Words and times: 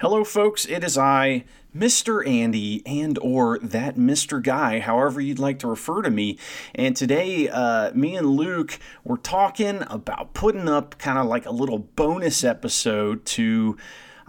Hello, 0.00 0.24
folks. 0.24 0.64
It 0.64 0.82
is 0.82 0.96
I, 0.96 1.44
Mr. 1.76 2.26
Andy, 2.26 2.82
and 2.86 3.18
or 3.18 3.58
that 3.58 3.96
Mr. 3.96 4.42
Guy, 4.42 4.80
however 4.80 5.20
you'd 5.20 5.38
like 5.38 5.58
to 5.58 5.66
refer 5.66 6.00
to 6.00 6.08
me. 6.08 6.38
And 6.74 6.96
today, 6.96 7.50
uh, 7.50 7.92
me 7.92 8.16
and 8.16 8.28
Luke 8.28 8.78
were 9.04 9.18
talking 9.18 9.82
about 9.88 10.32
putting 10.32 10.70
up 10.70 10.96
kind 10.96 11.18
of 11.18 11.26
like 11.26 11.44
a 11.44 11.50
little 11.50 11.80
bonus 11.80 12.44
episode 12.44 13.26
to 13.26 13.76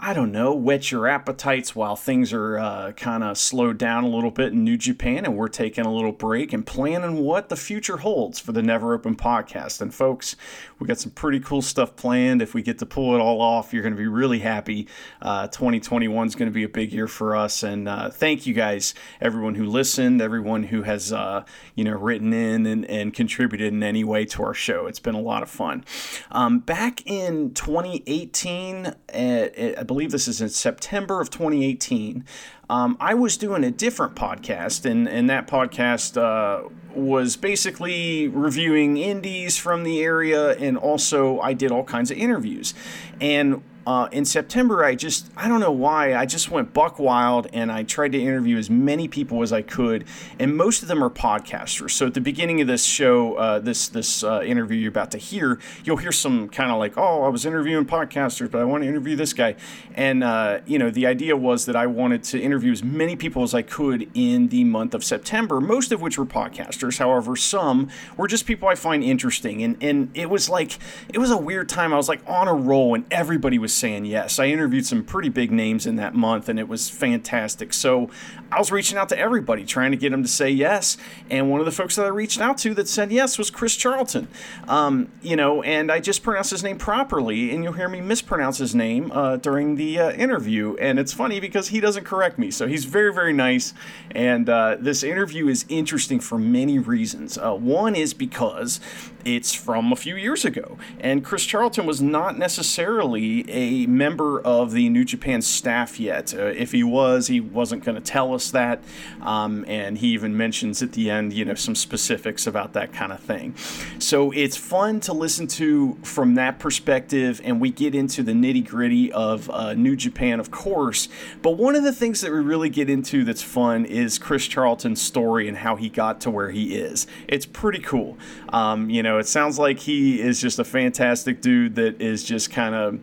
I 0.03 0.15
don't 0.15 0.31
know, 0.31 0.51
whet 0.55 0.91
your 0.91 1.07
appetites 1.07 1.75
while 1.75 1.95
things 1.95 2.33
are 2.33 2.57
uh, 2.57 2.91
kind 2.93 3.23
of 3.23 3.37
slowed 3.37 3.77
down 3.77 4.03
a 4.03 4.07
little 4.07 4.31
bit 4.31 4.51
in 4.51 4.63
New 4.63 4.75
Japan 4.75 5.25
and 5.25 5.37
we're 5.37 5.47
taking 5.47 5.85
a 5.85 5.93
little 5.93 6.11
break 6.11 6.53
and 6.53 6.65
planning 6.65 7.17
what 7.17 7.49
the 7.49 7.55
future 7.55 7.97
holds 7.97 8.39
for 8.39 8.51
the 8.51 8.63
Never 8.63 8.95
Open 8.95 9.15
podcast. 9.15 9.79
And 9.79 9.93
folks, 9.93 10.35
we 10.79 10.87
got 10.87 10.97
some 10.97 11.11
pretty 11.11 11.39
cool 11.39 11.61
stuff 11.61 11.95
planned. 11.95 12.41
If 12.41 12.55
we 12.55 12.63
get 12.63 12.79
to 12.79 12.85
pull 12.87 13.13
it 13.13 13.19
all 13.19 13.41
off, 13.41 13.73
you're 13.73 13.83
going 13.83 13.93
to 13.93 13.97
be 13.97 14.07
really 14.07 14.39
happy. 14.39 14.87
Uh, 15.21 15.45
2021 15.49 16.25
is 16.25 16.33
going 16.33 16.49
to 16.49 16.53
be 16.53 16.63
a 16.63 16.69
big 16.69 16.91
year 16.91 17.07
for 17.07 17.35
us. 17.35 17.61
And 17.61 17.87
uh, 17.87 18.09
thank 18.09 18.47
you 18.47 18.55
guys, 18.55 18.95
everyone 19.21 19.53
who 19.53 19.67
listened, 19.67 20.19
everyone 20.19 20.63
who 20.63 20.81
has, 20.81 21.13
uh, 21.13 21.45
you 21.75 21.83
know, 21.83 21.93
written 21.93 22.33
in 22.33 22.65
and, 22.65 22.85
and, 22.85 23.13
contributed 23.13 23.71
in 23.71 23.83
any 23.83 24.03
way 24.03 24.25
to 24.25 24.41
our 24.41 24.53
show. 24.55 24.87
It's 24.87 24.99
been 24.99 25.13
a 25.13 25.21
lot 25.21 25.43
of 25.43 25.49
fun. 25.49 25.85
Um, 26.31 26.57
back 26.57 27.05
in 27.05 27.53
2018, 27.53 28.95
at, 29.09 29.55
at 29.55 29.90
believe 29.91 30.11
this 30.11 30.29
is 30.29 30.39
in 30.39 30.47
September 30.47 31.19
of 31.19 31.29
2018. 31.29 32.23
Um, 32.69 32.95
I 33.01 33.13
was 33.13 33.35
doing 33.35 33.65
a 33.65 33.71
different 33.71 34.15
podcast, 34.15 34.89
and, 34.89 35.05
and 35.05 35.29
that 35.29 35.47
podcast 35.47 36.15
uh, 36.15 36.69
was 36.95 37.35
basically 37.35 38.29
reviewing 38.29 38.95
indies 38.95 39.57
from 39.57 39.83
the 39.83 40.01
area, 40.01 40.51
and 40.51 40.77
also 40.77 41.41
I 41.41 41.51
did 41.51 41.71
all 41.71 41.83
kinds 41.83 42.09
of 42.09 42.17
interviews. 42.17 42.73
And 43.19 43.61
uh, 43.85 44.07
in 44.11 44.25
September, 44.25 44.83
I 44.83 44.95
just, 44.95 45.29
I 45.35 45.47
don't 45.47 45.59
know 45.59 45.71
why, 45.71 46.13
I 46.13 46.25
just 46.25 46.51
went 46.51 46.73
buck 46.73 46.99
wild 46.99 47.47
and 47.51 47.71
I 47.71 47.83
tried 47.83 48.11
to 48.11 48.21
interview 48.21 48.57
as 48.57 48.69
many 48.69 49.07
people 49.07 49.41
as 49.41 49.51
I 49.51 49.61
could. 49.61 50.05
And 50.37 50.55
most 50.55 50.81
of 50.83 50.87
them 50.87 51.03
are 51.03 51.09
podcasters. 51.09 51.91
So 51.91 52.05
at 52.07 52.13
the 52.13 52.21
beginning 52.21 52.61
of 52.61 52.67
this 52.67 52.83
show, 52.83 53.35
uh, 53.35 53.59
this, 53.59 53.87
this 53.87 54.23
uh, 54.23 54.41
interview 54.41 54.77
you're 54.77 54.89
about 54.89 55.11
to 55.11 55.17
hear, 55.17 55.59
you'll 55.83 55.97
hear 55.97 56.11
some 56.11 56.47
kind 56.49 56.71
of 56.71 56.77
like, 56.77 56.97
oh, 56.97 57.23
I 57.23 57.29
was 57.29 57.45
interviewing 57.45 57.85
podcasters, 57.85 58.51
but 58.51 58.61
I 58.61 58.65
want 58.65 58.83
to 58.83 58.87
interview 58.87 59.15
this 59.15 59.33
guy. 59.33 59.55
And, 59.95 60.23
uh, 60.23 60.59
you 60.65 60.77
know, 60.77 60.91
the 60.91 61.07
idea 61.07 61.35
was 61.35 61.65
that 61.65 61.75
I 61.75 61.87
wanted 61.87 62.23
to 62.25 62.39
interview 62.39 62.71
as 62.71 62.83
many 62.83 63.15
people 63.15 63.43
as 63.43 63.53
I 63.53 63.63
could 63.63 64.09
in 64.13 64.49
the 64.49 64.63
month 64.63 64.93
of 64.93 65.03
September, 65.03 65.59
most 65.59 65.91
of 65.91 66.01
which 66.01 66.17
were 66.17 66.25
podcasters. 66.25 66.99
However, 66.99 67.35
some 67.35 67.89
were 68.15 68.27
just 68.27 68.45
people 68.45 68.67
I 68.67 68.75
find 68.75 69.03
interesting. 69.03 69.63
And, 69.63 69.77
and 69.81 70.11
it 70.13 70.29
was 70.29 70.49
like, 70.49 70.77
it 71.11 71.17
was 71.17 71.31
a 71.31 71.37
weird 71.37 71.67
time. 71.67 71.93
I 71.93 71.97
was 71.97 72.09
like 72.09 72.21
on 72.27 72.47
a 72.47 72.53
roll 72.53 72.95
and 72.95 73.05
everybody 73.11 73.57
was 73.57 73.70
was 73.71 73.77
saying 73.77 74.03
yes. 74.03 74.37
I 74.37 74.47
interviewed 74.47 74.85
some 74.85 75.03
pretty 75.03 75.29
big 75.29 75.49
names 75.49 75.85
in 75.85 75.95
that 75.95 76.13
month, 76.13 76.49
and 76.49 76.59
it 76.59 76.67
was 76.67 76.89
fantastic. 76.89 77.73
So 77.73 78.09
I 78.51 78.59
was 78.59 78.69
reaching 78.69 78.97
out 78.97 79.07
to 79.09 79.17
everybody, 79.17 79.63
trying 79.63 79.91
to 79.91 79.97
get 79.97 80.11
them 80.11 80.23
to 80.23 80.29
say 80.29 80.49
yes. 80.49 80.97
And 81.29 81.49
one 81.49 81.61
of 81.61 81.65
the 81.65 81.71
folks 81.71 81.95
that 81.95 82.05
I 82.05 82.09
reached 82.09 82.41
out 82.41 82.57
to 82.59 82.73
that 82.73 82.89
said 82.89 83.11
yes 83.11 83.37
was 83.37 83.49
Chris 83.49 83.77
Charlton. 83.77 84.27
Um, 84.67 85.09
you 85.21 85.37
know, 85.37 85.63
and 85.63 85.89
I 85.89 86.01
just 86.01 86.21
pronounced 86.21 86.51
his 86.51 86.63
name 86.63 86.77
properly, 86.77 87.51
and 87.51 87.63
you'll 87.63 87.73
hear 87.73 87.87
me 87.87 88.01
mispronounce 88.01 88.57
his 88.57 88.75
name 88.75 89.09
uh, 89.13 89.37
during 89.37 89.75
the 89.75 89.99
uh, 89.99 90.11
interview. 90.11 90.75
And 90.75 90.99
it's 90.99 91.13
funny 91.13 91.39
because 91.39 91.69
he 91.69 91.79
doesn't 91.79 92.03
correct 92.03 92.37
me, 92.37 92.51
so 92.51 92.67
he's 92.67 92.83
very, 92.83 93.13
very 93.13 93.33
nice. 93.33 93.73
And 94.11 94.49
uh, 94.49 94.75
this 94.79 95.01
interview 95.01 95.47
is 95.47 95.65
interesting 95.69 96.19
for 96.19 96.37
many 96.37 96.77
reasons. 96.77 97.37
Uh, 97.37 97.53
one 97.53 97.95
is 97.95 98.13
because 98.13 98.81
it's 99.25 99.53
from 99.53 99.91
a 99.91 99.95
few 99.95 100.15
years 100.15 100.45
ago, 100.45 100.77
and 100.99 101.23
Chris 101.23 101.45
Charlton 101.45 101.85
was 101.85 102.01
not 102.01 102.37
necessarily 102.37 103.49
a 103.49 103.85
member 103.87 104.41
of 104.41 104.71
the 104.71 104.89
New 104.89 105.05
Japan 105.05 105.41
staff 105.41 105.99
yet. 105.99 106.33
Uh, 106.33 106.45
if 106.45 106.71
he 106.71 106.83
was, 106.83 107.27
he 107.27 107.39
wasn't 107.39 107.83
going 107.83 107.95
to 107.95 108.01
tell 108.01 108.33
us 108.33 108.51
that. 108.51 108.81
Um, 109.21 109.65
and 109.67 109.97
he 109.97 110.07
even 110.07 110.35
mentions 110.35 110.81
at 110.81 110.93
the 110.93 111.09
end, 111.09 111.33
you 111.33 111.45
know, 111.45 111.53
some 111.53 111.75
specifics 111.75 112.47
about 112.47 112.73
that 112.73 112.93
kind 112.93 113.11
of 113.11 113.19
thing. 113.19 113.55
So 113.99 114.31
it's 114.31 114.57
fun 114.57 114.99
to 115.01 115.13
listen 115.13 115.47
to 115.47 115.97
from 116.03 116.35
that 116.35 116.59
perspective, 116.59 117.41
and 117.43 117.61
we 117.61 117.71
get 117.71 117.95
into 117.95 118.23
the 118.23 118.33
nitty 118.33 118.67
gritty 118.67 119.11
of 119.11 119.49
uh, 119.49 119.73
New 119.73 119.95
Japan, 119.95 120.39
of 120.39 120.51
course. 120.51 121.07
But 121.41 121.51
one 121.51 121.75
of 121.75 121.83
the 121.83 121.93
things 121.93 122.21
that 122.21 122.31
we 122.31 122.39
really 122.39 122.69
get 122.69 122.89
into 122.89 123.23
that's 123.23 123.41
fun 123.41 123.85
is 123.85 124.17
Chris 124.17 124.45
Charlton's 124.45 125.01
story 125.01 125.47
and 125.47 125.57
how 125.57 125.75
he 125.75 125.89
got 125.89 126.21
to 126.21 126.31
where 126.31 126.51
he 126.51 126.75
is. 126.75 127.07
It's 127.27 127.45
pretty 127.45 127.79
cool. 127.79 128.17
Um, 128.49 128.89
you 128.89 129.03
know, 129.03 129.10
it 129.17 129.27
sounds 129.27 129.57
like 129.59 129.79
he 129.79 130.21
is 130.21 130.39
just 130.39 130.59
a 130.59 130.63
fantastic 130.63 131.41
dude 131.41 131.75
that 131.75 132.01
is 132.01 132.23
just 132.23 132.51
kind 132.51 132.75
of 132.75 132.99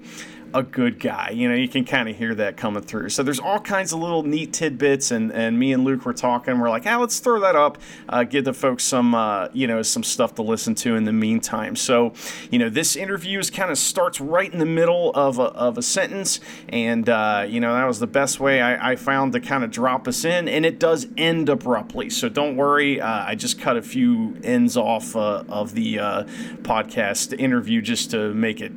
a 0.54 0.62
good 0.62 0.98
guy. 0.98 1.30
You 1.30 1.48
know, 1.48 1.54
you 1.54 1.68
can 1.68 1.84
kind 1.84 2.08
of 2.08 2.16
hear 2.16 2.34
that 2.34 2.56
coming 2.56 2.82
through. 2.82 3.10
So 3.10 3.22
there's 3.22 3.38
all 3.38 3.58
kinds 3.58 3.92
of 3.92 4.00
little 4.00 4.22
neat 4.22 4.52
tidbits, 4.52 5.10
and, 5.10 5.32
and 5.32 5.58
me 5.58 5.72
and 5.72 5.84
Luke 5.84 6.04
were 6.04 6.12
talking. 6.12 6.58
We're 6.58 6.70
like, 6.70 6.86
ah, 6.86 6.98
let's 6.98 7.18
throw 7.18 7.40
that 7.40 7.56
up, 7.56 7.78
uh, 8.08 8.24
give 8.24 8.44
the 8.44 8.52
folks 8.52 8.84
some, 8.84 9.14
uh, 9.14 9.48
you 9.52 9.66
know, 9.66 9.82
some 9.82 10.02
stuff 10.02 10.34
to 10.36 10.42
listen 10.42 10.74
to 10.76 10.96
in 10.96 11.04
the 11.04 11.12
meantime. 11.12 11.76
So, 11.76 12.12
you 12.50 12.58
know, 12.58 12.68
this 12.68 12.96
interview 12.96 13.38
is 13.38 13.50
kind 13.50 13.70
of 13.70 13.78
starts 13.78 14.20
right 14.20 14.52
in 14.52 14.58
the 14.58 14.66
middle 14.66 15.12
of 15.14 15.38
a, 15.38 15.44
of 15.54 15.78
a 15.78 15.82
sentence, 15.82 16.40
and, 16.68 17.08
uh, 17.08 17.46
you 17.48 17.60
know, 17.60 17.74
that 17.74 17.86
was 17.86 18.00
the 18.00 18.06
best 18.06 18.40
way 18.40 18.60
I, 18.60 18.92
I 18.92 18.96
found 18.96 19.32
to 19.34 19.40
kind 19.40 19.64
of 19.64 19.70
drop 19.70 20.08
us 20.08 20.24
in, 20.24 20.48
and 20.48 20.64
it 20.64 20.78
does 20.78 21.06
end 21.16 21.48
abruptly. 21.48 22.10
So 22.10 22.28
don't 22.28 22.56
worry, 22.56 23.00
uh, 23.00 23.06
I 23.06 23.34
just 23.34 23.60
cut 23.60 23.76
a 23.76 23.82
few 23.82 24.36
ends 24.42 24.76
off 24.76 25.14
uh, 25.14 25.44
of 25.48 25.74
the 25.74 25.98
uh, 25.98 26.24
podcast 26.62 27.38
interview 27.38 27.82
just 27.82 28.10
to 28.12 28.32
make 28.34 28.60
it 28.60 28.72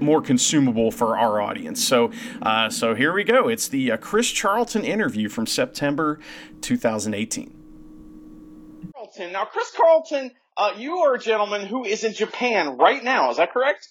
more 0.00 0.22
consumable 0.22 0.90
for 0.90 1.16
our 1.16 1.40
audience. 1.40 1.84
So, 1.84 2.12
uh, 2.42 2.70
so 2.70 2.94
here 2.94 3.12
we 3.12 3.24
go. 3.24 3.48
It's 3.48 3.68
the 3.68 3.92
uh, 3.92 3.96
Chris 3.96 4.30
Charlton 4.30 4.84
interview 4.84 5.28
from 5.28 5.46
September 5.46 6.20
2018. 6.60 8.90
Charlton. 8.92 9.32
Now, 9.32 9.44
Chris 9.44 9.72
Carlton, 9.76 10.30
uh, 10.56 10.72
you 10.76 10.98
are 10.98 11.14
a 11.14 11.18
gentleman 11.18 11.66
who 11.66 11.84
is 11.84 12.04
in 12.04 12.12
Japan 12.12 12.78
right 12.78 13.02
now. 13.02 13.30
Is 13.30 13.36
that 13.36 13.52
correct? 13.52 13.88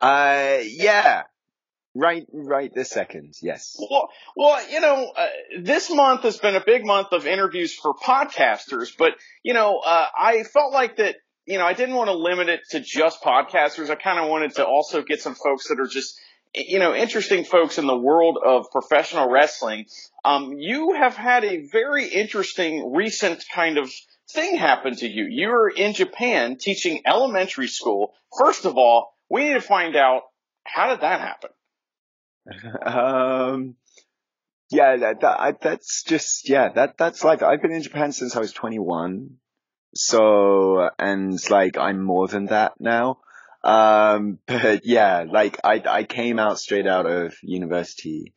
Uh, 0.00 0.58
yeah. 0.62 1.24
Right, 1.94 2.26
right 2.32 2.72
this 2.72 2.90
second, 2.90 3.34
yes. 3.42 3.76
Well, 3.90 4.10
well, 4.36 4.70
you 4.70 4.80
know, 4.80 5.10
uh, 5.16 5.26
this 5.60 5.90
month 5.90 6.22
has 6.22 6.36
been 6.36 6.54
a 6.54 6.62
big 6.64 6.84
month 6.84 7.08
of 7.12 7.26
interviews 7.26 7.74
for 7.74 7.94
podcasters, 7.94 8.92
but 8.96 9.14
you 9.42 9.52
know, 9.52 9.78
uh, 9.78 10.06
I 10.16 10.44
felt 10.44 10.72
like 10.72 10.98
that 10.98 11.16
you 11.48 11.56
know, 11.56 11.64
I 11.64 11.72
didn't 11.72 11.94
want 11.94 12.08
to 12.08 12.14
limit 12.14 12.50
it 12.50 12.60
to 12.72 12.80
just 12.80 13.22
podcasters. 13.22 13.88
I 13.88 13.94
kind 13.94 14.18
of 14.18 14.28
wanted 14.28 14.56
to 14.56 14.66
also 14.66 15.00
get 15.00 15.22
some 15.22 15.34
folks 15.34 15.68
that 15.68 15.80
are 15.80 15.86
just, 15.86 16.20
you 16.54 16.78
know, 16.78 16.94
interesting 16.94 17.44
folks 17.44 17.78
in 17.78 17.86
the 17.86 17.96
world 17.96 18.36
of 18.44 18.70
professional 18.70 19.30
wrestling. 19.30 19.86
Um, 20.26 20.52
you 20.58 20.92
have 20.92 21.16
had 21.16 21.44
a 21.44 21.66
very 21.72 22.06
interesting 22.06 22.92
recent 22.92 23.46
kind 23.54 23.78
of 23.78 23.90
thing 24.30 24.56
happen 24.56 24.94
to 24.96 25.08
you. 25.08 25.24
You're 25.24 25.70
in 25.70 25.94
Japan 25.94 26.58
teaching 26.58 27.00
elementary 27.06 27.68
school. 27.68 28.12
First 28.38 28.66
of 28.66 28.76
all, 28.76 29.14
we 29.30 29.44
need 29.44 29.54
to 29.54 29.62
find 29.62 29.96
out 29.96 30.24
how 30.64 30.90
did 30.90 31.00
that 31.00 31.20
happen? 31.22 31.50
um, 32.84 33.74
yeah, 34.68 34.96
that, 34.98 35.20
that, 35.22 35.62
that's 35.62 36.02
just, 36.02 36.46
yeah, 36.46 36.68
that, 36.74 36.98
that's 36.98 37.24
like, 37.24 37.42
I've 37.42 37.62
been 37.62 37.72
in 37.72 37.82
Japan 37.82 38.12
since 38.12 38.36
I 38.36 38.40
was 38.40 38.52
21. 38.52 39.38
So, 39.94 40.90
and 40.98 41.38
like, 41.50 41.78
I'm 41.78 42.02
more 42.02 42.28
than 42.28 42.46
that 42.46 42.74
now. 42.78 43.18
Um, 43.64 44.38
but 44.46 44.84
yeah, 44.84 45.24
like, 45.30 45.58
I, 45.64 45.82
I 45.86 46.04
came 46.04 46.38
out 46.38 46.58
straight 46.58 46.86
out 46.86 47.06
of 47.06 47.34
university, 47.42 48.34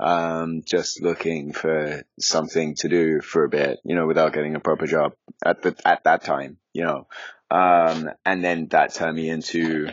um, 0.00 0.62
just 0.64 1.02
looking 1.02 1.52
for 1.52 2.02
something 2.18 2.74
to 2.76 2.88
do 2.88 3.20
for 3.20 3.44
a 3.44 3.48
bit, 3.48 3.78
you 3.84 3.94
know, 3.94 4.06
without 4.06 4.32
getting 4.32 4.54
a 4.54 4.60
proper 4.60 4.86
job 4.86 5.14
at 5.44 5.62
the, 5.62 5.76
at 5.84 6.04
that 6.04 6.24
time, 6.24 6.58
you 6.72 6.84
know. 6.84 7.06
Um, 7.50 8.10
and 8.24 8.42
then 8.42 8.68
that 8.68 8.94
turned 8.94 9.16
me 9.16 9.28
into 9.28 9.88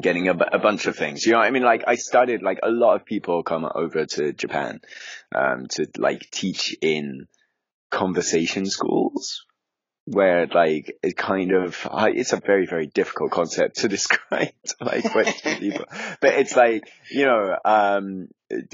getting 0.00 0.28
a, 0.28 0.34
bunch 0.34 0.86
of 0.86 0.96
things. 0.96 1.24
You 1.24 1.32
know, 1.32 1.38
I 1.38 1.50
mean, 1.50 1.62
like 1.62 1.84
I 1.86 1.94
studied, 1.94 2.42
like 2.42 2.60
a 2.62 2.70
lot 2.70 2.96
of 2.96 3.04
people 3.04 3.42
come 3.42 3.66
over 3.74 4.04
to 4.04 4.32
Japan, 4.32 4.80
um, 5.34 5.66
to 5.70 5.86
like 5.96 6.28
teach 6.30 6.76
in 6.80 7.26
conversation 7.90 8.66
schools 8.66 9.44
where 10.04 10.46
like 10.46 10.98
it 11.02 11.16
kind 11.16 11.52
of 11.52 11.86
it's 11.92 12.32
a 12.32 12.40
very 12.40 12.66
very 12.66 12.86
difficult 12.86 13.30
concept 13.30 13.78
to 13.78 13.88
describe 13.96 14.52
to 14.66 14.84
like 14.84 15.14
Western 15.14 15.56
people, 15.58 15.84
but 16.20 16.34
it's 16.34 16.56
like 16.56 16.84
you 17.10 17.26
know, 17.26 17.56
um, 17.64 18.28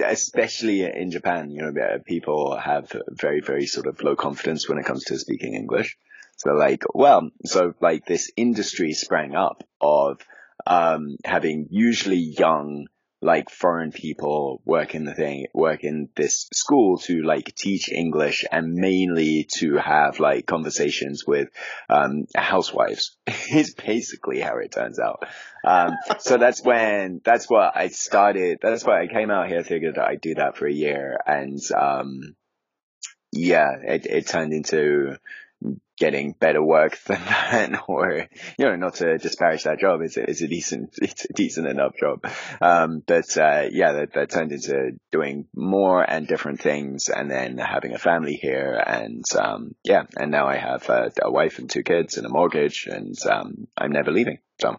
especially 0.05 0.83
in 0.83 1.11
Japan, 1.11 1.51
you 1.51 1.63
know, 1.63 1.99
people 2.05 2.57
have 2.57 2.95
very 3.09 3.41
very 3.41 3.67
sort 3.67 3.87
of 3.87 4.03
low 4.03 4.17
confidence 4.17 4.69
when 4.69 4.79
it 4.79 4.85
comes 4.85 5.05
to 5.05 5.19
speaking 5.19 5.55
English. 5.55 5.99
So 6.37 6.53
like, 6.53 6.85
well, 6.95 7.31
so 7.45 7.75
like 7.81 8.07
this 8.07 8.31
industry 8.37 8.93
sprang 8.93 9.35
up 9.35 9.65
of 9.81 10.21
um, 10.67 11.17
having 11.25 11.67
usually 11.71 12.19
young 12.19 12.87
like 13.21 13.51
foreign 13.51 13.91
people 13.91 14.63
work 14.65 14.95
in 14.95 15.05
the 15.05 15.15
thing, 15.15 15.47
work 15.53 15.83
in 15.83 16.09
this 16.15 16.49
school 16.53 16.99
to 16.99 17.23
like 17.23 17.55
teach 17.55 17.91
English 17.91 18.45
and 18.51 18.75
mainly 18.75 19.49
to 19.57 19.77
have 19.77 20.21
like 20.21 20.47
conversations 20.47 21.25
with, 21.27 21.49
um, 21.89 22.27
housewives 22.37 23.17
is 23.53 23.75
basically 23.75 24.41
how 24.41 24.59
it 24.59 24.71
turns 24.71 25.01
out. 25.01 25.25
Um, 25.65 25.97
so 26.21 26.37
that's 26.37 26.63
when, 26.63 27.21
that's 27.25 27.51
what 27.51 27.77
I 27.77 27.89
started. 27.89 28.59
That's 28.63 28.85
why 28.85 29.03
I 29.03 29.09
came 29.09 29.31
out 29.31 29.49
here, 29.49 29.65
figured 29.65 29.97
that 29.97 30.07
I'd 30.07 30.21
do 30.21 30.37
that 30.37 30.57
for 30.57 30.67
a 30.67 30.73
year 30.73 31.19
and, 31.27 31.59
um, 31.77 32.37
yeah, 33.33 33.73
it, 33.83 34.07
it 34.07 34.27
turned 34.27 34.53
into 34.53 35.17
getting 35.99 36.33
better 36.33 36.63
work 36.63 36.99
than 37.07 37.21
that, 37.25 37.83
or 37.89 38.29
you 38.59 38.65
know, 38.65 38.77
not 38.77 38.97
to 38.97 39.19
disparage 39.19 39.65
that 39.65 39.81
job. 39.81 40.01
It's 40.03 40.17
a, 40.17 40.29
it's 40.29 40.43
a 40.43 40.49
decent, 40.49 40.95
it's 41.03 41.25
a 41.25 41.33
decent 41.33 41.67
enough 41.67 41.97
job. 41.97 42.25
Um, 42.61 43.03
but 43.07 43.37
uh, 43.37 43.69
yeah, 43.71 43.93
that, 43.93 44.13
that 44.15 44.31
turned 44.31 44.53
into 44.53 44.99
doing 45.13 45.47
more 45.55 46.03
and 46.03 46.27
different 46.27 46.61
things, 46.61 47.09
and 47.09 47.31
then 47.31 47.59
having 47.59 47.95
a 47.95 47.99
family 47.99 48.35
here, 48.35 48.83
and 48.85 49.25
um, 49.39 49.75
yeah, 49.85 50.05
and 50.17 50.31
now 50.31 50.47
I 50.47 50.57
have 50.57 50.89
a, 50.89 51.13
a, 51.23 51.31
wife 51.31 51.59
and 51.59 51.69
two 51.69 51.83
kids 51.83 52.17
and 52.17 52.27
a 52.27 52.31
mortgage, 52.31 52.87
and 52.91 53.15
um, 53.27 53.67
I'm 53.77 53.93
never 53.93 54.11
leaving. 54.11 54.39
So, 54.61 54.77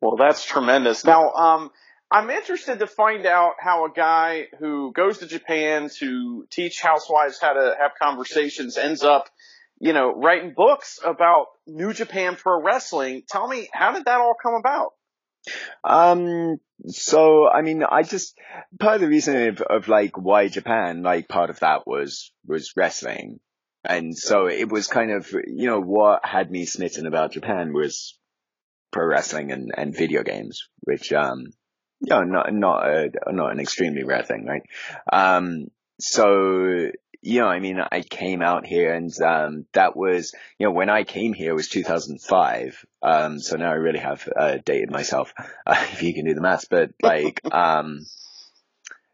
well, 0.00 0.16
that's 0.16 0.44
tremendous. 0.44 1.04
Now, 1.04 1.30
um, 1.32 1.70
I'm 2.12 2.28
interested 2.28 2.80
to 2.80 2.88
find 2.88 3.24
out 3.24 3.54
how 3.60 3.84
a 3.84 3.90
guy 3.90 4.48
who 4.58 4.92
goes 4.92 5.18
to 5.18 5.26
Japan 5.26 5.88
to 5.98 6.44
teach 6.50 6.80
housewives 6.80 7.38
how 7.40 7.52
to 7.52 7.76
have 7.78 7.92
conversations 8.02 8.76
ends 8.76 9.04
up 9.04 9.30
you 9.80 9.94
know, 9.94 10.14
writing 10.14 10.52
books 10.54 10.98
about 11.04 11.46
New 11.66 11.92
Japan 11.92 12.36
Pro 12.36 12.62
Wrestling. 12.62 13.22
Tell 13.28 13.48
me, 13.48 13.68
how 13.72 13.92
did 13.92 14.04
that 14.04 14.20
all 14.20 14.34
come 14.40 14.54
about? 14.54 14.92
Um, 15.82 16.58
so, 16.86 17.48
I 17.48 17.62
mean, 17.62 17.82
I 17.82 18.02
just, 18.02 18.36
part 18.78 18.96
of 18.96 19.00
the 19.00 19.08
reason 19.08 19.48
of, 19.48 19.62
of 19.62 19.88
like 19.88 20.18
why 20.18 20.48
Japan, 20.48 21.02
like 21.02 21.28
part 21.28 21.48
of 21.48 21.60
that 21.60 21.86
was, 21.86 22.30
was 22.46 22.74
wrestling. 22.76 23.40
And 23.82 24.16
so 24.16 24.46
it 24.46 24.70
was 24.70 24.86
kind 24.86 25.10
of, 25.10 25.32
you 25.32 25.66
know, 25.66 25.80
what 25.80 26.26
had 26.26 26.50
me 26.50 26.66
smitten 26.66 27.06
about 27.06 27.32
Japan 27.32 27.72
was 27.72 28.18
pro 28.92 29.06
wrestling 29.06 29.50
and, 29.50 29.72
and 29.74 29.96
video 29.96 30.22
games, 30.22 30.68
which, 30.80 31.10
um, 31.14 31.46
you 32.00 32.10
know, 32.10 32.22
not, 32.22 32.52
not 32.52 32.86
a, 32.86 33.10
not 33.28 33.52
an 33.52 33.60
extremely 33.60 34.04
rare 34.04 34.22
thing, 34.22 34.44
right? 34.44 34.62
Um, 35.10 35.68
so 35.98 36.90
you 37.22 37.40
know, 37.40 37.48
I 37.48 37.60
mean, 37.60 37.78
I 37.80 38.00
came 38.00 38.42
out 38.42 38.66
here 38.66 38.92
and, 38.94 39.10
um, 39.20 39.66
that 39.72 39.96
was, 39.96 40.34
you 40.58 40.66
know, 40.66 40.72
when 40.72 40.88
I 40.88 41.04
came 41.04 41.32
here 41.32 41.54
was 41.54 41.68
2005. 41.68 42.84
Um, 43.02 43.38
so 43.40 43.56
now 43.56 43.70
I 43.70 43.74
really 43.74 43.98
have, 43.98 44.28
uh, 44.34 44.58
dated 44.64 44.90
myself, 44.90 45.32
uh, 45.66 45.86
if 45.92 46.02
you 46.02 46.14
can 46.14 46.24
do 46.24 46.34
the 46.34 46.40
math. 46.40 46.68
but 46.70 46.90
like, 47.02 47.40
um, 47.52 48.06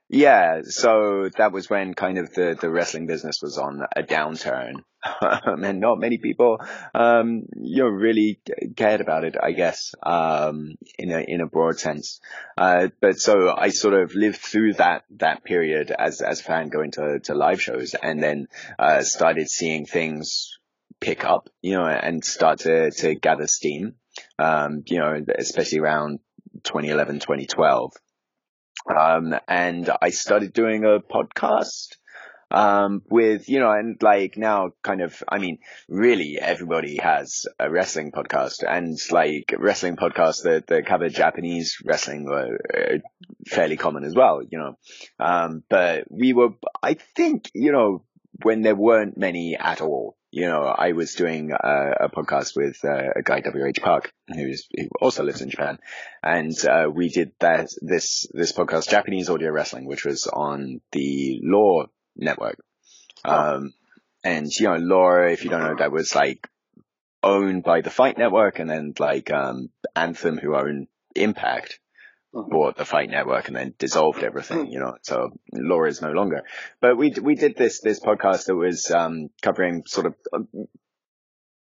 yeah, 0.09 0.61
so 0.63 1.29
that 1.37 1.53
was 1.53 1.69
when 1.69 1.95
kind 1.95 2.19
of 2.19 2.33
the, 2.33 2.57
the 2.61 2.71
wrestling 2.71 3.07
business 3.07 3.41
was 3.43 3.59
on 3.59 3.83
a 3.97 4.03
downturn. 4.03 4.83
and 5.21 5.81
not 5.81 5.99
many 5.99 6.19
people, 6.19 6.59
um, 6.95 7.43
you 7.57 7.83
know, 7.83 7.89
really 7.89 8.41
cared 8.77 9.01
about 9.01 9.25
it, 9.25 9.37
I 9.41 9.53
guess, 9.53 9.95
um, 10.03 10.75
in 10.99 11.11
a, 11.11 11.19
in 11.21 11.41
a 11.41 11.47
broad 11.47 11.79
sense. 11.79 12.21
Uh, 12.57 12.89
but 13.01 13.19
so 13.19 13.53
I 13.57 13.69
sort 13.71 13.95
of 13.95 14.15
lived 14.15 14.39
through 14.39 14.75
that, 14.75 15.05
that 15.17 15.45
period 15.45 15.91
as, 15.91 16.21
as 16.21 16.41
a 16.41 16.45
fan 16.45 16.69
going 16.69 16.93
to, 16.93 17.21
to 17.25 17.35
live 17.35 17.61
shows 17.61 17.95
and 17.95 18.23
then, 18.23 18.47
uh, 18.79 19.03
started 19.03 19.49
seeing 19.49 19.87
things 19.87 20.57
pick 21.01 21.25
up, 21.25 21.49
you 21.63 21.77
know, 21.77 21.87
and 21.87 22.25
start 22.25 22.61
to, 22.61 22.91
to 22.91 23.15
gather 23.15 23.47
steam. 23.47 23.95
Um, 24.39 24.83
you 24.87 24.99
know, 24.99 25.25
especially 25.37 25.79
around 25.81 26.21
2011, 26.63 27.21
2012. 27.21 27.93
Um, 28.89 29.35
and 29.49 29.91
I 30.01 30.11
started 30.11 30.53
doing 30.53 30.85
a 30.85 31.01
podcast 31.01 31.97
um, 32.51 33.03
with, 33.11 33.49
you 33.49 33.59
know, 33.59 33.73
and 33.73 34.01
like 34.03 34.37
now 34.37 34.71
kind 34.83 35.01
of, 35.01 35.23
I 35.29 35.39
mean, 35.39 35.59
really 35.89 36.39
everybody 36.41 36.99
has 36.99 37.47
a 37.59 37.71
wrestling 37.71 38.13
podcast 38.13 38.63
and 38.67 38.97
like 39.11 39.53
wrestling 39.59 39.97
podcasts 39.97 40.45
that, 40.45 40.69
that 40.69 40.87
cover 40.87 41.09
Japanese 41.09 41.79
wrestling 41.85 42.25
were 42.25 42.59
uh, 42.73 42.99
fairly 43.47 43.77
common 43.77 44.05
as 44.05 44.15
well, 44.15 44.43
you 44.49 44.59
know. 44.59 44.79
Um, 45.19 45.65
but 45.69 46.05
we 46.11 46.33
were, 46.33 46.51
I 46.83 46.95
think, 46.95 47.51
you 47.55 47.73
know, 47.73 48.05
when 48.43 48.63
there 48.63 48.77
weren't 48.77 49.17
many 49.17 49.57
at 49.57 49.81
all, 49.81 50.17
you 50.37 50.47
know, 50.47 50.65
I 50.65 50.93
was 50.93 51.15
doing 51.15 51.53
a, 51.53 52.05
a 52.05 52.09
podcast 52.11 52.57
with 52.57 52.85
uh, 52.85 53.13
a 53.17 53.23
guy, 53.23 53.41
WH 53.41 53.81
Park, 53.81 54.13
who's, 54.29 54.69
who 54.77 54.89
also 55.01 55.23
lives 55.23 55.41
in 55.41 55.49
Japan. 55.49 55.79
And, 56.23 56.53
uh, 56.67 56.91
we 56.93 57.09
did 57.09 57.33
that, 57.41 57.71
this, 57.81 58.27
this 58.35 58.53
podcast, 58.53 58.91
Japanese 58.91 59.31
Audio 59.31 59.51
Wrestling, 59.51 59.87
which 59.87 60.05
was 60.05 60.27
on 60.27 60.83
the 60.93 61.41
Law 61.43 61.87
network. 62.17 62.59
Um, 63.25 63.73
and 64.23 64.49
you 64.55 64.67
know, 64.67 64.77
Law, 64.77 65.23
if 65.23 65.43
you 65.43 65.49
don't 65.49 65.63
know, 65.63 65.77
that 65.79 65.91
was 65.91 66.15
like 66.15 66.47
owned 67.23 67.63
by 67.63 67.81
the 67.81 67.91
Fight 67.91 68.19
Network, 68.19 68.59
and 68.59 68.69
then 68.69 68.93
like 68.99 69.31
um, 69.31 69.71
Anthem, 69.95 70.37
who 70.37 70.55
own 70.55 70.87
Impact. 71.15 71.81
Bought 72.43 72.77
the 72.77 72.85
Fight 72.85 73.09
Network 73.09 73.49
and 73.49 73.57
then 73.57 73.75
dissolved 73.79 74.23
everything. 74.23 74.67
You 74.67 74.81
know, 74.81 74.97
so 75.03 75.31
Law 75.53 75.85
is 75.85 76.03
no 76.03 76.11
longer. 76.11 76.43
But 76.81 76.97
we 76.97 77.11
we 77.23 77.35
did 77.35 77.57
this 77.57 77.81
this 77.81 78.01
podcast 78.01 78.47
that 78.47 78.57
was 78.57 78.91
um, 78.91 79.31
covering 79.43 79.85
sort 79.87 80.07
of. 80.07 80.15
Uh, 80.33 80.65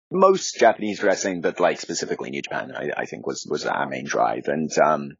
most 0.08 0.56
Japanese 0.58 1.02
wrestling, 1.02 1.40
but 1.40 1.58
like 1.58 1.80
specifically 1.80 2.30
New 2.30 2.40
Japan, 2.40 2.72
I, 2.72 2.90
I 2.96 3.06
think 3.06 3.26
was, 3.26 3.44
was 3.50 3.66
our 3.66 3.88
main 3.88 4.04
drive. 4.04 4.46
And, 4.46 4.70
um, 4.78 5.16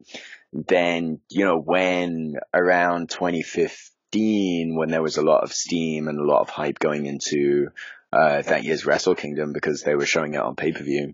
then, 0.53 1.19
you 1.29 1.43
know, 1.43 1.59
when 1.59 2.35
around 2.53 3.09
2015, 3.09 4.77
when 4.77 4.89
there 4.89 5.01
was 5.01 5.17
a 5.17 5.21
lot 5.21 5.43
of 5.43 5.51
steam 5.51 6.07
and 6.07 6.17
a 6.17 6.23
lot 6.23 6.39
of 6.41 6.49
hype 6.49 6.79
going 6.79 7.05
into 7.05 7.67
uh, 8.13 8.41
that 8.43 8.63
year's 8.63 8.85
Wrestle 8.85 9.15
Kingdom 9.15 9.51
because 9.51 9.81
they 9.81 9.95
were 9.95 10.05
showing 10.05 10.33
it 10.33 10.41
on 10.41 10.55
pay 10.55 10.71
per 10.71 10.83
view 10.83 11.13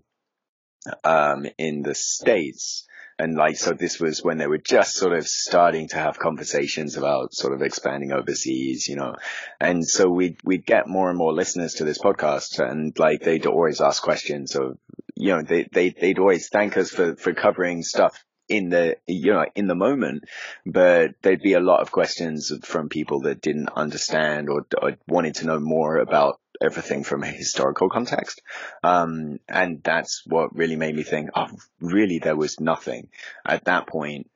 um, 1.02 1.46
in 1.58 1.82
the 1.82 1.94
states. 1.94 2.86
And 3.24 3.36
like, 3.36 3.56
so 3.56 3.72
this 3.72 3.98
was 3.98 4.22
when 4.22 4.36
they 4.36 4.46
were 4.46 4.58
just 4.58 4.96
sort 4.96 5.16
of 5.16 5.26
starting 5.26 5.88
to 5.88 5.96
have 5.96 6.18
conversations 6.18 6.98
about 6.98 7.32
sort 7.32 7.54
of 7.54 7.62
expanding 7.62 8.12
overseas, 8.12 8.86
you 8.86 8.96
know. 8.96 9.14
And 9.58 9.82
so 9.82 10.10
we'd, 10.10 10.36
we'd 10.44 10.66
get 10.66 10.88
more 10.88 11.08
and 11.08 11.16
more 11.16 11.32
listeners 11.32 11.74
to 11.76 11.84
this 11.84 11.98
podcast 11.98 12.58
and 12.58 12.92
like 12.98 13.22
they'd 13.22 13.46
always 13.46 13.80
ask 13.80 14.02
questions 14.02 14.56
of, 14.56 14.76
you 15.16 15.28
know, 15.30 15.40
they, 15.40 15.66
they, 15.72 15.88
they'd 15.88 16.18
always 16.18 16.50
thank 16.50 16.76
us 16.76 16.90
for, 16.90 17.16
for 17.16 17.32
covering 17.32 17.82
stuff 17.82 18.22
in 18.46 18.68
the 18.68 18.94
you 19.06 19.32
know 19.32 19.46
in 19.54 19.66
the 19.68 19.74
moment 19.74 20.22
but 20.66 21.12
there'd 21.22 21.40
be 21.40 21.54
a 21.54 21.60
lot 21.60 21.80
of 21.80 21.90
questions 21.90 22.52
from 22.62 22.90
people 22.90 23.22
that 23.22 23.40
didn't 23.40 23.70
understand 23.74 24.50
or, 24.50 24.66
or 24.82 24.98
wanted 25.08 25.34
to 25.34 25.46
know 25.46 25.58
more 25.58 25.96
about 25.96 26.38
everything 26.60 27.04
from 27.04 27.22
a 27.22 27.28
historical 27.28 27.88
context 27.88 28.42
um, 28.82 29.38
and 29.48 29.82
that's 29.82 30.22
what 30.26 30.54
really 30.54 30.76
made 30.76 30.94
me 30.94 31.02
think 31.02 31.30
oh 31.34 31.48
really 31.80 32.18
there 32.18 32.36
was 32.36 32.60
nothing 32.60 33.08
at 33.46 33.64
that 33.64 33.86
point 33.86 34.30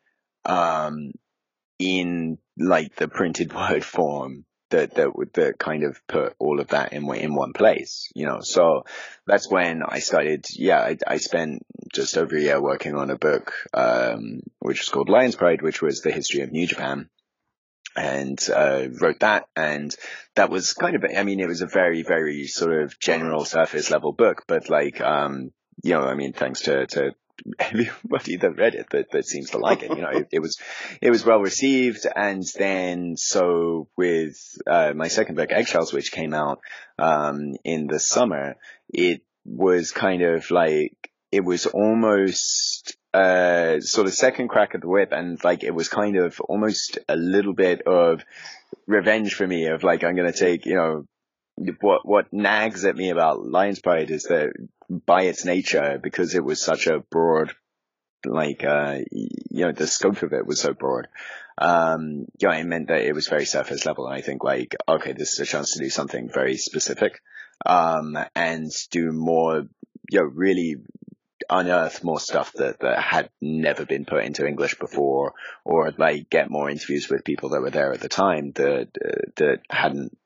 um, 0.45 1.13
in 1.79 2.39
like 2.57 2.95
the 2.97 3.09
printed 3.09 3.53
word 3.55 3.85
form 3.85 4.45
that 4.71 4.95
that 4.95 5.17
would 5.17 5.33
that 5.35 5.59
kind 5.59 5.83
of 5.83 6.01
put 6.07 6.35
all 6.39 6.61
of 6.61 6.69
that 6.69 6.93
in 6.93 7.09
in 7.15 7.35
one 7.35 7.53
place, 7.53 8.11
you 8.15 8.27
know. 8.27 8.41
So 8.41 8.85
that's 9.27 9.51
when 9.51 9.83
I 9.83 10.01
started. 10.01 10.45
Yeah, 10.53 10.81
I, 10.81 10.97
I 11.07 11.17
spent 11.19 11.65
just 11.93 12.17
over 12.17 12.37
a 12.37 12.41
year 12.41 12.61
working 12.61 12.95
on 12.95 13.11
a 13.11 13.17
book, 13.17 13.53
um, 13.73 14.41
which 14.59 14.81
was 14.81 14.89
called 14.89 15.09
Lion's 15.09 15.37
Pride, 15.37 15.63
which 15.63 15.81
was 15.81 16.03
the 16.03 16.13
history 16.13 16.43
of 16.43 16.53
New 16.53 16.67
Japan, 16.67 17.09
and 17.99 18.49
uh, 18.55 18.89
wrote 19.01 19.21
that. 19.21 19.47
And 19.57 19.95
that 20.37 20.51
was 20.51 20.73
kind 20.73 20.95
of, 20.95 21.05
I 21.05 21.25
mean, 21.25 21.41
it 21.41 21.49
was 21.49 21.63
a 21.63 21.67
very 21.67 22.03
very 22.03 22.47
sort 22.47 22.83
of 22.83 22.99
general 23.01 23.45
surface 23.45 23.91
level 23.91 24.13
book, 24.13 24.45
but 24.47 24.71
like, 24.71 25.01
um, 25.01 25.53
you 25.83 25.95
know, 25.95 26.03
I 26.03 26.15
mean, 26.15 26.33
thanks 26.33 26.63
to 26.63 26.87
to 26.87 27.15
everybody 27.59 28.37
that 28.37 28.57
read 28.57 28.75
it 28.75 28.87
that, 28.91 29.11
that 29.13 29.27
seems 29.27 29.51
to 29.51 29.59
like 29.59 29.83
it. 29.83 29.91
You 29.91 30.03
know, 30.03 30.11
it, 30.11 30.29
it 30.33 30.39
was 30.41 30.59
it 31.01 31.11
was 31.11 31.25
well 31.25 31.41
received, 31.41 32.07
and 32.15 32.45
then 32.57 33.17
so 33.17 33.89
with 33.97 34.37
uh, 34.67 34.93
my 34.95 35.09
second 35.09 35.35
book, 35.35 35.51
Eggshells, 35.51 35.93
which 35.93 36.13
came 36.13 36.35
out 36.35 36.61
um, 36.99 37.57
in 37.65 37.87
the 37.87 38.01
summer, 38.01 38.57
it 38.89 39.23
was 39.45 39.91
kind 39.91 40.23
of 40.23 40.51
like 40.51 41.11
it 41.33 41.45
was 41.45 41.67
almost 41.67 42.97
uh 43.19 43.81
sort 43.81 44.07
of 44.07 44.15
second 44.15 44.49
crack 44.49 44.75
at 44.75 44.81
the 44.81 44.89
whip 44.89 45.13
and 45.13 45.43
like 45.43 45.65
it 45.65 45.75
was 45.75 45.89
kind 45.89 46.17
of 46.17 46.41
almost 46.41 46.99
a 47.09 47.17
little 47.17 47.55
bit 47.55 47.83
of 47.87 48.25
revenge 48.87 49.35
for 49.35 49.47
me 49.47 49.67
of 49.67 49.83
like 49.83 50.05
I'm 50.05 50.17
gonna 50.17 50.33
take 50.33 50.67
you 50.67 50.75
know 50.75 51.07
what 51.81 52.07
what 52.07 52.33
nags 52.33 52.85
at 52.85 52.97
me 52.97 53.11
about 53.11 53.45
Lion's 53.45 53.81
Pride 53.81 54.11
is 54.11 54.25
that 54.25 54.53
by 54.89 55.23
its 55.23 55.45
nature, 55.45 55.99
because 56.03 56.35
it 56.35 56.45
was 56.45 56.63
such 56.63 56.87
a 56.87 57.01
broad, 57.01 57.53
like 58.25 58.65
uh, 58.65 58.99
you 59.11 59.65
know, 59.65 59.73
the 59.73 59.87
scope 59.87 60.23
of 60.23 60.33
it 60.33 60.47
was 60.47 60.61
so 60.61 60.73
broad. 60.73 61.09
Um, 61.61 62.27
know, 62.43 62.51
it 62.51 62.65
meant 62.65 62.89
that 62.89 63.03
it 63.03 63.15
was 63.15 63.29
very 63.29 63.45
surface 63.45 63.85
level, 63.85 64.07
and 64.07 64.15
I 64.15 64.21
think 64.21 64.45
like, 64.45 64.77
okay, 64.89 65.13
this 65.13 65.33
is 65.33 65.41
a 65.41 65.45
chance 65.45 65.73
to 65.73 65.81
do 65.81 65.91
something 65.91 66.31
very 66.33 66.57
specific, 66.57 67.21
um, 67.67 68.17
and 68.35 68.71
do 68.91 69.13
more, 69.13 69.65
you 70.11 70.21
know, 70.21 70.25
really 70.25 70.77
unearth 71.51 72.05
more 72.05 72.21
stuff 72.21 72.53
that, 72.55 72.81
that 72.81 72.99
had 72.99 73.31
never 73.41 73.85
been 73.85 74.05
put 74.05 74.25
into 74.25 74.47
English 74.47 74.79
before, 74.79 75.35
or 75.65 75.93
like 75.97 76.31
get 76.31 76.51
more 76.51 76.71
interviews 76.71 77.09
with 77.09 77.25
people 77.25 77.51
that 77.51 77.61
were 77.61 77.71
there 77.71 77.93
at 77.93 78.01
the 78.01 78.09
time 78.09 78.53
that 78.53 78.89
uh, 79.05 79.31
that 79.37 79.61
hadn't 79.71 80.17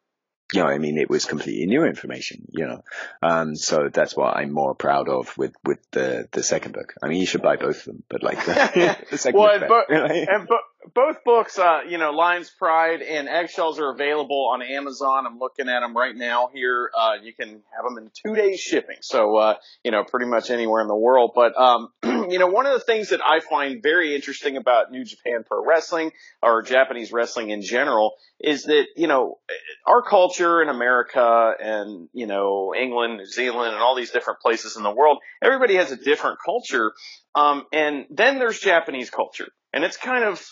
you 0.52 0.60
know, 0.60 0.68
I 0.68 0.78
mean, 0.78 0.98
it 0.98 1.08
was 1.08 1.24
completely 1.24 1.66
new 1.66 1.84
information, 1.84 2.46
you 2.50 2.66
know. 2.66 2.84
Um, 3.22 3.56
so 3.56 3.88
that's 3.90 4.14
what 4.14 4.36
I'm 4.36 4.52
more 4.52 4.74
proud 4.74 5.08
of 5.08 5.36
with, 5.38 5.54
with 5.64 5.78
the, 5.92 6.28
the 6.30 6.42
second 6.42 6.72
book. 6.72 6.92
I 7.02 7.08
mean, 7.08 7.20
you 7.20 7.26
should 7.26 7.40
buy 7.42 7.56
both 7.56 7.78
of 7.78 7.84
them, 7.84 8.02
but 8.10 8.22
like 8.22 8.44
the, 8.44 8.98
the 9.10 9.18
second 9.18 9.40
well, 9.40 9.58
book. 9.60 9.86
And, 9.88 10.08
bo- 10.08 10.14
and 10.14 10.48
bo- 10.48 10.56
both 10.94 11.24
books, 11.24 11.58
uh, 11.58 11.80
you 11.88 11.98
know, 11.98 12.10
Lion's 12.10 12.50
Pride 12.50 13.02
and 13.02 13.28
Eggshells 13.28 13.78
are 13.78 13.90
available 13.90 14.50
on 14.52 14.62
Amazon. 14.62 15.26
I'm 15.26 15.38
looking 15.38 15.68
at 15.68 15.80
them 15.80 15.96
right 15.96 16.14
now 16.14 16.50
here. 16.52 16.90
Uh, 16.96 17.14
you 17.22 17.32
can 17.32 17.48
have 17.48 17.84
them 17.84 17.98
in 17.98 18.10
two 18.12 18.34
days 18.34 18.60
shipping. 18.60 18.96
So, 19.00 19.36
uh, 19.36 19.54
you 19.84 19.90
know, 19.90 20.04
pretty 20.04 20.26
much 20.26 20.50
anywhere 20.50 20.80
in 20.82 20.88
the 20.88 20.96
world. 20.96 21.32
But, 21.34 21.58
um, 21.58 21.88
you 22.04 22.38
know, 22.38 22.48
one 22.48 22.66
of 22.66 22.72
the 22.72 22.84
things 22.84 23.10
that 23.10 23.20
I 23.20 23.40
find 23.40 23.82
very 23.82 24.14
interesting 24.14 24.56
about 24.56 24.90
New 24.90 25.04
Japan 25.04 25.44
Pro 25.46 25.64
Wrestling 25.64 26.12
or 26.42 26.62
Japanese 26.62 27.12
wrestling 27.12 27.50
in 27.50 27.62
general 27.62 28.14
is 28.40 28.64
that, 28.64 28.86
you 28.96 29.06
know, 29.06 29.38
our 29.86 30.02
culture 30.02 30.62
in 30.62 30.68
America 30.68 31.52
and, 31.60 32.08
you 32.12 32.26
know, 32.26 32.74
England, 32.74 33.18
New 33.18 33.26
Zealand 33.26 33.72
and 33.72 33.82
all 33.82 33.94
these 33.94 34.10
different 34.10 34.40
places 34.40 34.76
in 34.76 34.82
the 34.82 34.90
world, 34.90 35.18
everybody 35.42 35.76
has 35.76 35.92
a 35.92 35.96
different 35.96 36.38
culture. 36.44 36.92
Um, 37.34 37.64
and 37.72 38.06
then 38.10 38.38
there's 38.38 38.58
Japanese 38.58 39.10
culture 39.10 39.48
and 39.72 39.84
it's 39.84 39.96
kind 39.96 40.24
of, 40.24 40.44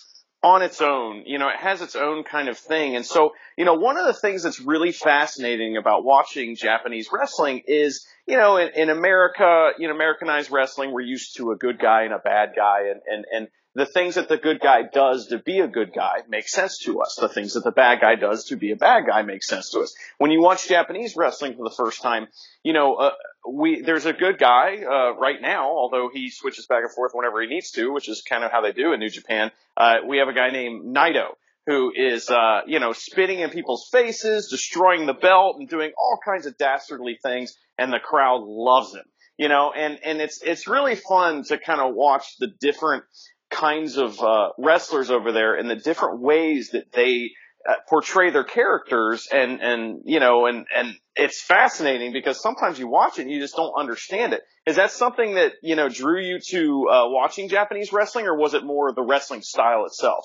on 0.43 0.63
its 0.63 0.81
own. 0.81 1.25
You 1.27 1.39
know, 1.39 1.49
it 1.49 1.57
has 1.57 1.83
its 1.83 1.97
own 1.97 2.25
kind 2.25 2.49
of 2.49 2.59
thing. 2.59 2.97
And 2.97 3.05
so, 3.05 3.35
you 3.57 3.65
know, 3.65 3.75
one 3.75 3.97
of 3.97 4.07
the 4.07 4.15
things 4.15 4.43
that's 4.43 4.61
really 4.61 4.93
fascinating 4.93 5.77
about 5.77 6.05
watching 6.05 6.57
Japanese 6.57 7.11
wrestling 7.13 7.63
is, 7.67 8.07
you 8.27 8.37
know, 8.37 8.57
in, 8.57 8.71
in 8.75 8.91
America, 8.91 9.73
you 9.79 9.89
know, 9.89 9.95
Americanized 9.95 10.51
wrestling, 10.51 10.93
we're 10.93 11.01
used 11.03 11.37
to 11.37 11.51
a 11.53 11.57
good 11.57 11.79
guy 11.79 12.03
and 12.03 12.15
a 12.15 12.19
bad 12.19 12.53
guy 12.57 12.89
and, 12.91 13.01
and, 13.07 13.25
and 13.33 13.49
the 13.75 13.87
things 13.87 14.17
that 14.17 14.29
the 14.29 14.37
good 14.37 14.61
guy 14.61 14.83
does 14.93 15.29
to 15.29 15.39
be 15.39 15.61
a 15.61 15.69
good 15.69 15.93
guy 15.95 16.23
make 16.29 16.49
sense 16.49 16.79
to 16.79 17.01
us. 17.01 17.17
The 17.21 17.29
things 17.29 17.55
that 17.55 17.65
the 17.65 17.71
bad 17.71 18.01
guy 18.01 18.17
does 18.17 18.45
to 18.47 18.57
be 18.57 18.73
a 18.73 18.77
bad 18.77 19.05
guy 19.07 19.23
make 19.23 19.45
sense 19.45 19.71
to 19.71 19.81
us. 19.81 19.95
When 20.19 20.31
you 20.31 20.43
watch 20.43 20.69
Japanese 20.69 21.15
wrestling 21.17 21.57
for 21.57 21.69
the 21.69 21.75
first 21.75 22.03
time, 22.03 22.27
you 22.65 22.73
know, 22.73 22.95
uh, 22.95 23.13
we 23.49 23.83
there's 23.83 24.07
a 24.07 24.13
good 24.13 24.39
guy 24.39 24.79
uh, 24.83 25.15
right 25.17 25.41
now, 25.41 25.71
although 25.71 26.11
he 26.13 26.31
switches 26.31 26.67
back 26.67 26.83
and 26.83 26.93
forth 26.93 27.13
whenever 27.15 27.41
he 27.41 27.47
needs 27.47 27.71
to, 27.73 27.93
which 27.93 28.09
is 28.09 28.23
kind 28.23 28.45
of 28.45 28.51
how 28.51 28.61
they 28.61 28.73
do 28.73 28.93
in 28.93 29.01
New 29.01 29.11
Japan. 29.11 29.51
Uh, 29.77 29.97
we 30.07 30.19
have 30.19 30.29
a 30.29 30.35
guy 30.35 30.51
named 30.51 30.95
Naito 30.95 31.35
who 31.67 31.93
is, 31.95 32.29
uh, 32.31 32.63
you 32.67 32.81
know, 32.81 32.93
spitting 32.93 33.41
in 33.41 33.51
people's 33.51 33.89
faces, 33.93 34.49
destroying 34.49 35.07
the 35.07 35.15
belt, 35.15 35.57
and 35.59 35.69
doing 35.69 35.93
all 35.97 36.19
kinds 36.25 36.47
of 36.47 36.57
dastardly 36.57 37.19
things, 37.23 37.57
and 37.79 37.93
the 37.93 38.01
crowd 38.01 38.43
loves 38.43 38.95
him. 38.95 39.05
You 39.37 39.49
know, 39.49 39.73
and 39.75 39.99
and 40.05 40.21
it's 40.21 40.43
it's 40.43 40.67
really 40.67 40.97
fun 40.97 41.45
to 41.45 41.59
kind 41.59 41.81
of 41.81 41.95
watch 41.95 42.37
the 42.39 42.49
different 42.61 43.05
kinds 43.51 43.97
of 43.97 44.21
uh, 44.21 44.51
wrestlers 44.59 45.11
over 45.11 45.33
there 45.33 45.55
and 45.55 45.69
the 45.69 45.77
different 45.77 46.21
ways 46.21 46.71
that 46.71 46.93
they 46.93 47.31
uh, 47.69 47.75
portray 47.89 48.31
their 48.31 48.45
characters 48.45 49.29
and 49.31 49.61
and 49.61 50.03
you 50.07 50.19
know 50.19 50.47
and 50.47 50.67
and 50.75 50.95
it's 51.15 51.43
fascinating 51.43 52.13
because 52.13 52.41
sometimes 52.41 52.79
you 52.79 52.89
watch 52.89 53.19
it 53.19 53.23
and 53.23 53.31
you 53.31 53.39
just 53.39 53.55
don't 53.55 53.75
understand 53.79 54.33
it. 54.33 54.41
Is 54.67 54.77
that 54.77 54.93
something 54.93 55.35
that 55.35 55.53
you 55.63 55.77
know 55.77 55.89
drew 55.89 56.21
you 56.23 56.39
to 56.51 56.89
uh, 56.89 57.09
watching 57.09 57.49
japanese 57.49 57.93
wrestling 57.93 58.27
or 58.27 58.37
was 58.37 58.55
it 58.55 58.65
more 58.65 58.93
the 58.93 59.03
wrestling 59.03 59.43
style 59.43 59.85
itself? 59.85 60.25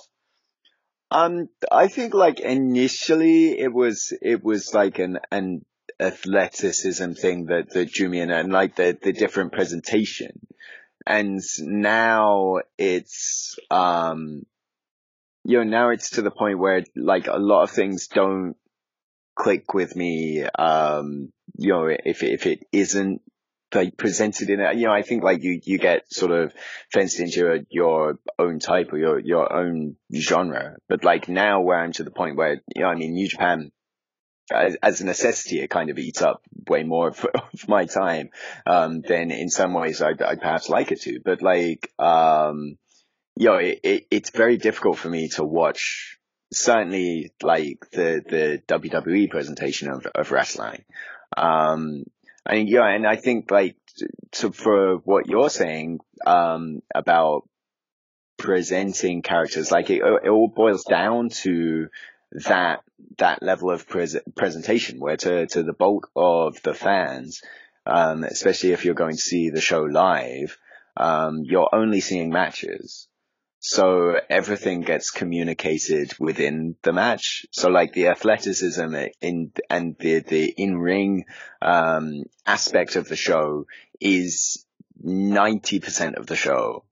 Um 1.11 1.49
i 1.71 1.87
think 1.87 2.13
like 2.13 2.39
initially 2.39 3.59
it 3.59 3.73
was 3.73 4.13
it 4.21 4.43
was 4.43 4.73
like 4.73 4.99
an 4.99 5.19
an 5.31 5.65
athleticism 5.99 7.11
thing 7.13 7.47
that 7.47 7.69
that 7.71 7.91
drew 7.91 8.09
me 8.09 8.19
in 8.19 8.31
and 8.31 8.51
like 8.51 8.75
the 8.75 8.97
the 9.01 9.13
different 9.13 9.51
presentation 9.51 10.39
and 11.05 11.41
now 11.59 12.59
it's 12.77 13.57
um 13.69 14.45
you 15.43 15.57
know 15.57 15.63
now 15.63 15.89
it's 15.89 16.11
to 16.11 16.21
the 16.21 16.31
point 16.31 16.59
where 16.59 16.83
like 16.95 17.27
a 17.27 17.37
lot 17.37 17.63
of 17.63 17.71
things 17.71 18.07
don't 18.07 18.55
click 19.35 19.73
with 19.73 19.95
me 19.95 20.43
um 20.43 21.31
you 21.57 21.69
know 21.69 21.85
if 21.87 22.23
if 22.23 22.45
it 22.45 22.65
isn't 22.71 23.21
like 23.73 23.97
presented 23.97 24.49
in 24.49 24.61
it 24.61 24.77
you 24.77 24.85
know 24.85 24.93
i 24.93 25.01
think 25.01 25.23
like 25.23 25.43
you 25.43 25.59
you 25.63 25.77
get 25.77 26.11
sort 26.11 26.31
of 26.31 26.53
fenced 26.91 27.19
into 27.19 27.39
your, 27.39 27.59
your 27.69 28.19
own 28.39 28.59
type 28.59 28.93
or 28.93 28.97
your 28.97 29.19
your 29.19 29.51
own 29.51 29.97
genre. 30.13 30.77
But 30.87 31.03
like 31.03 31.27
now 31.27 31.61
where 31.61 31.79
i'm 31.79 31.91
to 31.93 32.03
the 32.03 32.11
point 32.11 32.37
where 32.37 32.61
you 32.73 32.81
know 32.81 32.87
i 32.87 32.95
mean 32.95 33.13
new 33.13 33.27
japan 33.27 33.71
as, 34.51 34.77
as 34.81 35.01
a 35.01 35.05
necessity, 35.05 35.59
it 35.59 35.69
kind 35.69 35.89
of 35.89 35.97
eats 35.97 36.21
up 36.21 36.41
way 36.67 36.83
more 36.83 37.09
of, 37.09 37.25
of 37.33 37.67
my 37.67 37.85
time 37.85 38.29
um, 38.65 39.01
than 39.01 39.31
in 39.31 39.49
some 39.49 39.73
ways 39.73 40.01
I'd, 40.01 40.21
I'd, 40.21 40.41
perhaps 40.41 40.69
like 40.69 40.91
it 40.91 41.01
to. 41.01 41.19
But 41.23 41.41
like, 41.41 41.91
um, 41.99 42.77
you 43.35 43.47
know, 43.47 43.55
it, 43.55 43.79
it, 43.83 44.07
it's 44.11 44.29
very 44.29 44.57
difficult 44.57 44.97
for 44.97 45.09
me 45.09 45.29
to 45.29 45.43
watch. 45.43 46.17
Certainly, 46.53 47.33
like 47.41 47.89
the 47.91 48.21
the 48.25 48.61
WWE 48.67 49.29
presentation 49.29 49.89
of 49.89 50.05
of 50.05 50.31
wrestling. 50.31 50.85
Um, 51.35 52.03
I 52.45 52.53
mean, 52.53 52.67
yeah, 52.67 52.87
and 52.87 53.05
I 53.05 53.15
think 53.15 53.49
like 53.49 53.75
to, 54.33 54.51
for 54.51 54.97
what 54.97 55.27
you're 55.27 55.49
saying 55.49 55.99
um, 56.25 56.81
about 56.93 57.49
presenting 58.37 59.23
characters, 59.23 59.71
like 59.71 59.89
it, 59.89 60.01
it 60.03 60.29
all 60.29 60.47
boils 60.47 60.83
down 60.83 61.29
to 61.29 61.87
that 62.31 62.81
that 63.17 63.41
level 63.41 63.71
of 63.71 63.87
pres- 63.87 64.17
presentation 64.35 64.99
where 64.99 65.17
to, 65.17 65.47
to 65.47 65.63
the 65.63 65.73
bulk 65.73 66.09
of 66.15 66.61
the 66.63 66.73
fans, 66.73 67.41
um, 67.85 68.23
especially 68.23 68.71
if 68.71 68.85
you're 68.85 68.93
going 68.93 69.15
to 69.15 69.21
see 69.21 69.49
the 69.49 69.61
show 69.61 69.83
live, 69.83 70.57
um, 70.97 71.41
you're 71.43 71.69
only 71.73 72.01
seeing 72.01 72.29
matches. 72.29 73.07
So 73.59 74.19
everything 74.29 74.81
gets 74.81 75.09
communicated 75.09 76.13
within 76.19 76.75
the 76.83 76.93
match. 76.93 77.47
So 77.51 77.69
like 77.69 77.93
the 77.93 78.09
athleticism 78.09 78.93
in 79.21 79.51
and 79.71 79.95
the 79.97 80.19
the 80.19 80.45
in 80.49 80.77
ring 80.77 81.25
um, 81.63 82.25
aspect 82.45 82.95
of 82.95 83.07
the 83.07 83.15
show 83.15 83.65
is 83.99 84.65
ninety 85.01 85.79
percent 85.79 86.15
of 86.15 86.27
the 86.27 86.35
show. 86.35 86.84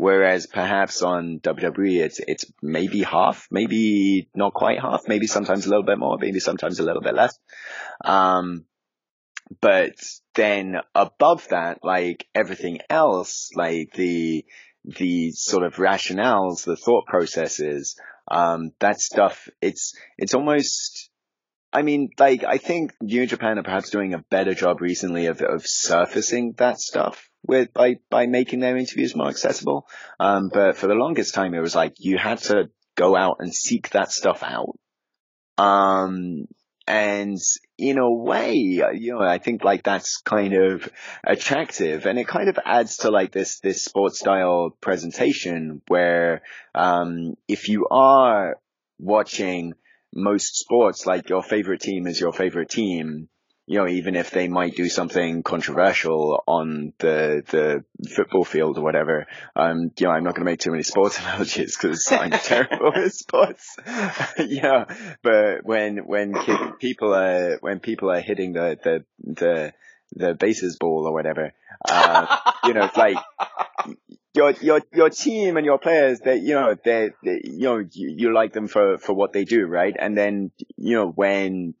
Whereas 0.00 0.46
perhaps 0.46 1.02
on 1.02 1.40
WWE, 1.40 2.04
it's, 2.04 2.20
it's 2.20 2.44
maybe 2.62 3.02
half, 3.02 3.48
maybe 3.50 4.28
not 4.32 4.54
quite 4.54 4.80
half, 4.80 5.08
maybe 5.08 5.26
sometimes 5.26 5.66
a 5.66 5.70
little 5.70 5.82
bit 5.82 5.98
more, 5.98 6.16
maybe 6.20 6.38
sometimes 6.38 6.78
a 6.78 6.84
little 6.84 7.02
bit 7.02 7.16
less. 7.16 7.36
Um, 8.04 8.64
but 9.60 9.96
then 10.36 10.76
above 10.94 11.48
that, 11.48 11.80
like 11.82 12.28
everything 12.32 12.78
else, 12.88 13.50
like 13.56 13.92
the, 13.94 14.44
the 14.84 15.32
sort 15.32 15.64
of 15.64 15.74
rationales, 15.74 16.64
the 16.64 16.76
thought 16.76 17.06
processes, 17.06 17.98
um, 18.30 18.70
that 18.78 19.00
stuff, 19.00 19.48
it's, 19.60 19.96
it's 20.16 20.34
almost, 20.34 21.10
I 21.72 21.82
mean, 21.82 22.10
like, 22.18 22.44
I 22.44 22.58
think 22.58 22.94
New 23.00 23.26
Japan 23.26 23.58
are 23.58 23.62
perhaps 23.62 23.90
doing 23.90 24.14
a 24.14 24.24
better 24.30 24.54
job 24.54 24.80
recently 24.80 25.26
of, 25.26 25.42
of 25.42 25.66
surfacing 25.66 26.54
that 26.56 26.80
stuff 26.80 27.28
with 27.46 27.72
by 27.72 27.96
by 28.10 28.26
making 28.26 28.60
their 28.60 28.76
interviews 28.76 29.14
more 29.14 29.28
accessible. 29.28 29.86
Um, 30.18 30.50
but 30.52 30.76
for 30.76 30.86
the 30.86 30.94
longest 30.94 31.34
time, 31.34 31.54
it 31.54 31.60
was 31.60 31.74
like 31.74 31.94
you 31.98 32.16
had 32.18 32.38
to 32.38 32.70
go 32.96 33.16
out 33.16 33.36
and 33.40 33.54
seek 33.54 33.90
that 33.90 34.10
stuff 34.10 34.42
out. 34.42 34.78
Um, 35.58 36.46
and 36.86 37.38
in 37.76 37.98
a 37.98 38.10
way, 38.10 38.54
you 38.54 39.12
know, 39.12 39.20
I 39.20 39.38
think 39.38 39.62
like 39.62 39.82
that's 39.82 40.22
kind 40.24 40.54
of 40.54 40.90
attractive 41.22 42.06
and 42.06 42.18
it 42.18 42.26
kind 42.26 42.48
of 42.48 42.58
adds 42.64 42.98
to 42.98 43.10
like 43.10 43.30
this, 43.30 43.60
this 43.60 43.84
sports 43.84 44.18
style 44.18 44.70
presentation 44.80 45.82
where, 45.88 46.42
um, 46.74 47.34
if 47.46 47.68
you 47.68 47.86
are 47.90 48.56
watching 48.98 49.74
most 50.14 50.56
sports, 50.56 51.06
like 51.06 51.28
your 51.28 51.42
favorite 51.42 51.80
team 51.80 52.06
is 52.06 52.20
your 52.20 52.32
favorite 52.32 52.70
team, 52.70 53.28
you 53.66 53.78
know, 53.78 53.86
even 53.86 54.16
if 54.16 54.30
they 54.30 54.48
might 54.48 54.74
do 54.76 54.88
something 54.88 55.42
controversial 55.42 56.42
on 56.46 56.94
the 56.98 57.42
the 57.50 57.84
football 58.08 58.44
field 58.44 58.78
or 58.78 58.82
whatever, 58.82 59.26
um, 59.54 59.90
you 59.98 60.06
know, 60.06 60.12
I'm 60.12 60.24
not 60.24 60.34
going 60.34 60.46
to 60.46 60.50
make 60.50 60.60
too 60.60 60.70
many 60.70 60.82
sports 60.82 61.18
analogies 61.20 61.76
because 61.76 62.10
I'm 62.10 62.30
terrible 62.30 62.92
at 62.94 63.12
sports. 63.24 63.76
yeah, 64.38 64.86
but 65.22 65.64
when 65.64 65.98
when 66.06 66.34
people 66.80 67.14
are 67.14 67.58
when 67.60 67.80
people 67.80 68.10
are 68.10 68.20
hitting 68.20 68.54
the 68.54 68.78
the 68.82 69.04
the 69.22 69.72
the 70.12 70.34
bases 70.34 70.78
ball 70.80 71.06
or 71.06 71.12
whatever, 71.12 71.52
uh, 71.86 72.38
you 72.64 72.72
know, 72.72 72.86
it's 72.86 72.96
like 72.96 73.18
your 74.34 74.50
your 74.60 74.82
your 74.92 75.10
team 75.10 75.56
and 75.56 75.66
your 75.66 75.78
players 75.78 76.20
that 76.20 76.40
you 76.40 76.54
know 76.54 76.76
they, 76.84 77.10
you 77.22 77.64
know 77.64 77.78
you, 77.78 78.14
you 78.16 78.34
like 78.34 78.52
them 78.52 78.68
for 78.68 78.98
for 78.98 79.14
what 79.14 79.32
they 79.32 79.44
do 79.44 79.66
right? 79.66 79.96
And 79.98 80.16
then 80.16 80.50
you 80.76 80.96
know 80.96 81.08
when 81.08 81.74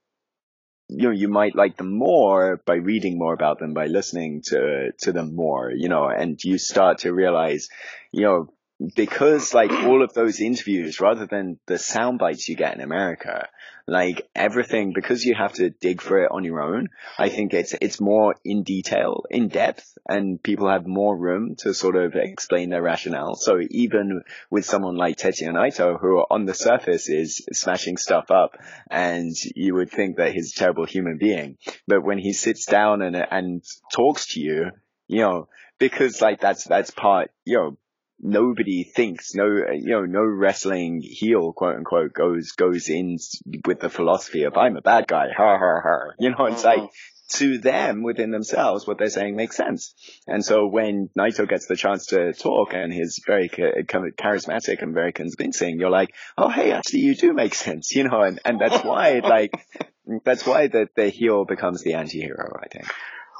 you 0.88 1.08
know, 1.08 1.10
you 1.10 1.28
might 1.28 1.54
like 1.54 1.76
them 1.76 1.96
more 1.96 2.60
by 2.64 2.76
reading 2.76 3.18
more 3.18 3.34
about 3.34 3.58
them, 3.58 3.74
by 3.74 3.86
listening 3.86 4.42
to, 4.46 4.92
to 5.00 5.12
them 5.12 5.34
more, 5.34 5.70
you 5.70 5.88
know, 5.88 6.08
and 6.08 6.42
you 6.42 6.56
start 6.56 6.98
to 6.98 7.12
realize, 7.12 7.68
you 8.10 8.22
know, 8.22 8.48
because 8.96 9.52
like 9.52 9.70
all 9.70 10.02
of 10.02 10.14
those 10.14 10.40
interviews, 10.40 11.00
rather 11.00 11.26
than 11.26 11.58
the 11.66 11.78
sound 11.78 12.18
bites 12.18 12.48
you 12.48 12.56
get 12.56 12.74
in 12.74 12.80
America, 12.80 13.48
like 13.88 14.28
everything, 14.34 14.92
because 14.94 15.24
you 15.24 15.34
have 15.34 15.54
to 15.54 15.70
dig 15.70 16.02
for 16.02 16.22
it 16.22 16.30
on 16.30 16.44
your 16.44 16.60
own, 16.60 16.88
I 17.18 17.30
think 17.30 17.54
it's, 17.54 17.74
it's 17.80 18.00
more 18.00 18.34
in 18.44 18.62
detail, 18.62 19.24
in 19.30 19.48
depth, 19.48 19.96
and 20.06 20.40
people 20.42 20.68
have 20.68 20.86
more 20.86 21.16
room 21.16 21.56
to 21.60 21.72
sort 21.72 21.96
of 21.96 22.14
explain 22.14 22.68
their 22.68 22.82
rationale. 22.82 23.34
So 23.36 23.60
even 23.70 24.22
with 24.50 24.66
someone 24.66 24.96
like 24.96 25.16
Tetsuya 25.16 25.52
Naito, 25.52 25.98
who 25.98 26.18
on 26.30 26.44
the 26.44 26.52
surface 26.52 27.08
is 27.08 27.42
smashing 27.52 27.96
stuff 27.96 28.30
up, 28.30 28.58
and 28.90 29.32
you 29.56 29.74
would 29.74 29.90
think 29.90 30.18
that 30.18 30.32
he's 30.32 30.54
a 30.54 30.58
terrible 30.58 30.84
human 30.84 31.16
being, 31.16 31.56
but 31.86 32.04
when 32.04 32.18
he 32.18 32.34
sits 32.34 32.66
down 32.66 33.00
and, 33.00 33.16
and 33.16 33.64
talks 33.92 34.34
to 34.34 34.40
you, 34.40 34.66
you 35.06 35.20
know, 35.22 35.48
because 35.78 36.20
like 36.20 36.40
that's, 36.40 36.64
that's 36.64 36.90
part, 36.90 37.30
you 37.46 37.56
know, 37.56 37.78
nobody 38.20 38.84
thinks 38.84 39.34
no 39.34 39.46
you 39.46 39.90
know 39.90 40.04
no 40.04 40.22
wrestling 40.22 41.00
heel 41.00 41.52
quote 41.52 41.76
unquote 41.76 42.12
goes 42.12 42.52
goes 42.52 42.88
in 42.88 43.16
with 43.64 43.80
the 43.80 43.88
philosophy 43.88 44.42
of 44.42 44.56
I'm 44.56 44.76
a 44.76 44.80
bad 44.80 45.06
guy 45.06 45.28
ha 45.36 45.58
ha 45.58 45.80
ha. 45.82 45.98
You 46.18 46.30
know 46.30 46.46
it's 46.46 46.64
like 46.64 46.80
mm-hmm. 46.80 47.38
to 47.38 47.58
them 47.58 48.02
within 48.02 48.30
themselves 48.30 48.86
what 48.86 48.98
they're 48.98 49.10
saying 49.10 49.36
makes 49.36 49.56
sense. 49.56 49.94
And 50.26 50.44
so 50.44 50.66
when 50.66 51.10
Naito 51.16 51.48
gets 51.48 51.66
the 51.66 51.76
chance 51.76 52.06
to 52.06 52.32
talk 52.32 52.72
and 52.72 52.92
he's 52.92 53.20
very 53.24 53.48
charismatic 53.48 54.82
and 54.82 54.94
very 54.94 55.12
convincing 55.12 55.78
you're 55.78 55.90
like 55.90 56.12
oh 56.36 56.48
hey 56.48 56.72
actually 56.72 57.00
you 57.00 57.14
do 57.14 57.32
make 57.32 57.54
sense 57.54 57.92
you 57.94 58.04
know 58.04 58.22
and 58.22 58.40
and 58.44 58.60
that's 58.60 58.84
why 58.84 59.20
like 59.20 59.52
that's 60.24 60.44
why 60.44 60.66
the 60.66 60.88
the 60.96 61.08
heel 61.08 61.44
becomes 61.44 61.82
the 61.82 61.94
anti-hero 61.94 62.58
I 62.60 62.66
think 62.68 62.86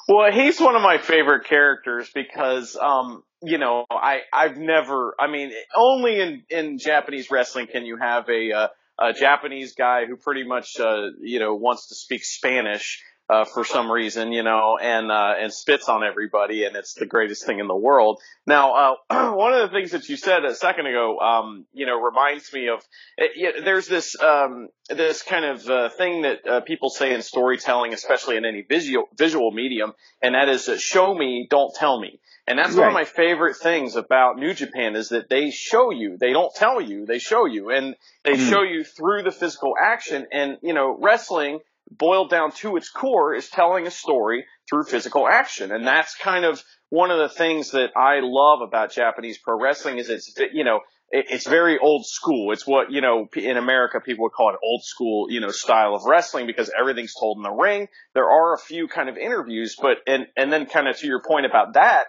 well, 0.09 0.33
he's 0.33 0.59
one 0.59 0.75
of 0.75 0.83
my 0.83 0.99
favorite 0.99 1.47
characters 1.47 2.11
because, 2.15 2.77
um, 2.77 3.23
you 3.43 3.59
know, 3.59 3.85
I, 3.91 4.21
I've 4.33 4.57
never, 4.57 5.15
I 5.21 5.31
mean, 5.31 5.53
only 5.77 6.21
in, 6.21 6.43
in 6.49 6.79
Japanese 6.79 7.31
wrestling 7.31 7.67
can 7.67 7.85
you 7.85 7.99
have 7.99 8.29
a, 8.29 8.53
uh, 8.53 8.69
a 8.99 9.13
Japanese 9.13 9.75
guy 9.75 10.07
who 10.07 10.17
pretty 10.17 10.45
much, 10.45 10.81
uh, 10.81 11.09
you 11.21 11.39
know, 11.39 11.55
wants 11.55 11.89
to 11.89 11.95
speak 11.95 12.25
Spanish 12.25 13.03
uh, 13.31 13.45
for 13.45 13.65
some 13.65 13.91
reason, 13.91 14.33
you 14.33 14.43
know, 14.43 14.79
and 14.81 15.11
uh, 15.11 15.35
and 15.39 15.53
spits 15.53 15.89
on 15.89 16.03
everybody, 16.03 16.65
and 16.65 16.77
it's 16.77 16.95
the 16.95 17.05
greatest 17.05 17.45
thing 17.45 17.59
in 17.59 17.67
the 17.67 17.77
world. 17.77 18.21
Now, 18.47 18.97
uh, 19.11 19.33
one 19.35 19.53
of 19.53 19.71
the 19.71 19.77
things 19.77 19.91
that 19.91 20.09
you 20.09 20.17
said 20.17 20.45
a 20.45 20.55
second 20.55 20.87
ago, 20.87 21.19
um, 21.19 21.67
you 21.73 21.85
know, 21.85 22.01
reminds 22.01 22.51
me 22.53 22.69
of 22.69 22.83
it, 23.19 23.65
there's 23.65 23.87
this 23.87 24.19
um, 24.21 24.69
this 24.89 25.23
kind 25.23 25.45
of 25.45 25.69
uh, 25.69 25.89
thing 25.91 26.23
that 26.23 26.47
uh, 26.49 26.61
people 26.61 26.89
say 26.89 27.15
in 27.15 27.21
storytelling, 27.21 27.93
especially 27.93 28.37
in 28.37 28.47
any 28.47 28.63
visual 28.63 29.05
visual 29.17 29.51
medium, 29.51 29.93
and 30.23 30.35
that 30.35 30.49
is 30.49 30.69
uh, 30.69 30.79
"show 30.79 31.15
me, 31.15 31.47
don't 31.51 31.75
tell 31.75 32.01
me." 32.01 32.21
And 32.47 32.59
that's 32.59 32.71
right. 32.71 32.81
one 32.81 32.89
of 32.89 32.95
my 32.95 33.05
favorite 33.05 33.57
things 33.59 33.95
about 33.95 34.39
New 34.39 34.55
Japan 34.55 34.97
is 34.97 35.11
that 35.11 35.29
they 35.29 35.51
show 35.51 35.91
you, 35.91 36.17
they 36.19 36.33
don't 36.33 36.55
tell 36.55 36.81
you, 36.81 37.05
they 37.05 37.19
show 37.19 37.45
you, 37.45 37.69
and 37.69 37.95
they 38.25 38.37
mm. 38.37 38.49
show 38.49 38.63
you 38.63 38.85
through 38.85 39.25
the 39.25 39.31
physical 39.31 39.75
action. 39.79 40.27
And 40.33 40.57
you 40.63 40.73
know, 40.73 40.97
wrestling 40.99 41.61
boiled 41.91 42.31
down 42.31 42.53
to 42.53 42.77
its 42.77 42.91
core 42.91 43.35
is 43.35 43.49
telling 43.49 43.87
a 43.87 43.91
story 43.91 44.45
through 44.69 44.85
physical 44.85 45.27
action. 45.27 45.73
And 45.73 45.87
that's 45.87 46.15
kind 46.15 46.45
of 46.45 46.63
one 46.91 47.11
of 47.11 47.19
the 47.19 47.29
things 47.29 47.73
that 47.73 47.91
I 47.97 48.21
love 48.23 48.61
about 48.67 48.93
Japanese 48.93 49.39
pro 49.39 49.61
wrestling 49.61 49.99
is 49.99 50.11
it's, 50.11 50.35
you 50.53 50.65
know, 50.65 50.81
it's 51.11 51.47
very 51.47 51.79
old 51.79 52.05
school. 52.07 52.53
It's 52.53 52.67
what, 52.67 52.91
you 52.91 53.01
know, 53.01 53.29
in 53.35 53.57
America, 53.57 53.99
people 54.05 54.25
would 54.25 54.33
call 54.33 54.51
it 54.51 54.59
old 54.63 54.85
school, 54.85 55.29
you 55.31 55.41
know, 55.41 55.49
style 55.49 55.95
of 55.95 56.05
wrestling 56.05 56.47
because 56.47 56.71
everything's 56.79 57.15
told 57.19 57.39
in 57.39 57.43
the 57.43 57.51
ring. 57.51 57.89
There 58.13 58.29
are 58.31 58.55
a 58.55 58.59
few 58.59 58.89
kind 58.89 59.09
of 59.09 59.17
interviews, 59.17 59.77
but, 59.81 59.99
and, 60.07 60.27
and 60.37 60.53
then 60.53 60.67
kind 60.67 60.87
of 60.87 60.99
to 60.99 61.07
your 61.07 61.23
point 61.23 61.47
about 61.47 61.75
that, 61.75 62.09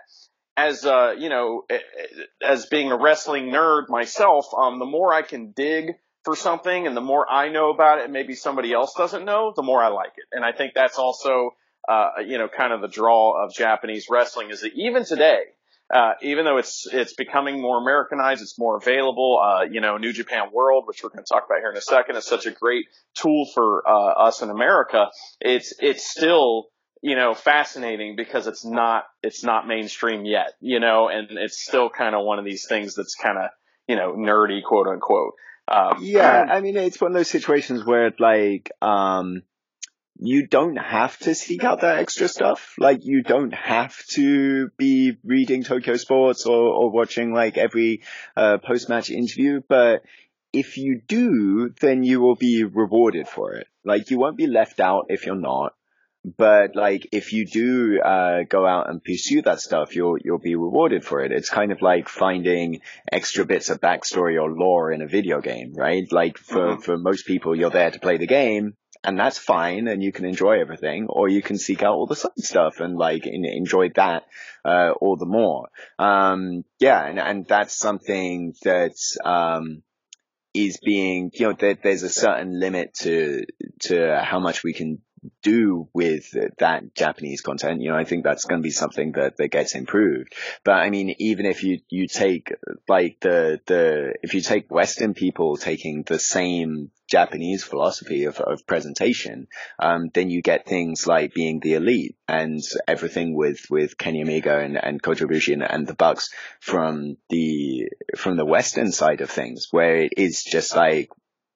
as, 0.58 0.86
uh, 0.86 1.14
you 1.18 1.30
know, 1.30 1.64
as 2.46 2.66
being 2.66 2.92
a 2.92 2.98
wrestling 2.98 3.46
nerd 3.46 3.84
myself, 3.88 4.48
um, 4.58 4.80
the 4.80 4.86
more 4.86 5.14
I 5.14 5.22
can 5.22 5.54
dig 5.56 5.94
for 6.26 6.36
something 6.36 6.88
and 6.88 6.96
the 6.96 7.02
more 7.02 7.30
I 7.30 7.50
know 7.50 7.72
about 7.72 8.00
it 8.00 8.06
and 8.06 8.14
maybe 8.14 8.36
somebody 8.36 8.74
else 8.74 8.94
doesn't 8.98 9.26
know, 9.26 9.54
the 9.56 9.64
more 9.64 9.82
I 9.84 9.88
like 9.88 10.14
it. 10.18 10.26
And 10.32 10.44
I 10.44 10.52
think 10.52 10.74
that's 10.74 10.98
also, 10.98 11.52
uh, 11.88 12.10
you 12.26 12.38
know, 12.38 12.48
kind 12.48 12.74
of 12.74 12.82
the 12.82 12.88
draw 12.88 13.44
of 13.44 13.54
Japanese 13.54 14.08
wrestling 14.10 14.50
is 14.50 14.62
that 14.62 14.74
even 14.76 15.06
today, 15.06 15.44
uh, 15.92 16.14
even 16.22 16.46
though 16.46 16.58
it's 16.58 16.88
it's 16.92 17.14
becoming 17.14 17.60
more 17.60 17.82
Americanized, 17.82 18.44
it's 18.44 18.60
more 18.60 18.78
available. 18.78 19.40
Uh, 19.42 19.64
you 19.64 19.82
know, 19.82 19.98
New 19.98 20.14
Japan 20.14 20.50
World, 20.54 20.84
which 20.86 21.02
we're 21.04 21.10
going 21.10 21.24
to 21.24 21.28
talk 21.28 21.46
about 21.48 21.60
here 21.60 21.72
in 21.72 21.78
a 21.78 21.82
second, 21.82 22.16
is 22.16 22.26
such 22.26 22.46
a 22.46 22.52
great 22.52 22.86
tool 23.16 23.50
for 23.56 23.84
uh, 23.88 24.12
us 24.28 24.44
in 24.44 24.52
America. 24.52 25.08
It's 25.42 25.74
it's 25.80 26.08
still 26.08 26.68
you 27.02 27.16
know 27.16 27.34
fascinating 27.34 28.16
because 28.16 28.46
it's 28.46 28.64
not 28.64 29.06
it's 29.24 29.44
not 29.44 29.68
mainstream 29.68 30.26
yet. 30.26 30.54
You 30.62 30.80
know, 30.80 31.08
and 31.08 31.28
it's 31.32 31.60
still 31.60 31.90
kind 31.90 32.14
of 32.14 32.24
one 32.24 32.38
of 32.38 32.46
these 32.46 32.68
things 32.70 32.94
that's 32.94 33.16
kind 33.16 33.40
of 33.40 33.50
you 33.88 33.96
know 33.96 34.14
nerdy, 34.14 34.62
quote 34.64 34.88
unquote. 34.88 35.34
Um, 35.70 36.00
yeah, 36.02 36.46
I 36.50 36.62
mean, 36.62 36.78
it's 36.78 37.00
one 37.00 37.12
of 37.12 37.16
those 37.16 37.30
situations 37.30 37.86
where 37.86 38.12
like, 38.18 38.72
um, 38.82 39.44
you 40.18 40.48
don't 40.48 40.78
have 40.78 41.18
to 41.20 41.36
seek 41.36 41.64
out 41.64 41.82
that 41.82 42.00
extra 42.00 42.28
stuff. 42.28 42.74
Like, 42.80 43.06
you 43.06 43.22
don't 43.22 43.54
have 43.54 43.96
to 44.14 44.70
be 44.78 45.18
reading 45.24 45.64
Tokyo 45.64 45.96
Sports 45.96 46.46
or, 46.46 46.74
or 46.74 46.92
watching 46.92 47.34
like 47.34 47.58
every, 47.58 48.02
uh, 48.36 48.58
post-match 48.58 49.12
interview, 49.12 49.62
but 49.70 50.04
if 50.52 50.78
you 50.78 51.02
do, 51.08 51.72
then 51.80 52.04
you 52.04 52.20
will 52.20 52.36
be 52.36 52.64
rewarded 52.64 53.28
for 53.28 53.54
it. 53.54 53.68
Like, 53.86 54.10
you 54.10 54.18
won't 54.18 54.38
be 54.38 54.48
left 54.48 54.80
out 54.80 55.06
if 55.10 55.26
you're 55.26 55.36
not 55.36 55.74
but 56.38 56.76
like 56.76 57.08
if 57.12 57.34
you 57.34 57.46
do 57.46 58.00
uh, 58.02 58.44
go 58.44 58.66
out 58.66 58.90
and 58.90 59.04
pursue 59.04 59.42
that 59.44 59.60
stuff, 59.60 59.96
you'll 59.96 60.18
you'll 60.24 60.40
be 60.40 60.56
rewarded 60.56 61.04
for 61.04 61.22
it. 61.22 61.32
It's 61.32 61.50
kind 61.50 61.72
of 61.72 61.82
like 61.82 62.10
finding 62.10 62.82
extra 63.12 63.46
bits 63.46 63.70
of 63.70 63.82
backstory 63.82 64.42
or 64.42 64.50
lore 64.52 64.92
in 64.92 65.02
a 65.02 65.08
video 65.08 65.42
game, 65.42 65.74
right? 65.74 66.12
Like 66.12 66.38
for 66.38 66.74
mm-hmm. 66.74 66.82
for 66.82 66.98
most 66.98 67.26
people, 67.26 67.56
you're 67.56 67.70
there 67.70 67.92
to 67.92 68.00
play 68.00 68.18
the 68.18 68.28
game, 68.28 68.76
and 69.04 69.18
that's 69.18 69.38
fine, 69.38 69.88
and 69.88 70.04
you 70.04 70.12
can 70.12 70.26
enjoy 70.26 70.60
everything, 70.60 71.08
or 71.08 71.30
you 71.30 71.42
can 71.42 71.58
seek 71.58 71.84
out 71.84 71.96
all 71.96 72.08
the 72.08 72.16
side 72.16 72.32
stuff 72.38 72.80
and 72.80 72.98
like 72.98 73.26
in, 73.26 73.46
enjoy 73.46 73.90
that 73.96 74.24
uh, 74.66 74.92
all 75.00 75.16
the 75.16 75.26
more. 75.26 75.70
Um, 75.98 76.64
yeah, 76.80 77.06
and 77.06 77.20
and 77.20 77.48
that's 77.48 77.76
something 77.76 78.54
that 78.64 78.96
um, 79.24 79.84
is 80.54 80.80
being 80.84 81.32
you 81.34 81.48
know 81.48 81.56
there, 81.58 81.78
there's 81.82 82.04
a 82.04 82.10
certain 82.10 82.60
limit 82.60 82.94
to 82.96 83.46
to 83.82 84.22
how 84.24 84.40
much 84.40 84.64
we 84.64 84.74
can 84.74 85.02
do 85.42 85.88
with 85.94 86.36
that 86.60 86.94
Japanese 86.96 87.42
content, 87.42 87.82
you 87.82 87.90
know, 87.90 87.98
I 87.98 88.04
think 88.04 88.24
that's 88.24 88.46
going 88.46 88.62
to 88.62 88.64
be 88.64 88.72
something 88.72 89.14
that, 89.14 89.38
that 89.38 89.50
gets 89.50 89.76
improved. 89.76 90.34
But 90.64 90.76
I 90.76 90.90
mean, 90.90 91.16
even 91.20 91.46
if 91.46 91.64
you, 91.64 91.80
you 91.90 92.08
take 92.08 92.54
like 92.88 93.18
the, 93.22 93.60
the, 93.66 94.14
if 94.24 94.34
you 94.34 94.42
take 94.42 94.72
Western 94.72 95.14
people 95.14 95.58
taking 95.58 96.04
the 96.04 96.20
same 96.20 96.92
Japanese 97.08 97.64
philosophy 97.64 98.26
of, 98.26 98.40
of 98.40 98.68
presentation, 98.68 99.48
um, 99.80 100.10
then 100.14 100.30
you 100.30 100.42
get 100.42 100.68
things 100.68 101.08
like 101.08 101.34
being 101.34 101.60
the 101.60 101.74
elite 101.74 102.16
and 102.28 102.62
everything 102.88 103.36
with, 103.36 103.66
with 103.70 103.98
Kenny 103.98 104.22
Omega 104.22 104.60
and, 104.60 104.78
and 104.78 105.02
Kota 105.02 105.28
Ibushi 105.28 105.54
and, 105.54 105.64
and 105.64 105.88
the 105.88 105.96
Bucks 105.96 106.30
from 106.60 107.18
the, 107.30 107.90
from 108.16 108.38
the 108.38 108.46
Western 108.46 108.92
side 108.92 109.22
of 109.22 109.30
things, 109.30 109.68
where 109.72 109.96
it 110.04 110.14
is 110.18 110.44
just 110.44 110.76
like, 110.76 111.10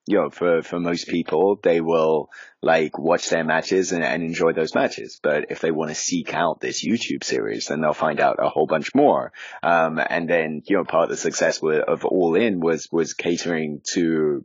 you 0.05 0.17
know, 0.17 0.29
for, 0.29 0.61
for 0.61 0.79
most 0.79 1.07
people, 1.07 1.57
they 1.61 1.79
will 1.79 2.29
like 2.61 2.97
watch 2.99 3.29
their 3.29 3.43
matches 3.43 3.91
and, 3.91 4.03
and 4.03 4.21
enjoy 4.21 4.51
those 4.51 4.75
matches. 4.75 5.19
But 5.21 5.45
if 5.49 5.61
they 5.61 5.71
want 5.71 5.91
to 5.91 5.95
seek 5.95 6.33
out 6.33 6.59
this 6.59 6.85
YouTube 6.85 7.23
series, 7.23 7.67
then 7.67 7.81
they'll 7.81 7.93
find 7.93 8.19
out 8.19 8.43
a 8.43 8.49
whole 8.49 8.67
bunch 8.67 8.93
more. 8.93 9.31
Um, 9.61 9.99
and 10.05 10.29
then, 10.29 10.61
you 10.65 10.77
know, 10.77 10.83
part 10.83 11.05
of 11.05 11.09
the 11.09 11.17
success 11.17 11.61
of 11.63 12.05
All 12.05 12.35
In 12.35 12.59
was, 12.59 12.89
was 12.91 13.13
catering 13.13 13.81
to 13.93 14.43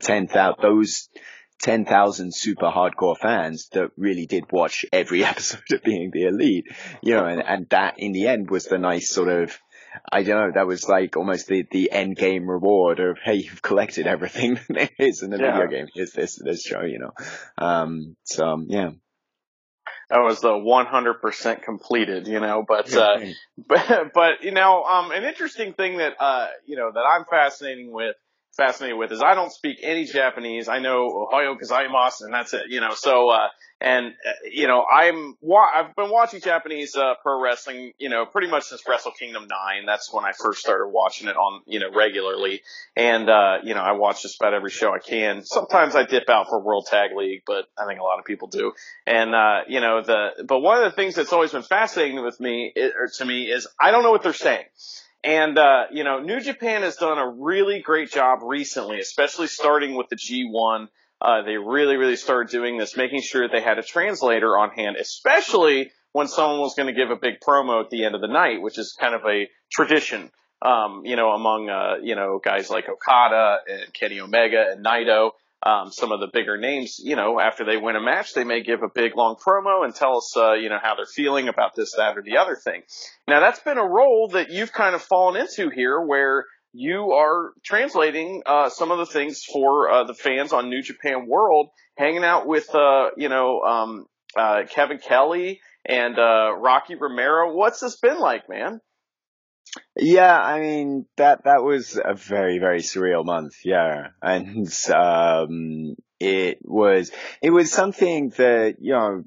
10,000, 0.00 0.56
those 0.60 1.08
10,000 1.62 2.34
super 2.34 2.70
hardcore 2.70 3.16
fans 3.16 3.68
that 3.72 3.90
really 3.96 4.26
did 4.26 4.52
watch 4.52 4.84
every 4.92 5.24
episode 5.24 5.72
of 5.72 5.82
Being 5.82 6.10
the 6.12 6.24
Elite, 6.24 6.66
you 7.02 7.14
know, 7.14 7.24
and, 7.24 7.42
and 7.42 7.68
that 7.70 7.94
in 7.98 8.12
the 8.12 8.28
end 8.28 8.50
was 8.50 8.66
the 8.66 8.78
nice 8.78 9.08
sort 9.08 9.28
of, 9.28 9.58
I 10.10 10.22
don't 10.22 10.48
know, 10.48 10.52
that 10.54 10.66
was 10.66 10.88
like 10.88 11.16
almost 11.16 11.46
the, 11.46 11.66
the 11.70 11.90
end 11.92 12.16
game 12.16 12.48
reward 12.48 13.00
of, 13.00 13.18
hey, 13.22 13.34
you've 13.34 13.62
collected 13.62 14.06
everything 14.06 14.58
there 14.68 14.90
is 14.98 15.22
in 15.22 15.30
the 15.30 15.38
yeah. 15.38 15.52
video 15.52 15.68
game. 15.68 15.86
Here's 15.94 16.12
this, 16.12 16.36
this 16.36 16.62
show, 16.62 16.82
you 16.82 16.98
know. 16.98 17.12
Um, 17.56 18.16
so, 18.24 18.46
um, 18.46 18.66
yeah. 18.68 18.90
That 20.10 20.20
was 20.20 20.40
the 20.40 20.48
100% 20.48 21.62
completed, 21.62 22.28
you 22.28 22.40
know, 22.40 22.64
but, 22.66 22.94
uh, 22.96 23.18
but, 23.68 24.12
but, 24.14 24.42
you 24.42 24.52
know, 24.52 24.84
um, 24.84 25.10
an 25.10 25.24
interesting 25.24 25.74
thing 25.74 25.98
that, 25.98 26.14
uh, 26.20 26.48
you 26.66 26.76
know, 26.76 26.90
that 26.92 27.00
I'm 27.00 27.24
fascinating 27.30 27.92
with, 27.92 28.16
fascinated 28.58 28.98
with 28.98 29.12
is 29.12 29.22
I 29.22 29.34
don't 29.34 29.52
speak 29.52 29.78
any 29.82 30.04
Japanese. 30.04 30.68
I 30.68 30.80
know 30.80 31.28
Ohayo 31.32 31.56
gozaimasu 31.58 32.22
and 32.26 32.34
that's 32.34 32.52
it, 32.52 32.64
you 32.68 32.82
know, 32.82 32.92
so, 32.94 33.30
uh, 33.30 33.48
and 33.80 34.08
uh, 34.08 34.32
you 34.50 34.66
know, 34.66 34.84
I'm 34.84 35.36
wa- 35.40 35.70
I've 35.72 35.94
been 35.94 36.10
watching 36.10 36.40
Japanese 36.40 36.96
uh, 36.96 37.14
pro 37.22 37.40
wrestling, 37.40 37.92
you 37.98 38.08
know, 38.08 38.26
pretty 38.26 38.48
much 38.48 38.64
since 38.64 38.82
Wrestle 38.88 39.12
Kingdom 39.12 39.46
Nine. 39.48 39.86
That's 39.86 40.12
when 40.12 40.24
I 40.24 40.32
first 40.32 40.60
started 40.60 40.88
watching 40.88 41.28
it 41.28 41.36
on, 41.36 41.62
you 41.66 41.78
know, 41.78 41.90
regularly. 41.94 42.62
And 42.96 43.30
uh, 43.30 43.58
you 43.62 43.74
know, 43.74 43.80
I 43.80 43.92
watch 43.92 44.22
just 44.22 44.40
about 44.40 44.52
every 44.52 44.70
show 44.70 44.92
I 44.92 44.98
can. 44.98 45.44
Sometimes 45.44 45.94
I 45.94 46.02
dip 46.04 46.28
out 46.28 46.48
for 46.48 46.60
World 46.60 46.88
Tag 46.90 47.10
League, 47.16 47.42
but 47.46 47.66
I 47.78 47.86
think 47.86 48.00
a 48.00 48.02
lot 48.02 48.18
of 48.18 48.24
people 48.24 48.48
do. 48.48 48.72
And 49.06 49.32
uh, 49.34 49.60
you 49.68 49.80
know, 49.80 50.02
the 50.02 50.44
but 50.44 50.58
one 50.58 50.82
of 50.82 50.90
the 50.90 50.96
things 50.96 51.14
that's 51.14 51.32
always 51.32 51.52
been 51.52 51.62
fascinating 51.62 52.24
with 52.24 52.40
me 52.40 52.72
or 52.76 53.06
to 53.18 53.24
me 53.24 53.44
is 53.44 53.68
I 53.80 53.92
don't 53.92 54.02
know 54.02 54.10
what 54.10 54.24
they're 54.24 54.32
saying. 54.32 54.64
And, 55.24 55.58
uh, 55.58 55.84
you 55.90 56.04
know, 56.04 56.20
New 56.20 56.40
Japan 56.40 56.82
has 56.82 56.96
done 56.96 57.18
a 57.18 57.28
really 57.28 57.80
great 57.80 58.10
job 58.10 58.40
recently, 58.42 59.00
especially 59.00 59.48
starting 59.48 59.94
with 59.94 60.08
the 60.08 60.16
G1. 60.16 60.88
Uh, 61.20 61.42
they 61.42 61.56
really, 61.56 61.96
really 61.96 62.16
started 62.16 62.50
doing 62.50 62.78
this, 62.78 62.96
making 62.96 63.22
sure 63.22 63.48
they 63.48 63.60
had 63.60 63.78
a 63.78 63.82
translator 63.82 64.56
on 64.56 64.70
hand, 64.70 64.96
especially 64.96 65.90
when 66.12 66.28
someone 66.28 66.60
was 66.60 66.74
going 66.74 66.86
to 66.86 66.92
give 66.92 67.10
a 67.10 67.16
big 67.16 67.40
promo 67.40 67.82
at 67.82 67.90
the 67.90 68.04
end 68.04 68.14
of 68.14 68.20
the 68.20 68.28
night, 68.28 68.62
which 68.62 68.78
is 68.78 68.96
kind 68.98 69.14
of 69.14 69.22
a 69.26 69.48
tradition, 69.70 70.30
um, 70.62 71.02
you 71.04 71.16
know, 71.16 71.30
among, 71.30 71.68
uh, 71.68 71.96
you 72.00 72.14
know, 72.14 72.40
guys 72.42 72.70
like 72.70 72.88
Okada 72.88 73.58
and 73.68 73.92
Kenny 73.92 74.20
Omega 74.20 74.70
and 74.70 74.84
Naito 74.84 75.32
um, 75.62 75.90
some 75.90 76.12
of 76.12 76.20
the 76.20 76.28
bigger 76.32 76.56
names, 76.56 77.00
you 77.02 77.16
know, 77.16 77.40
after 77.40 77.64
they 77.64 77.76
win 77.76 77.96
a 77.96 78.00
match, 78.00 78.32
they 78.34 78.44
may 78.44 78.62
give 78.62 78.82
a 78.82 78.88
big 78.88 79.16
long 79.16 79.36
promo 79.36 79.84
and 79.84 79.94
tell 79.94 80.18
us, 80.18 80.36
uh, 80.36 80.52
you 80.52 80.68
know, 80.68 80.78
how 80.80 80.94
they're 80.94 81.06
feeling 81.06 81.48
about 81.48 81.74
this, 81.74 81.94
that, 81.96 82.16
or 82.16 82.22
the 82.22 82.36
other 82.36 82.56
thing. 82.56 82.82
Now, 83.26 83.40
that's 83.40 83.60
been 83.60 83.78
a 83.78 83.86
role 83.86 84.30
that 84.34 84.50
you've 84.50 84.72
kind 84.72 84.94
of 84.94 85.02
fallen 85.02 85.40
into 85.40 85.70
here 85.70 86.00
where 86.00 86.44
you 86.72 87.12
are 87.12 87.52
translating 87.64 88.42
uh, 88.46 88.68
some 88.68 88.92
of 88.92 88.98
the 88.98 89.06
things 89.06 89.42
for 89.52 89.90
uh, 89.90 90.04
the 90.04 90.14
fans 90.14 90.52
on 90.52 90.70
New 90.70 90.82
Japan 90.82 91.26
World, 91.26 91.70
hanging 91.96 92.24
out 92.24 92.46
with, 92.46 92.72
uh, 92.74 93.10
you 93.16 93.28
know, 93.28 93.60
um, 93.62 94.06
uh, 94.36 94.62
Kevin 94.70 94.98
Kelly 94.98 95.60
and 95.84 96.18
uh, 96.18 96.52
Rocky 96.56 96.94
Romero. 96.94 97.54
What's 97.54 97.80
this 97.80 97.96
been 97.96 98.18
like, 98.20 98.48
man? 98.48 98.80
Yeah, 99.96 100.38
I 100.38 100.60
mean 100.60 101.06
that 101.16 101.44
that 101.44 101.62
was 101.62 102.00
a 102.02 102.14
very 102.14 102.58
very 102.58 102.80
surreal 102.80 103.24
month. 103.24 103.54
Yeah, 103.64 104.08
and 104.22 104.68
um, 104.94 105.96
it 106.20 106.58
was 106.62 107.10
it 107.42 107.50
was 107.50 107.72
something 107.72 108.30
that 108.30 108.76
you 108.80 108.92
know 108.92 109.24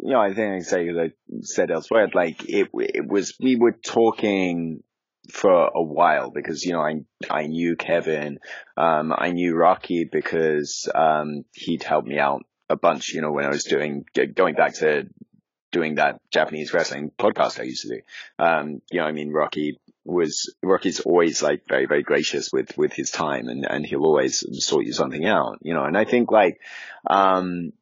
you 0.00 0.10
know 0.12 0.20
I 0.20 0.34
think 0.34 0.64
I 0.72 1.10
said 1.40 1.70
elsewhere 1.70 2.08
like 2.14 2.48
it 2.48 2.68
it 2.74 3.06
was 3.06 3.34
we 3.40 3.56
were 3.56 3.72
talking 3.72 4.82
for 5.32 5.70
a 5.74 5.82
while 5.82 6.30
because 6.30 6.64
you 6.64 6.72
know 6.72 6.80
I 6.80 7.00
I 7.30 7.46
knew 7.46 7.76
Kevin, 7.76 8.38
um, 8.76 9.12
I 9.16 9.30
knew 9.30 9.54
Rocky 9.54 10.04
because 10.04 10.88
um, 10.94 11.44
he'd 11.54 11.82
helped 11.82 12.08
me 12.08 12.18
out 12.18 12.44
a 12.68 12.76
bunch. 12.76 13.12
You 13.14 13.22
know 13.22 13.32
when 13.32 13.46
I 13.46 13.50
was 13.50 13.64
doing 13.64 14.04
going 14.34 14.54
back 14.54 14.74
to 14.74 15.08
doing 15.74 15.96
that 15.96 16.20
Japanese 16.30 16.72
wrestling 16.72 17.10
podcast 17.18 17.60
I 17.60 17.64
used 17.64 17.82
to 17.82 17.88
do. 17.88 18.00
Um, 18.38 18.80
you 18.90 19.00
know, 19.00 19.06
I 19.06 19.12
mean, 19.12 19.32
Rocky 19.32 19.78
was, 20.04 20.54
Rocky's 20.62 21.00
always 21.00 21.42
like 21.42 21.62
very, 21.68 21.86
very 21.86 22.02
gracious 22.02 22.50
with, 22.52 22.78
with 22.78 22.92
his 22.92 23.10
time 23.10 23.48
and, 23.48 23.66
and 23.68 23.84
he'll 23.84 24.06
always 24.06 24.44
sort 24.64 24.86
you 24.86 24.92
something 24.92 25.26
out, 25.26 25.58
you 25.62 25.74
know, 25.74 25.84
and 25.84 25.98
I 25.98 26.04
think 26.04 26.30
like, 26.30 26.60
um, 27.10 27.72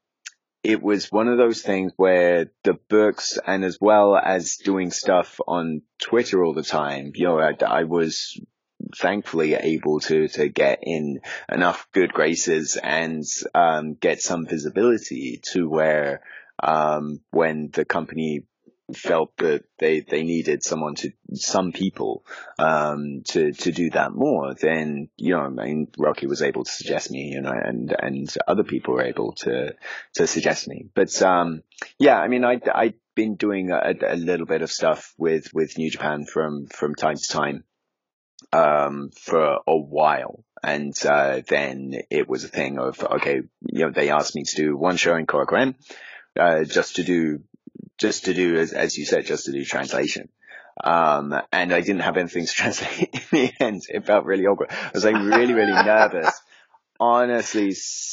it 0.65 0.81
was 0.81 1.11
one 1.11 1.29
of 1.29 1.39
those 1.39 1.61
things 1.61 1.93
where 1.97 2.51
the 2.63 2.75
books 2.89 3.39
and 3.47 3.65
as 3.65 3.79
well 3.81 4.17
as 4.17 4.57
doing 4.57 4.91
stuff 4.91 5.41
on 5.47 5.83
Twitter 6.01 6.45
all 6.45 6.55
the 6.55 6.63
time, 6.63 7.13
you 7.15 7.27
know, 7.27 7.39
I, 7.39 7.53
I 7.67 7.85
was 7.85 8.41
thankfully 8.97 9.55
able 9.55 10.01
to 10.01 10.29
to 10.29 10.49
get 10.49 10.81
in 10.83 11.21
enough 11.51 11.87
good 11.93 12.13
graces 12.13 12.77
and 12.77 13.25
um, 13.55 13.95
get 13.95 14.21
some 14.21 14.47
visibility 14.47 15.41
to 15.53 15.69
where 15.69 16.23
um, 16.63 17.21
when 17.31 17.71
the 17.73 17.85
company 17.85 18.45
felt 18.95 19.37
that 19.39 19.65
they, 19.79 20.01
they 20.01 20.23
needed 20.23 20.63
someone 20.63 20.95
to, 20.97 21.11
some 21.35 21.73
people, 21.73 22.25
um, 22.59 23.23
to, 23.29 23.53
to 23.53 23.73
do 23.73 23.91
that 23.91 24.13
more, 24.13 24.55
then, 24.55 25.09
you 25.17 25.35
know, 25.35 25.41
I 25.41 25.49
mean, 25.49 25.89
Rocky 25.99 26.27
was 26.27 26.43
able 26.43 26.65
to 26.65 26.71
suggest 26.71 27.11
me, 27.11 27.31
you 27.33 27.41
know, 27.41 27.53
and, 27.53 27.95
and 27.99 28.33
other 28.47 28.65
people 28.65 28.95
were 28.95 29.05
able 29.05 29.33
to, 29.41 29.75
to 30.15 30.27
suggest 30.27 30.69
me. 30.69 30.87
But, 30.95 31.21
um, 31.23 31.63
yeah, 31.99 32.19
I 32.19 32.29
mean, 32.29 32.45
I, 32.45 32.61
I've 32.75 32.95
been 33.15 33.37
doing 33.37 33.71
a, 33.71 33.95
a 34.07 34.17
little 34.17 34.47
bit 34.47 34.63
of 34.63 34.71
stuff 34.71 35.15
with, 35.17 35.53
with 35.55 35.79
New 35.79 35.91
Japan 35.91 36.25
from, 36.25 36.67
from 36.67 36.95
time 36.95 37.17
to 37.17 37.29
time, 37.29 37.65
um, 38.53 39.11
for 39.19 39.59
a 39.67 39.77
while. 39.77 40.45
And, 40.63 40.95
uh, 41.05 41.41
then 41.49 41.95
it 42.11 42.29
was 42.29 42.45
a 42.45 42.49
thing 42.49 42.79
of, 42.79 43.03
okay, 43.03 43.43
you 43.63 43.85
know, 43.87 43.91
they 43.91 44.11
asked 44.11 44.35
me 44.35 44.45
to 44.45 44.57
do 44.57 44.77
one 44.77 44.97
show 44.97 45.17
in 45.17 45.27
Korakuen 45.27 45.75
uh, 46.39 46.65
just 46.65 46.97
to 46.97 47.05
do, 47.05 47.43
just 47.99 48.27
to 48.27 48.35
do, 48.35 48.57
as, 48.57 48.73
as 48.73 48.97
you 48.97 49.05
said, 49.05 49.27
just 49.27 49.47
to 49.47 49.53
do 49.53 49.65
translation. 49.65 50.29
Um, 50.83 51.35
and 51.53 51.73
I 51.73 51.81
didn't 51.81 52.01
have 52.01 52.17
anything 52.17 52.47
to 52.47 52.53
translate 52.53 53.15
in 53.15 53.21
the 53.31 53.53
end. 53.61 53.83
It 53.89 54.07
felt 54.07 54.25
really 54.25 54.47
awkward. 54.47 54.71
I 54.71 54.91
was 54.95 55.05
like 55.05 55.15
really, 55.15 55.55
really 55.55 55.73
nervous. 55.85 56.33
Honestly 57.01 57.73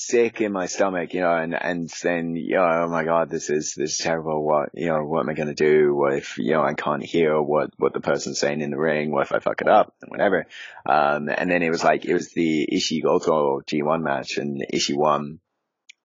sick 0.10 0.42
in 0.42 0.52
my 0.52 0.66
stomach, 0.66 1.14
you 1.14 1.22
know, 1.22 1.36
and, 1.36 1.54
and 1.54 1.92
then, 2.02 2.36
you 2.36 2.56
know, 2.56 2.64
oh 2.64 2.88
my 2.90 3.04
God, 3.04 3.30
this 3.30 3.52
is, 3.52 3.76
this 3.76 3.92
is 3.92 3.98
terrible. 4.00 4.44
What, 4.44 4.70
you 4.74 4.88
know, 4.88 5.04
what 5.04 5.20
am 5.20 5.30
I 5.30 5.34
going 5.34 5.50
to 5.50 5.54
do? 5.54 5.94
What 5.94 6.16
if, 6.16 6.40
you 6.40 6.54
know, 6.54 6.64
I 6.64 6.74
can't 6.74 7.04
hear 7.04 7.40
what, 7.40 7.70
what 7.78 7.94
the 7.94 8.00
person's 8.00 8.40
saying 8.40 8.62
in 8.62 8.72
the 8.72 8.80
ring? 8.80 9.12
What 9.12 9.28
if 9.28 9.32
I 9.32 9.38
fuck 9.38 9.62
it 9.62 9.68
up? 9.68 9.94
Whatever. 10.08 10.48
Um, 10.88 11.30
and 11.30 11.52
then 11.52 11.62
it 11.62 11.70
was 11.70 11.84
like, 11.84 12.06
it 12.06 12.16
was 12.16 12.32
the 12.32 12.68
Ishii 12.74 13.04
Goto 13.04 13.62
G1 13.62 14.02
match 14.02 14.38
and 14.38 14.66
Ishii 14.74 14.96
won 14.96 15.40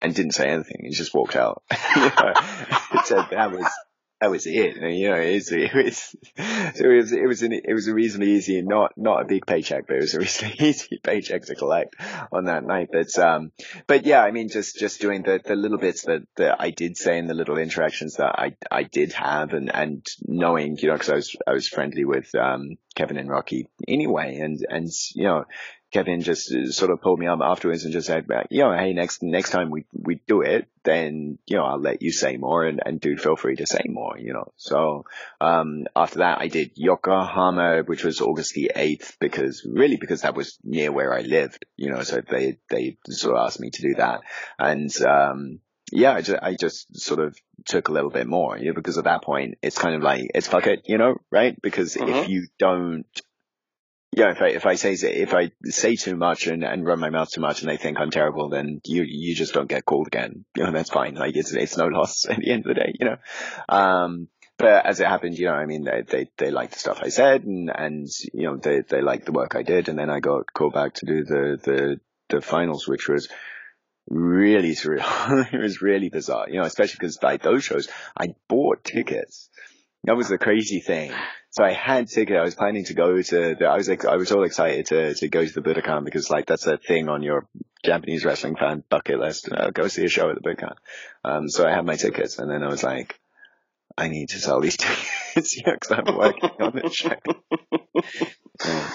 and 0.03 0.13
didn't 0.13 0.33
say 0.33 0.49
anything. 0.49 0.81
He 0.83 0.89
just 0.89 1.13
walked 1.13 1.35
out. 1.35 1.63
you 1.95 2.01
know, 2.01 2.33
so 3.05 3.25
that 3.31 3.51
was 3.51 3.65
that 4.23 4.31
was 4.31 4.47
it. 4.47 4.77
And, 4.77 4.97
you 4.97 5.09
know, 5.09 5.17
it 5.17 5.33
was, 5.33 5.51
it 5.51 5.73
was, 5.73 6.15
it 6.37 6.87
was, 6.87 7.11
it 7.11 7.27
was, 7.27 7.43
an, 7.43 7.51
it 7.51 7.73
was 7.73 7.89
a 7.89 7.93
reasonably 7.93 8.31
easy, 8.31 8.61
not, 8.61 8.93
not 8.95 9.21
a 9.21 9.25
big 9.25 9.45
paycheck, 9.45 9.85
but 9.85 9.97
it 9.97 10.01
was 10.01 10.13
a 10.13 10.19
reasonably 10.19 10.55
easy 10.69 10.99
paycheck 11.03 11.43
to 11.45 11.55
collect 11.55 11.95
on 12.31 12.45
that 12.45 12.63
night. 12.63 12.87
But, 12.89 13.19
um, 13.19 13.51
but 13.85 14.05
yeah, 14.05 14.23
I 14.23 14.31
mean, 14.31 14.47
just, 14.47 14.79
just 14.79 15.01
doing 15.01 15.23
the, 15.23 15.41
the 15.43 15.57
little 15.57 15.77
bits 15.77 16.03
that, 16.03 16.21
that 16.37 16.61
I 16.61 16.69
did 16.69 16.95
say 16.95 17.19
and 17.19 17.29
the 17.29 17.33
little 17.33 17.57
interactions 17.57 18.15
that 18.15 18.39
I, 18.39 18.55
I 18.71 18.83
did 18.83 19.11
have 19.11 19.51
and, 19.51 19.69
and 19.75 20.07
knowing, 20.25 20.77
you 20.77 20.87
know, 20.87 20.97
cause 20.97 21.09
I 21.09 21.15
was, 21.15 21.35
I 21.45 21.51
was 21.51 21.67
friendly 21.67 22.05
with, 22.05 22.33
um, 22.33 22.77
Kevin 22.95 23.17
and 23.17 23.29
Rocky 23.29 23.67
anyway. 23.89 24.37
And, 24.37 24.65
and, 24.69 24.89
you 25.15 25.25
know, 25.25 25.43
Kevin 25.93 26.21
just 26.21 26.51
uh, 26.51 26.71
sort 26.71 26.91
of 26.91 27.01
pulled 27.01 27.19
me 27.19 27.27
up 27.27 27.39
afterwards 27.41 27.83
and 27.83 27.93
just 27.93 28.07
said, 28.07 28.25
you 28.49 28.63
know, 28.63 28.73
hey, 28.75 28.93
next 28.93 29.21
next 29.21 29.51
time 29.51 29.69
we 29.69 29.85
we 29.93 30.19
do 30.27 30.41
it, 30.41 30.67
then 30.83 31.37
you 31.45 31.55
know 31.55 31.63
I'll 31.63 31.79
let 31.79 32.01
you 32.01 32.11
say 32.11 32.35
more 32.37 32.65
and 32.65 32.81
and 32.83 32.99
dude, 32.99 33.21
feel 33.21 33.35
free 33.35 33.55
to 33.57 33.67
say 33.67 33.83
more, 33.87 34.17
you 34.17 34.33
know. 34.33 34.51
So 34.57 35.05
um, 35.39 35.85
after 35.95 36.19
that, 36.19 36.39
I 36.41 36.47
did 36.47 36.71
Yokohama, 36.75 37.83
which 37.83 38.03
was 38.03 38.21
August 38.21 38.55
the 38.55 38.71
eighth, 38.75 39.17
because 39.19 39.65
really 39.69 39.97
because 39.97 40.21
that 40.21 40.35
was 40.35 40.57
near 40.63 40.91
where 40.91 41.13
I 41.13 41.21
lived, 41.21 41.65
you 41.77 41.91
know. 41.91 42.01
So 42.01 42.21
they 42.27 42.57
they 42.69 42.97
sort 43.07 43.37
of 43.37 43.45
asked 43.45 43.59
me 43.59 43.69
to 43.69 43.81
do 43.81 43.95
that, 43.95 44.21
and 44.57 44.91
um, 45.03 45.59
yeah, 45.91 46.13
I 46.13 46.21
just, 46.21 46.43
I 46.43 46.55
just 46.55 46.99
sort 46.99 47.19
of 47.19 47.37
took 47.65 47.87
a 47.87 47.91
little 47.91 48.09
bit 48.09 48.25
more, 48.25 48.57
you 48.57 48.65
know, 48.65 48.73
because 48.73 48.97
at 48.97 49.03
that 49.03 49.23
point 49.23 49.59
it's 49.61 49.77
kind 49.77 49.95
of 49.95 50.01
like 50.01 50.31
it's 50.33 50.47
fuck 50.47 50.65
it, 50.65 50.85
you 50.87 50.97
know, 50.97 51.17
right? 51.29 51.55
Because 51.61 51.93
mm-hmm. 51.93 52.09
if 52.09 52.29
you 52.29 52.47
don't 52.57 53.05
yeah, 54.15 54.31
if 54.31 54.41
I 54.41 54.47
if 54.49 54.65
I 54.65 54.75
say 54.75 54.93
if 54.93 55.33
I 55.33 55.51
say 55.63 55.95
too 55.95 56.15
much 56.15 56.47
and, 56.47 56.63
and 56.63 56.85
run 56.85 56.99
my 56.99 57.09
mouth 57.09 57.31
too 57.31 57.41
much 57.41 57.61
and 57.61 57.69
they 57.69 57.77
think 57.77 57.99
I'm 57.99 58.11
terrible, 58.11 58.49
then 58.49 58.81
you 58.85 59.03
you 59.03 59.35
just 59.35 59.53
don't 59.53 59.69
get 59.69 59.85
called 59.85 60.07
again. 60.07 60.45
You 60.55 60.63
know, 60.63 60.71
that's 60.71 60.89
fine. 60.89 61.15
Like 61.15 61.35
it's 61.35 61.53
it's 61.53 61.77
no 61.77 61.85
loss 61.91 62.27
at 62.29 62.37
the 62.37 62.51
end 62.51 62.65
of 62.65 62.75
the 62.75 62.81
day. 62.81 62.93
You 62.99 63.05
know, 63.05 63.17
um, 63.69 64.27
but 64.57 64.85
as 64.85 64.99
it 64.99 65.07
happened, 65.07 65.37
you 65.37 65.47
know, 65.47 65.53
I 65.53 65.65
mean, 65.65 65.83
they 65.83 66.03
they 66.07 66.29
they 66.37 66.51
liked 66.51 66.73
the 66.73 66.79
stuff 66.79 66.99
I 67.01 67.09
said 67.09 67.43
and 67.43 67.71
and 67.73 68.07
you 68.33 68.43
know 68.43 68.57
they 68.57 68.81
they 68.81 69.01
liked 69.01 69.25
the 69.25 69.31
work 69.31 69.55
I 69.55 69.63
did, 69.63 69.89
and 69.89 69.97
then 69.97 70.09
I 70.09 70.19
got 70.19 70.53
called 70.53 70.73
back 70.73 70.93
to 70.95 71.05
do 71.05 71.23
the 71.23 71.59
the 71.63 71.99
the 72.29 72.41
finals, 72.41 72.87
which 72.87 73.09
was 73.09 73.29
really 74.07 74.75
surreal. 74.75 75.47
it 75.53 75.59
was 75.59 75.81
really 75.81 76.09
bizarre, 76.09 76.49
you 76.49 76.59
know, 76.59 76.65
especially 76.65 76.97
because 76.99 77.17
like 77.23 77.41
those 77.41 77.63
shows, 77.63 77.89
I 78.17 78.35
bought 78.47 78.83
tickets. 78.83 79.49
That 80.03 80.17
was 80.17 80.27
the 80.27 80.37
crazy 80.37 80.81
thing. 80.81 81.13
So 81.53 81.63
I 81.63 81.71
had 81.71 82.07
ticket. 82.07 82.35
I 82.35 82.41
was 82.41 82.55
planning 82.55 82.83
to 82.85 82.95
go 82.95 83.21
to 83.21 83.55
the, 83.55 83.65
I 83.65 83.77
was, 83.77 83.87
like, 83.87 84.05
I 84.05 84.15
was 84.15 84.31
all 84.31 84.43
excited 84.43 84.87
to, 84.87 85.13
to 85.13 85.27
go 85.27 85.45
to 85.45 85.53
the 85.53 85.61
Budokan 85.61 86.03
because 86.03 86.31
like 86.31 86.47
that's 86.47 86.65
a 86.65 86.77
thing 86.77 87.09
on 87.09 87.21
your 87.21 87.47
Japanese 87.85 88.25
wrestling 88.25 88.55
fan 88.55 88.83
bucket 88.89 89.19
list. 89.19 89.49
Uh, 89.51 89.69
go 89.69 89.87
see 89.87 90.03
a 90.03 90.09
show 90.09 90.31
at 90.31 90.35
the 90.35 90.41
Budokan. 90.41 90.73
Um, 91.23 91.47
so 91.47 91.67
I 91.67 91.69
had 91.69 91.85
my 91.85 91.95
tickets 91.95 92.39
and 92.39 92.49
then 92.49 92.63
I 92.63 92.69
was 92.69 92.81
like, 92.81 93.19
I 93.95 94.07
need 94.07 94.29
to 94.29 94.39
sell 94.39 94.61
these 94.61 94.77
tickets, 95.35 95.55
yeah, 95.55 95.75
cause 95.75 95.91
I'm 95.91 96.17
working 96.17 96.49
on 96.59 96.73
this 96.73 96.95
show. 96.95 97.11
Yeah. 98.65 98.91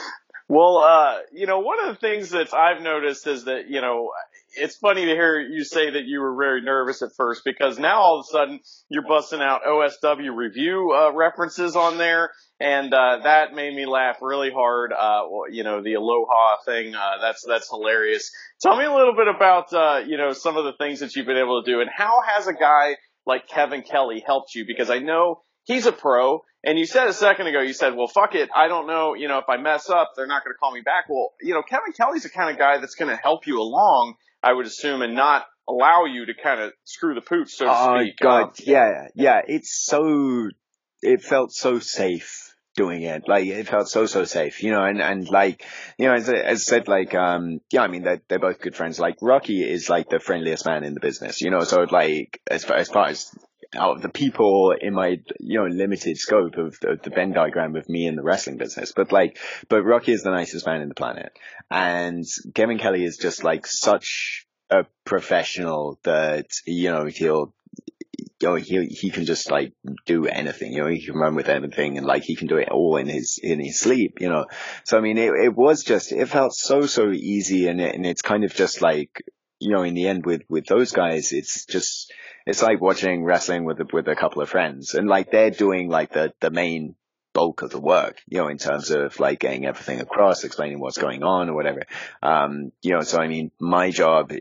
Well, 0.48 0.78
uh, 0.78 1.18
you 1.32 1.46
know, 1.46 1.60
one 1.60 1.78
of 1.78 1.88
the 1.88 2.00
things 2.00 2.30
that 2.30 2.54
I've 2.54 2.82
noticed 2.82 3.26
is 3.26 3.44
that, 3.44 3.68
you 3.68 3.82
know, 3.82 4.12
it's 4.56 4.76
funny 4.76 5.04
to 5.04 5.10
hear 5.10 5.38
you 5.40 5.62
say 5.62 5.90
that 5.90 6.04
you 6.06 6.20
were 6.20 6.34
very 6.36 6.62
nervous 6.62 7.02
at 7.02 7.10
first 7.16 7.42
because 7.44 7.78
now 7.78 8.00
all 8.00 8.20
of 8.20 8.26
a 8.26 8.32
sudden 8.32 8.60
you're 8.88 9.06
busting 9.06 9.42
out 9.42 9.60
OSW 9.64 10.34
review 10.34 10.94
uh, 10.96 11.12
references 11.12 11.76
on 11.76 11.98
there, 11.98 12.30
and 12.60 12.92
uh, 12.92 13.20
that 13.24 13.54
made 13.54 13.74
me 13.74 13.86
laugh 13.86 14.16
really 14.20 14.50
hard. 14.50 14.92
Uh, 14.92 15.22
you 15.50 15.64
know, 15.64 15.82
the 15.82 15.94
Aloha 15.94 16.56
thing, 16.64 16.94
uh, 16.94 17.18
that's 17.20 17.44
that's 17.46 17.68
hilarious. 17.70 18.30
Tell 18.60 18.76
me 18.76 18.84
a 18.84 18.92
little 18.92 19.14
bit 19.14 19.28
about 19.28 19.72
uh, 19.72 20.00
you 20.06 20.16
know 20.16 20.32
some 20.32 20.56
of 20.56 20.64
the 20.64 20.72
things 20.72 21.00
that 21.00 21.14
you've 21.14 21.26
been 21.26 21.38
able 21.38 21.62
to 21.62 21.70
do, 21.70 21.80
and 21.80 21.90
how 21.94 22.20
has 22.26 22.46
a 22.46 22.54
guy 22.54 22.96
like 23.26 23.48
Kevin 23.48 23.82
Kelly 23.82 24.22
helped 24.24 24.54
you? 24.54 24.64
Because 24.66 24.90
I 24.90 24.98
know 24.98 25.42
he's 25.64 25.86
a 25.86 25.92
pro. 25.92 26.42
And 26.64 26.76
you 26.76 26.86
said 26.86 27.06
a 27.06 27.12
second 27.12 27.46
ago, 27.46 27.60
you 27.60 27.72
said, 27.72 27.94
well, 27.94 28.08
fuck 28.08 28.34
it. 28.34 28.50
I 28.52 28.66
don't 28.66 28.88
know, 28.88 29.14
you 29.14 29.28
know, 29.28 29.38
if 29.38 29.44
I 29.48 29.58
mess 29.58 29.88
up, 29.88 30.14
they're 30.16 30.26
not 30.26 30.42
going 30.42 30.52
to 30.52 30.58
call 30.58 30.74
me 30.74 30.80
back. 30.80 31.04
Well, 31.08 31.32
you 31.40 31.54
know, 31.54 31.62
Kevin 31.62 31.92
Kelly's 31.92 32.24
the 32.24 32.30
kind 32.30 32.50
of 32.50 32.58
guy 32.58 32.78
that's 32.78 32.96
going 32.96 33.10
to 33.10 33.16
help 33.16 33.46
you 33.46 33.60
along 33.60 34.16
I 34.42 34.52
would 34.52 34.66
assume, 34.66 35.02
and 35.02 35.14
not 35.14 35.46
allow 35.68 36.04
you 36.04 36.26
to 36.26 36.34
kind 36.34 36.60
of 36.60 36.72
screw 36.84 37.14
the 37.14 37.20
pooch, 37.20 37.50
so 37.50 37.64
to 37.64 37.70
oh, 37.72 37.98
speak. 38.00 38.18
God, 38.20 38.42
um, 38.42 38.52
yeah, 38.60 39.08
yeah. 39.14 39.40
It's 39.46 39.84
so, 39.84 40.48
it 41.02 41.22
felt 41.22 41.52
so 41.52 41.80
safe 41.80 42.47
doing 42.78 43.02
it. 43.02 43.24
Like 43.26 43.46
it 43.46 43.68
felt 43.68 43.88
so 43.88 44.06
so 44.06 44.24
safe, 44.24 44.62
you 44.62 44.70
know. 44.70 44.84
And 44.84 45.02
and 45.02 45.28
like 45.28 45.66
you 45.98 46.06
know, 46.06 46.14
as, 46.14 46.30
I 46.30 46.54
said, 46.54 46.86
like 46.88 47.12
um, 47.14 47.60
yeah, 47.72 47.82
I 47.82 47.88
mean 47.88 48.04
they're 48.04 48.22
they're 48.28 48.38
both 48.38 48.60
good 48.60 48.76
friends. 48.76 49.00
Like 49.00 49.16
Rocky 49.20 49.68
is 49.68 49.90
like 49.90 50.08
the 50.08 50.20
friendliest 50.20 50.64
man 50.64 50.84
in 50.84 50.94
the 50.94 51.00
business, 51.00 51.40
you 51.40 51.50
know. 51.50 51.64
So 51.64 51.86
like 51.90 52.40
as 52.48 52.64
far 52.64 52.76
as 52.76 52.88
far 52.88 53.08
as 53.08 53.30
out 53.74 53.96
of 53.96 54.02
the 54.02 54.08
people 54.08 54.74
in 54.80 54.94
my 54.94 55.20
you 55.40 55.58
know 55.58 55.66
limited 55.66 56.16
scope 56.16 56.56
of 56.56 56.78
the, 56.80 56.98
the 57.02 57.10
Venn 57.10 57.32
diagram 57.32 57.76
of 57.76 57.88
me 57.88 58.06
in 58.06 58.14
the 58.14 58.22
wrestling 58.22 58.56
business, 58.56 58.92
but 58.94 59.12
like, 59.12 59.38
but 59.68 59.82
Rocky 59.82 60.12
is 60.12 60.22
the 60.22 60.30
nicest 60.30 60.64
man 60.64 60.80
in 60.80 60.88
the 60.88 60.94
planet, 60.94 61.32
and 61.70 62.24
Kevin 62.54 62.78
Kelly 62.78 63.04
is 63.04 63.16
just 63.16 63.42
like 63.42 63.66
such 63.66 64.46
a 64.70 64.86
professional 65.04 65.98
that 66.04 66.46
you 66.64 66.90
know 66.90 67.06
he'll 67.06 67.52
you 68.18 68.48
know, 68.48 68.54
he 68.56 68.86
he 68.86 69.10
can 69.10 69.24
just 69.24 69.50
like 69.50 69.72
do 70.06 70.26
anything. 70.26 70.72
You 70.72 70.82
know, 70.82 70.88
he 70.88 71.04
can 71.04 71.14
run 71.14 71.34
with 71.34 71.48
anything, 71.48 71.98
and 71.98 72.06
like 72.06 72.24
he 72.24 72.36
can 72.36 72.48
do 72.48 72.56
it 72.56 72.68
all 72.68 72.96
in 72.96 73.06
his 73.06 73.38
in 73.42 73.60
his 73.60 73.78
sleep. 73.78 74.20
You 74.20 74.28
know, 74.28 74.46
so 74.84 74.98
I 74.98 75.00
mean, 75.00 75.18
it 75.18 75.32
it 75.34 75.54
was 75.54 75.84
just 75.84 76.12
it 76.12 76.28
felt 76.28 76.54
so 76.54 76.86
so 76.86 77.10
easy, 77.10 77.68
and 77.68 77.80
it, 77.80 77.94
and 77.94 78.06
it's 78.06 78.22
kind 78.22 78.44
of 78.44 78.54
just 78.54 78.82
like 78.82 79.22
you 79.60 79.70
know, 79.70 79.82
in 79.82 79.94
the 79.94 80.06
end 80.06 80.24
with 80.26 80.42
with 80.48 80.66
those 80.66 80.92
guys, 80.92 81.32
it's 81.32 81.64
just 81.66 82.12
it's 82.46 82.62
like 82.62 82.80
watching 82.80 83.24
wrestling 83.24 83.64
with 83.64 83.80
with 83.92 84.08
a 84.08 84.16
couple 84.16 84.42
of 84.42 84.48
friends, 84.48 84.94
and 84.94 85.08
like 85.08 85.30
they're 85.30 85.50
doing 85.50 85.88
like 85.88 86.12
the 86.12 86.32
the 86.40 86.50
main 86.50 86.94
bulk 87.34 87.62
of 87.62 87.70
the 87.70 87.80
work, 87.80 88.20
you 88.26 88.38
know, 88.38 88.48
in 88.48 88.58
terms 88.58 88.90
of 88.90 89.20
like 89.20 89.38
getting 89.38 89.66
everything 89.66 90.00
across, 90.00 90.44
explaining 90.44 90.80
what's 90.80 90.98
going 90.98 91.22
on 91.22 91.48
or 91.48 91.54
whatever. 91.54 91.82
Um, 92.22 92.72
you 92.82 92.92
know, 92.92 93.02
so 93.02 93.20
I 93.20 93.28
mean, 93.28 93.50
my 93.60 93.90
job 93.90 94.32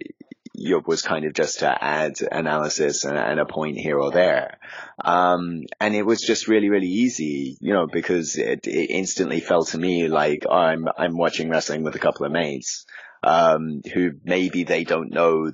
was 0.57 1.01
kind 1.01 1.25
of 1.25 1.33
just 1.33 1.59
to 1.59 1.83
add 1.83 2.15
analysis 2.31 3.05
and, 3.05 3.17
and 3.17 3.39
a 3.39 3.45
point 3.45 3.77
here 3.77 3.99
or 3.99 4.11
there. 4.11 4.59
Um, 5.03 5.63
and 5.79 5.95
it 5.95 6.05
was 6.05 6.21
just 6.21 6.47
really, 6.47 6.69
really 6.69 6.87
easy, 6.87 7.57
you 7.61 7.73
know, 7.73 7.87
because 7.87 8.35
it, 8.37 8.67
it 8.67 8.89
instantly 8.89 9.39
felt 9.39 9.69
to 9.69 9.77
me 9.77 10.07
like 10.07 10.45
I'm, 10.49 10.87
I'm 10.97 11.17
watching 11.17 11.49
wrestling 11.49 11.83
with 11.83 11.95
a 11.95 11.99
couple 11.99 12.25
of 12.25 12.31
mates, 12.31 12.85
um, 13.23 13.81
who 13.93 14.11
maybe 14.23 14.63
they 14.63 14.83
don't 14.83 15.11
know 15.11 15.51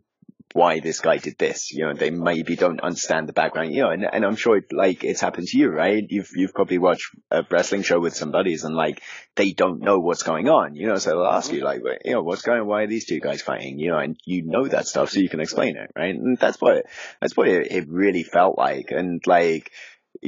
why 0.53 0.79
this 0.79 0.99
guy 0.99 1.17
did 1.17 1.37
this. 1.37 1.71
You 1.73 1.85
know, 1.85 1.93
they 1.93 2.11
maybe 2.11 2.55
don't 2.55 2.79
understand 2.79 3.27
the 3.27 3.33
background. 3.33 3.73
You 3.73 3.81
know, 3.81 3.89
and, 3.89 4.05
and 4.05 4.23
I'm 4.23 4.35
sure 4.35 4.61
like 4.71 5.03
it's 5.03 5.19
happened 5.19 5.47
to 5.47 5.57
you, 5.57 5.69
right? 5.69 6.05
You've 6.07 6.29
you've 6.35 6.53
probably 6.53 6.77
watched 6.77 7.09
a 7.31 7.43
wrestling 7.49 7.81
show 7.81 7.99
with 7.99 8.15
some 8.15 8.31
buddies 8.31 8.63
and 8.63 8.75
like 8.75 9.01
they 9.35 9.51
don't 9.51 9.81
know 9.81 9.99
what's 9.99 10.23
going 10.23 10.47
on. 10.47 10.75
You 10.75 10.87
know, 10.87 10.97
so 10.97 11.09
they'll 11.09 11.25
ask 11.25 11.51
you 11.51 11.63
like, 11.63 11.81
you 12.05 12.13
know, 12.13 12.21
what's 12.21 12.43
going? 12.43 12.61
on? 12.61 12.67
Why 12.67 12.83
are 12.83 12.87
these 12.87 13.05
two 13.05 13.19
guys 13.19 13.41
fighting? 13.41 13.79
You 13.79 13.91
know, 13.91 13.97
and 13.97 14.17
you 14.25 14.43
know 14.43 14.67
that 14.67 14.87
stuff, 14.87 15.09
so 15.09 15.19
you 15.19 15.29
can 15.29 15.41
explain 15.41 15.75
it, 15.75 15.91
right? 15.95 16.15
And 16.15 16.37
that's 16.37 16.61
what 16.61 16.85
that's 17.19 17.35
what 17.35 17.47
it, 17.47 17.71
it 17.71 17.89
really 17.89 18.23
felt 18.23 18.57
like, 18.57 18.91
and 18.91 19.21
like. 19.25 19.71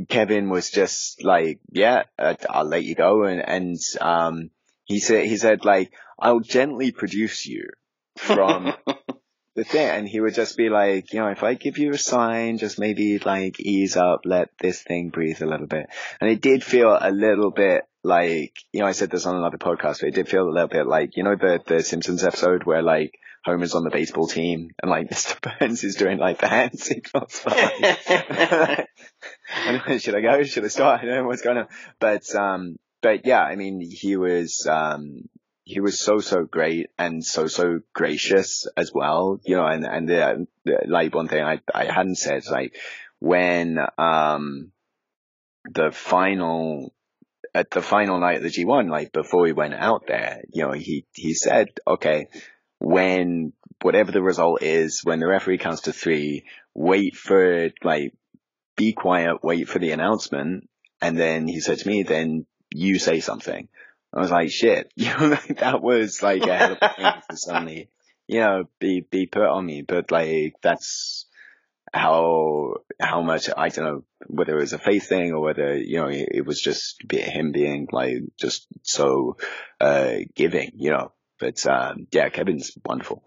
Kevin 0.10 0.50
was 0.50 0.72
just 0.72 1.24
like, 1.24 1.60
yeah, 1.72 2.04
uh, 2.20 2.34
I'll 2.50 2.66
let 2.66 2.84
you 2.84 2.96
go. 2.96 3.24
And, 3.24 3.40
and, 3.40 3.78
um, 4.02 4.50
he 4.84 5.00
said, 5.00 5.26
he 5.26 5.38
said 5.38 5.64
like, 5.64 5.94
I'll 6.20 6.42
gently 6.42 6.92
produce 6.92 7.46
you 7.46 7.70
from 8.18 8.74
the 9.56 9.64
thing. 9.64 9.88
And 9.88 10.08
he 10.08 10.20
would 10.20 10.36
just 10.36 10.58
be 10.58 10.70
like, 10.70 11.12
you 11.14 11.20
know, 11.20 11.30
if 11.30 11.44
I 11.44 11.56
give 11.56 11.78
you 11.78 11.92
a 11.92 11.98
sign, 11.98 12.58
just 12.58 12.80
maybe 12.80 13.20
like 13.20 13.60
ease 13.60 13.98
up, 13.98 14.22
let 14.26 14.50
this 14.60 14.82
thing 14.84 15.10
breathe 15.10 15.42
a 15.42 15.48
little 15.48 15.68
bit. 15.68 15.88
And 16.22 16.30
it 16.30 16.42
did 16.42 16.64
feel 16.64 16.98
a 17.00 17.12
little 17.12 17.52
bit 17.52 17.84
like, 18.04 18.54
you 18.72 18.82
know, 18.82 18.88
I 18.88 18.92
said 18.92 19.10
this 19.10 19.26
on 19.26 19.36
another 19.36 19.58
podcast, 19.58 20.02
but 20.02 20.10
it 20.10 20.16
did 20.16 20.30
feel 20.30 20.48
a 20.48 20.52
little 20.52 20.68
bit 20.68 20.86
like, 20.88 21.18
you 21.18 21.24
know, 21.24 21.36
the, 21.36 21.60
the 21.66 21.82
Simpsons 21.82 22.24
episode 22.24 22.64
where 22.64 22.84
like, 22.84 23.18
Homer's 23.44 23.76
on 23.76 23.84
the 23.84 23.92
baseball 23.92 24.28
team 24.28 24.72
and 24.82 24.90
like 24.90 25.10
Mr. 25.10 25.60
Burns 25.60 25.84
is 25.84 25.96
doing 25.96 26.18
like 26.18 26.40
the 26.40 26.48
hand 26.48 26.80
signals. 26.80 27.42
should 30.02 30.16
I 30.16 30.22
go? 30.22 30.44
Should 30.44 30.66
I 30.66 30.70
start? 30.70 31.02
I 31.02 31.06
don't 31.06 31.16
know 31.16 31.28
what's 31.28 31.44
going 31.44 31.58
on. 31.58 31.68
But, 32.00 32.34
um, 32.36 32.78
but 33.02 33.26
yeah, 33.26 33.42
I 33.42 33.56
mean, 33.56 33.82
he 33.82 34.18
was, 34.18 34.66
um, 34.68 35.30
he 35.66 35.82
was 35.82 36.00
so 36.00 36.20
so 36.20 36.46
great 36.46 36.92
and 36.98 37.26
so 37.26 37.48
so 37.48 37.80
gracious 37.92 38.68
as 38.78 38.92
well 38.94 39.40
you 39.44 39.56
know 39.56 39.66
and 39.66 39.84
and 39.84 40.08
the, 40.08 40.48
the, 40.64 40.86
like 40.88 41.14
one 41.14 41.28
thing 41.28 41.44
i 41.44 41.60
i 41.74 41.86
hadn't 41.86 42.18
said 42.18 42.44
like 42.50 42.76
when 43.20 43.80
um 43.98 44.72
the 45.74 45.92
final 45.92 46.94
at 47.54 47.72
the 47.72 47.82
final 47.82 48.20
night 48.20 48.38
of 48.38 48.44
the 48.44 48.50
g1 48.50 48.90
like 48.90 49.12
before 49.12 49.42
we 49.42 49.54
went 49.54 49.74
out 49.74 50.06
there 50.08 50.44
you 50.54 50.64
know 50.64 50.72
he 50.72 51.06
he 51.14 51.34
said 51.34 51.70
okay 51.88 52.28
when 52.80 53.52
whatever 53.82 54.12
the 54.12 54.22
result 54.22 54.62
is 54.62 55.02
when 55.04 55.20
the 55.20 55.28
referee 55.28 55.58
counts 55.58 55.82
to 55.82 55.94
three 55.94 56.46
wait 56.76 57.16
for 57.16 57.70
like 57.84 58.14
be 58.78 58.94
quiet 58.94 59.44
wait 59.44 59.68
for 59.68 59.80
the 59.80 59.92
announcement 59.92 60.70
and 61.02 61.18
then 61.18 61.48
he 61.48 61.60
said 61.60 61.80
to 61.80 61.88
me 61.88 62.04
then 62.04 62.46
you 62.70 63.00
say 63.00 63.20
something 63.20 63.68
I 64.16 64.20
was 64.20 64.32
like, 64.32 64.50
shit, 64.50 64.92
you 64.96 65.10
know, 65.10 65.28
like, 65.28 65.60
that 65.60 65.82
was 65.82 66.24
like 66.24 66.46
a 66.46 66.58
hell 66.58 66.72
of 66.74 66.78
a 66.82 66.94
thing 66.96 67.14
to 67.30 67.38
suddenly, 67.38 67.90
you 68.28 68.40
know, 68.40 68.64
be, 68.80 69.02
be 69.02 69.26
put 69.26 69.44
on 69.44 69.66
me. 69.66 69.82
But 69.82 70.12
like, 70.12 70.56
that's 70.62 71.26
how, 71.94 72.76
how 73.00 73.22
much, 73.22 73.50
I 73.56 73.70
don't 73.70 73.86
know, 73.86 74.04
whether 74.28 74.58
it 74.58 74.62
was 74.62 74.74
a 74.74 74.80
faith 74.80 75.08
thing 75.08 75.34
or 75.34 75.42
whether, 75.42 75.78
you 75.78 75.98
know, 75.98 76.08
it, 76.08 76.30
it 76.32 76.46
was 76.46 76.62
just 76.62 77.02
him 77.12 77.52
being 77.52 77.88
like, 77.92 78.18
just 78.38 78.68
so, 78.84 79.38
uh, 79.80 80.16
giving, 80.34 80.72
you 80.76 80.92
know. 80.92 81.12
But, 81.38 81.66
um, 81.68 82.08
yeah, 82.12 82.30
Kevin's 82.30 82.72
wonderful. 82.86 83.22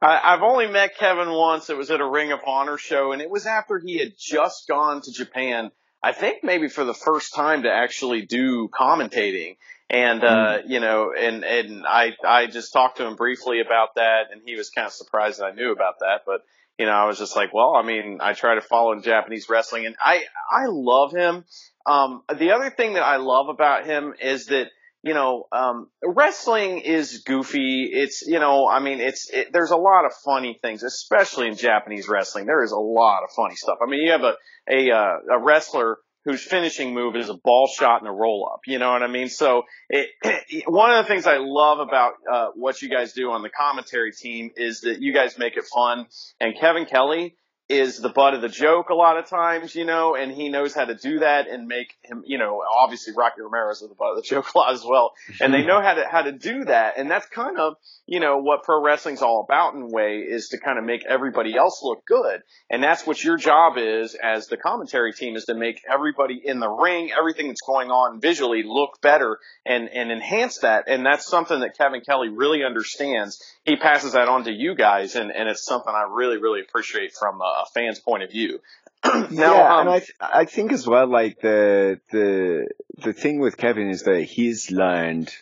I, 0.00 0.20
I've 0.24 0.42
only 0.42 0.66
met 0.66 0.96
Kevin 0.96 1.30
once. 1.30 1.70
It 1.70 1.76
was 1.76 1.90
at 1.90 2.00
a 2.00 2.08
Ring 2.08 2.32
of 2.32 2.40
Honor 2.46 2.78
show, 2.78 3.12
and 3.12 3.22
it 3.22 3.30
was 3.30 3.46
after 3.46 3.78
he 3.78 3.98
had 3.98 4.14
just 4.18 4.66
gone 4.66 5.02
to 5.02 5.12
Japan. 5.12 5.70
I 6.02 6.12
think 6.12 6.42
maybe 6.42 6.68
for 6.68 6.84
the 6.84 6.94
first 6.94 7.34
time 7.34 7.62
to 7.62 7.70
actually 7.70 8.22
do 8.22 8.68
commentating. 8.68 9.56
And, 9.92 10.24
uh, 10.24 10.58
mm. 10.58 10.62
you 10.68 10.80
know, 10.80 11.12
and, 11.16 11.44
and 11.44 11.84
I, 11.86 12.12
I 12.26 12.46
just 12.46 12.72
talked 12.72 12.96
to 12.96 13.06
him 13.06 13.14
briefly 13.14 13.60
about 13.60 13.96
that 13.96 14.32
and 14.32 14.40
he 14.44 14.56
was 14.56 14.70
kind 14.70 14.86
of 14.86 14.92
surprised 14.92 15.38
that 15.38 15.44
I 15.44 15.52
knew 15.52 15.70
about 15.70 15.98
that. 16.00 16.22
But, 16.24 16.40
you 16.78 16.86
know, 16.86 16.92
I 16.92 17.04
was 17.04 17.18
just 17.18 17.36
like, 17.36 17.52
well, 17.52 17.74
I 17.76 17.82
mean, 17.82 18.18
I 18.22 18.32
try 18.32 18.54
to 18.54 18.62
follow 18.62 18.92
in 18.92 19.02
Japanese 19.02 19.50
wrestling 19.50 19.84
and 19.84 19.94
I, 20.00 20.24
I 20.50 20.64
love 20.68 21.12
him. 21.12 21.44
Um, 21.84 22.22
the 22.34 22.52
other 22.52 22.70
thing 22.70 22.94
that 22.94 23.04
I 23.04 23.16
love 23.16 23.50
about 23.50 23.84
him 23.84 24.14
is 24.18 24.46
that, 24.46 24.68
you 25.02 25.12
know, 25.12 25.46
um, 25.52 25.90
wrestling 26.02 26.78
is 26.78 27.18
goofy. 27.26 27.90
It's, 27.92 28.22
you 28.26 28.38
know, 28.38 28.66
I 28.66 28.80
mean, 28.80 29.00
it's, 29.00 29.28
it, 29.30 29.52
there's 29.52 29.72
a 29.72 29.76
lot 29.76 30.06
of 30.06 30.12
funny 30.24 30.58
things, 30.62 30.84
especially 30.84 31.48
in 31.48 31.56
Japanese 31.56 32.08
wrestling. 32.08 32.46
There 32.46 32.64
is 32.64 32.72
a 32.72 32.78
lot 32.78 33.24
of 33.24 33.30
funny 33.36 33.56
stuff. 33.56 33.76
I 33.86 33.90
mean, 33.90 34.00
you 34.00 34.12
have 34.12 34.22
a, 34.22 34.36
a, 34.70 34.90
uh, 34.90 35.36
a 35.36 35.38
wrestler 35.38 35.98
whose 36.24 36.42
finishing 36.42 36.94
move 36.94 37.16
is 37.16 37.28
a 37.28 37.34
ball 37.34 37.68
shot 37.68 38.00
and 38.00 38.08
a 38.08 38.12
roll 38.12 38.48
up. 38.52 38.60
You 38.66 38.78
know 38.78 38.90
what 38.92 39.02
I 39.02 39.08
mean? 39.08 39.28
So 39.28 39.62
it, 39.88 40.08
it, 40.22 40.64
one 40.66 40.92
of 40.92 41.04
the 41.04 41.08
things 41.08 41.26
I 41.26 41.38
love 41.38 41.78
about 41.80 42.14
uh, 42.30 42.48
what 42.54 42.80
you 42.80 42.88
guys 42.88 43.12
do 43.12 43.30
on 43.30 43.42
the 43.42 43.50
commentary 43.50 44.12
team 44.12 44.50
is 44.56 44.82
that 44.82 45.00
you 45.00 45.12
guys 45.12 45.38
make 45.38 45.56
it 45.56 45.64
fun. 45.64 46.06
And 46.40 46.54
Kevin 46.58 46.86
Kelly 46.86 47.36
is 47.72 47.98
the 47.98 48.10
butt 48.10 48.34
of 48.34 48.42
the 48.42 48.48
joke 48.48 48.90
a 48.90 48.94
lot 48.94 49.16
of 49.16 49.26
times, 49.26 49.74
you 49.74 49.84
know, 49.84 50.14
and 50.14 50.30
he 50.30 50.50
knows 50.50 50.74
how 50.74 50.84
to 50.84 50.94
do 50.94 51.20
that 51.20 51.48
and 51.48 51.66
make 51.66 51.94
him, 52.02 52.22
you 52.26 52.38
know, 52.38 52.62
obviously 52.70 53.14
Rocky 53.16 53.40
is 53.40 53.80
the 53.80 53.94
butt 53.98 54.10
of 54.10 54.16
the 54.16 54.22
joke 54.22 54.46
a 54.54 54.58
lot 54.58 54.72
as 54.72 54.84
well. 54.84 55.12
And 55.40 55.54
they 55.54 55.64
know 55.64 55.80
how 55.80 55.94
to, 55.94 56.04
how 56.06 56.22
to 56.22 56.32
do 56.32 56.64
that. 56.66 56.94
And 56.98 57.10
that's 57.10 57.26
kind 57.26 57.58
of, 57.58 57.76
you 58.06 58.20
know, 58.20 58.38
what 58.38 58.62
pro 58.64 58.82
wrestling's 58.82 59.22
all 59.22 59.42
about 59.48 59.74
in 59.74 59.82
a 59.82 59.86
way 59.86 60.18
is 60.18 60.48
to 60.48 60.58
kind 60.58 60.78
of 60.78 60.84
make 60.84 61.04
everybody 61.06 61.56
else 61.56 61.80
look 61.82 62.04
good. 62.04 62.42
And 62.68 62.82
that's 62.82 63.06
what 63.06 63.22
your 63.24 63.38
job 63.38 63.74
is 63.78 64.14
as 64.14 64.48
the 64.48 64.56
commentary 64.56 65.12
team 65.12 65.36
is 65.36 65.44
to 65.46 65.54
make 65.54 65.80
everybody 65.90 66.40
in 66.44 66.60
the 66.60 66.68
ring, 66.68 67.10
everything 67.18 67.48
that's 67.48 67.62
going 67.66 67.90
on 67.90 68.20
visually 68.20 68.62
look 68.64 69.00
better 69.00 69.38
and, 69.64 69.88
and 69.88 70.12
enhance 70.12 70.58
that. 70.58 70.84
And 70.88 71.06
that's 71.06 71.26
something 71.26 71.60
that 71.60 71.78
Kevin 71.78 72.02
Kelly 72.02 72.28
really 72.28 72.64
understands. 72.64 73.42
He 73.64 73.76
passes 73.76 74.12
that 74.12 74.28
on 74.28 74.44
to 74.44 74.52
you 74.52 74.74
guys 74.74 75.14
and, 75.14 75.30
and 75.30 75.48
it's 75.48 75.64
something 75.64 75.92
I 75.94 76.06
really, 76.10 76.38
really 76.38 76.60
appreciate 76.60 77.12
from 77.14 77.40
a, 77.40 77.62
a 77.62 77.66
fan's 77.72 78.00
point 78.00 78.22
of 78.22 78.30
view. 78.30 78.60
now, 79.04 79.26
yeah, 79.30 79.74
um, 79.74 79.80
and 79.80 79.90
I 79.90 79.98
th- 79.98 80.12
I 80.20 80.44
think 80.44 80.72
as 80.72 80.86
well, 80.86 81.08
like 81.08 81.40
the 81.40 82.00
the 82.12 82.68
the 82.98 83.12
thing 83.12 83.40
with 83.40 83.56
Kevin 83.56 83.88
is 83.88 84.04
that 84.04 84.22
he's 84.22 84.70
learned 84.70 85.34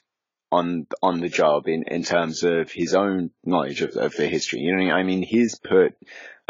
on 0.51 0.87
on 1.03 1.21
the 1.21 1.29
job 1.29 1.69
in 1.69 1.85
in 1.87 2.03
terms 2.03 2.43
of 2.43 2.73
his 2.73 2.95
own 2.95 3.31
knowledge 3.45 3.83
of, 3.83 3.97
of 3.97 4.17
the 4.17 4.27
history. 4.27 4.61
You 4.61 4.77
know, 4.77 4.95
I 4.95 5.03
mean, 5.03 5.23
he's 5.23 5.59
put 5.59 5.95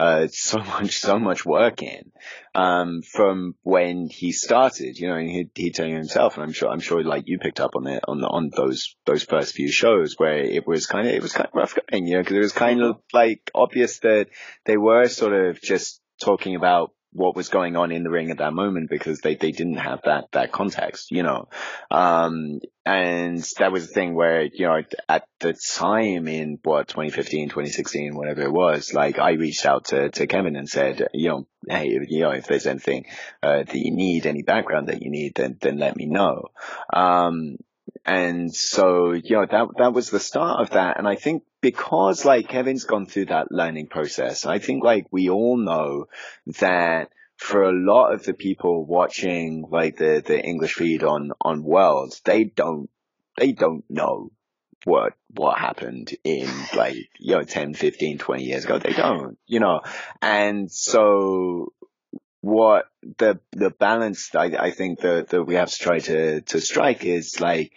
uh, 0.01 0.29
so 0.33 0.59
much 0.59 0.99
so 0.99 1.19
much 1.19 1.45
work 1.45 1.83
in 1.83 2.11
um, 2.55 3.03
from 3.03 3.55
when 3.63 4.09
he 4.09 4.33
started. 4.33 4.99
You 4.99 5.09
know, 5.09 5.17
and 5.17 5.31
he 5.31 5.51
he 5.55 5.71
tell 5.71 5.87
you 5.87 5.97
himself, 5.97 6.35
and 6.35 6.45
I'm 6.45 6.53
sure 6.53 6.71
I'm 6.71 6.81
sure 6.81 7.05
like 7.05 7.25
you 7.27 7.39
picked 7.39 7.61
up 7.61 7.77
on 7.77 7.87
it 7.87 8.03
on 8.09 8.25
on 8.25 8.51
those 8.57 8.97
those 9.05 9.23
first 9.23 9.55
few 9.55 9.71
shows 9.71 10.15
where 10.17 10.39
it 10.39 10.67
was 10.67 10.87
kind 10.87 11.07
of 11.07 11.15
it 11.15 11.23
was 11.23 11.33
kind 11.33 11.47
of 11.47 11.55
rough 11.55 11.77
going. 11.91 12.07
You 12.07 12.17
know, 12.17 12.23
because 12.23 12.37
it 12.37 12.41
was 12.41 12.53
kind 12.53 12.83
of 12.83 13.01
like 13.13 13.51
obvious 13.55 13.99
that 14.01 14.29
they 14.65 14.77
were 14.77 15.07
sort 15.09 15.35
of 15.35 15.61
just 15.61 16.01
talking 16.21 16.57
about 16.57 16.93
what 17.13 17.35
was 17.35 17.49
going 17.49 17.77
on 17.77 17.91
in 17.91 18.05
the 18.05 18.11
ring 18.11 18.31
at 18.31 18.39
that 18.39 18.53
moment 18.53 18.89
because 18.89 19.21
they, 19.21 19.35
they 19.35 19.51
didn't 19.51 19.79
have 19.79 20.01
that, 20.05 20.27
that 20.33 20.53
context, 20.53 21.11
you 21.11 21.23
know. 21.23 21.49
Um, 21.91 22.61
and 22.87 23.43
that 23.59 23.73
was 23.73 23.89
the 23.89 23.93
thing 23.93 24.15
where, 24.15 24.43
you 24.43 24.67
know, 24.67 24.83
at 25.09 25.25
the 25.41 25.53
time 25.53 26.29
in 26.29 26.59
what, 26.63 26.89
2015, 26.89 27.49
2016, 27.49 28.15
whatever 28.15 28.43
it 28.43 28.53
was, 28.53 28.95
like 28.95 29.19
I 29.19 29.33
reached 29.33 29.67
out 29.67 29.87
to, 29.87 30.11
to 30.11 30.27
Kevin 30.27 30.57
and 30.57 30.69
said, 30.69 31.09
you 31.13 31.29
know, 31.29 31.47
hey, 31.69 31.89
you 32.09 32.21
know, 32.21 32.31
if 32.31 32.47
there's 32.47 32.67
anything 32.67 33.07
uh, 33.43 33.65
that 33.65 33.75
you 33.75 33.91
need, 33.91 34.27
any 34.27 34.43
background 34.43 34.89
that 34.89 35.03
you 35.03 35.11
need, 35.11 35.35
then 35.35 35.59
then 35.61 35.79
let 35.79 35.97
me 35.97 36.07
know. 36.07 36.49
Um, 36.93 37.59
and 38.05 38.55
so, 38.55 39.13
know, 39.37 39.47
that, 39.47 39.69
that 39.79 39.93
was 39.93 40.11
the 40.11 40.21
start 40.21 40.61
of 40.61 40.71
that. 40.71 40.99
And 40.99 41.07
I 41.07 41.17
think 41.17 41.45
because 41.61 42.25
like 42.25 42.49
Kevin's 42.49 42.85
gone 42.85 43.07
through 43.07 43.27
that 43.27 43.53
learning 43.53 43.89
process, 43.89 44.47
I 44.47 44.59
think 44.59 44.85
like 44.85 45.07
we 45.11 45.31
all 45.31 45.57
know 45.57 46.07
that 46.59 47.11
for 47.37 47.63
a 47.63 47.73
lot 47.73 48.13
of 48.13 48.25
the 48.25 48.35
people 48.35 48.85
watching 48.85 49.67
like 49.71 49.97
the, 49.97 50.23
the 50.25 50.41
English 50.41 50.75
feed 50.75 51.03
on, 51.03 51.33
on 51.41 51.63
Worlds, 51.63 52.21
they 52.25 52.45
don't, 52.45 52.91
they 53.37 53.53
don't 53.53 53.85
know 53.89 54.31
what, 54.85 55.15
what 55.35 55.59
happened 55.59 56.15
in 56.25 56.49
like, 56.75 56.97
you 57.19 57.37
know, 57.37 57.43
10, 57.43 57.75
15, 57.75 58.19
20 58.19 58.43
years 58.43 58.65
ago. 58.65 58.79
They 58.79 58.93
don't, 58.93 59.39
you 59.47 59.61
know, 59.61 59.81
and 60.23 60.71
so 60.71 61.73
what 62.41 62.87
the 63.19 63.39
the 63.53 63.71
balance 63.71 64.35
I, 64.35 64.47
I 64.59 64.71
think 64.71 65.01
that, 65.01 65.29
that 65.29 65.45
we 65.45 65.55
have 65.57 65.71
to 65.71 65.79
try 65.79 65.99
to, 65.99 66.41
to 66.41 66.61
strike 66.61 67.05
is 67.05 67.41
like 67.41 67.73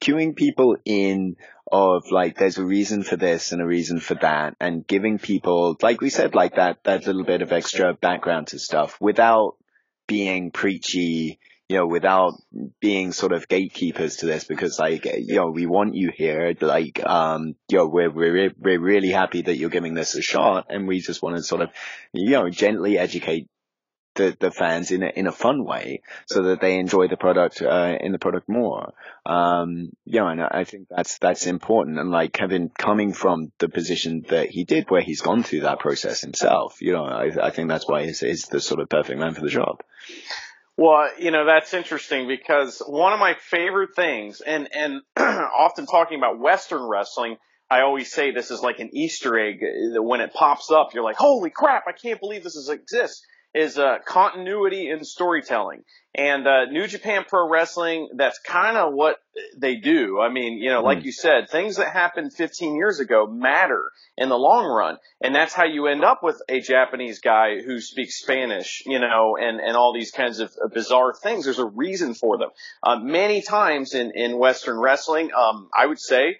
queuing 0.00 0.36
people 0.36 0.76
in 0.84 1.36
of 1.70 2.10
like 2.10 2.38
there's 2.38 2.58
a 2.58 2.64
reason 2.64 3.02
for 3.02 3.16
this 3.16 3.52
and 3.52 3.60
a 3.60 3.66
reason 3.66 3.98
for 3.98 4.14
that 4.14 4.54
and 4.60 4.86
giving 4.86 5.18
people 5.18 5.76
like 5.82 6.00
we 6.00 6.10
said 6.10 6.34
like 6.34 6.56
that 6.56 6.82
that 6.84 7.06
little 7.06 7.24
bit 7.24 7.42
of 7.42 7.52
extra 7.52 7.92
background 7.92 8.46
to 8.46 8.58
stuff 8.58 8.96
without 9.00 9.56
being 10.06 10.52
preachy 10.52 11.40
you 11.68 11.76
know 11.76 11.86
without 11.86 12.34
being 12.80 13.10
sort 13.12 13.32
of 13.32 13.48
gatekeepers 13.48 14.18
to 14.18 14.26
this 14.26 14.44
because 14.44 14.78
like 14.78 15.04
you 15.04 15.34
know 15.34 15.50
we 15.50 15.66
want 15.66 15.96
you 15.96 16.12
here 16.14 16.54
like 16.60 17.04
um 17.04 17.56
you 17.68 17.78
know 17.78 17.86
we're 17.86 18.10
we're 18.10 18.52
we're 18.56 18.80
really 18.80 19.10
happy 19.10 19.42
that 19.42 19.56
you're 19.56 19.68
giving 19.68 19.94
this 19.94 20.14
a 20.14 20.22
shot 20.22 20.66
and 20.70 20.86
we 20.86 21.00
just 21.00 21.22
want 21.22 21.36
to 21.36 21.42
sort 21.42 21.62
of 21.62 21.70
you 22.12 22.30
know 22.30 22.48
gently 22.48 22.96
educate 22.96 23.48
the, 24.16 24.36
the 24.38 24.50
fans 24.50 24.90
in 24.90 25.02
a, 25.02 25.08
in 25.08 25.26
a 25.26 25.32
fun 25.32 25.64
way 25.64 26.02
so 26.26 26.42
that 26.42 26.60
they 26.60 26.78
enjoy 26.78 27.08
the 27.08 27.16
product, 27.16 27.62
uh, 27.62 27.96
in 28.00 28.12
the 28.12 28.18
product 28.18 28.48
more. 28.48 28.92
Um, 29.24 29.90
know, 30.04 30.26
and 30.26 30.42
I 30.42 30.64
think 30.64 30.88
that's, 30.88 31.18
that's 31.18 31.46
important. 31.46 31.98
And 31.98 32.10
like 32.10 32.32
Kevin 32.32 32.70
coming 32.76 33.12
from 33.12 33.52
the 33.58 33.68
position 33.68 34.24
that 34.28 34.50
he 34.50 34.64
did 34.64 34.90
where 34.90 35.02
he's 35.02 35.20
gone 35.20 35.42
through 35.42 35.60
that 35.60 35.78
process 35.78 36.20
himself, 36.20 36.80
you 36.80 36.92
know, 36.92 37.04
I, 37.04 37.46
I 37.46 37.50
think 37.50 37.68
that's 37.68 37.88
why 37.88 38.04
he's, 38.04 38.20
he's 38.20 38.46
the 38.46 38.60
sort 38.60 38.80
of 38.80 38.88
perfect 38.88 39.18
man 39.18 39.34
for 39.34 39.42
the 39.42 39.48
job. 39.48 39.82
Well, 40.76 41.08
you 41.18 41.30
know, 41.30 41.46
that's 41.46 41.72
interesting 41.72 42.28
because 42.28 42.82
one 42.86 43.14
of 43.14 43.20
my 43.20 43.34
favorite 43.40 43.94
things, 43.96 44.42
and, 44.42 44.68
and 44.74 45.00
often 45.16 45.86
talking 45.86 46.18
about 46.18 46.38
Western 46.38 46.82
wrestling, 46.82 47.36
I 47.70 47.80
always 47.80 48.12
say 48.12 48.30
this 48.30 48.50
is 48.50 48.60
like 48.60 48.78
an 48.78 48.90
Easter 48.92 49.38
egg. 49.38 49.60
When 49.96 50.20
it 50.20 50.32
pops 50.34 50.70
up, 50.70 50.90
you're 50.92 51.02
like, 51.02 51.16
holy 51.16 51.50
crap, 51.50 51.84
I 51.88 51.92
can't 51.92 52.20
believe 52.20 52.44
this 52.44 52.56
is, 52.56 52.68
exists 52.68 53.26
is 53.56 53.78
uh, 53.78 53.96
continuity 54.04 54.90
in 54.90 55.02
storytelling. 55.02 55.82
And 56.14 56.46
uh, 56.46 56.66
New 56.66 56.86
Japan 56.86 57.24
Pro 57.26 57.48
Wrestling, 57.48 58.08
that's 58.14 58.38
kind 58.38 58.76
of 58.76 58.92
what 58.92 59.16
they 59.56 59.76
do. 59.76 60.20
I 60.20 60.30
mean, 60.30 60.58
you 60.58 60.70
know, 60.70 60.82
like 60.82 61.00
hmm. 61.00 61.06
you 61.06 61.12
said, 61.12 61.48
things 61.50 61.76
that 61.76 61.92
happened 61.92 62.34
15 62.34 62.76
years 62.76 63.00
ago 63.00 63.26
matter 63.26 63.90
in 64.16 64.28
the 64.28 64.36
long 64.36 64.66
run. 64.66 64.98
And 65.22 65.34
that's 65.34 65.54
how 65.54 65.64
you 65.64 65.86
end 65.86 66.04
up 66.04 66.22
with 66.22 66.40
a 66.48 66.60
Japanese 66.60 67.20
guy 67.20 67.60
who 67.64 67.80
speaks 67.80 68.20
Spanish, 68.20 68.82
you 68.86 68.98
know, 68.98 69.36
and, 69.40 69.58
and 69.60 69.76
all 69.76 69.94
these 69.94 70.10
kinds 70.10 70.40
of 70.40 70.54
bizarre 70.72 71.14
things. 71.14 71.44
There's 71.44 71.58
a 71.58 71.66
reason 71.66 72.14
for 72.14 72.38
them. 72.38 72.50
Uh, 72.82 72.98
many 72.98 73.40
times 73.40 73.94
in, 73.94 74.12
in 74.14 74.38
Western 74.38 74.78
wrestling, 74.78 75.30
um, 75.34 75.68
I 75.76 75.86
would 75.86 76.00
say 76.00 76.36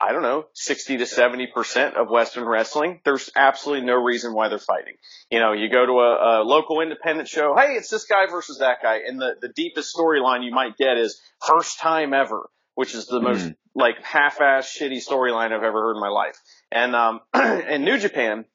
I 0.00 0.12
don't 0.12 0.22
know, 0.22 0.46
60 0.54 0.96
to 0.98 1.04
70% 1.04 1.94
of 1.94 2.08
Western 2.08 2.46
wrestling, 2.48 3.00
there's 3.04 3.28
absolutely 3.36 3.84
no 3.84 3.96
reason 3.96 4.32
why 4.32 4.48
they're 4.48 4.58
fighting. 4.58 4.94
You 5.30 5.40
know, 5.40 5.52
you 5.52 5.68
go 5.68 5.84
to 5.84 5.92
a, 5.92 6.40
a 6.40 6.42
local 6.42 6.80
independent 6.80 7.28
show, 7.28 7.54
hey, 7.54 7.74
it's 7.74 7.90
this 7.90 8.04
guy 8.04 8.26
versus 8.30 8.58
that 8.58 8.78
guy, 8.82 9.00
and 9.06 9.20
the, 9.20 9.34
the 9.40 9.48
deepest 9.48 9.94
storyline 9.94 10.42
you 10.42 10.52
might 10.52 10.78
get 10.78 10.96
is 10.96 11.20
first 11.46 11.78
time 11.80 12.14
ever, 12.14 12.48
which 12.74 12.94
is 12.94 13.06
the 13.06 13.18
mm-hmm. 13.18 13.26
most 13.26 13.52
like 13.74 14.02
half-ass 14.02 14.74
shitty 14.74 15.06
storyline 15.06 15.52
I've 15.52 15.62
ever 15.62 15.82
heard 15.82 15.96
in 15.96 16.00
my 16.00 16.08
life. 16.08 16.36
And, 16.72 16.96
um, 16.96 17.20
in 17.34 17.84
New 17.84 17.98
Japan, 17.98 18.46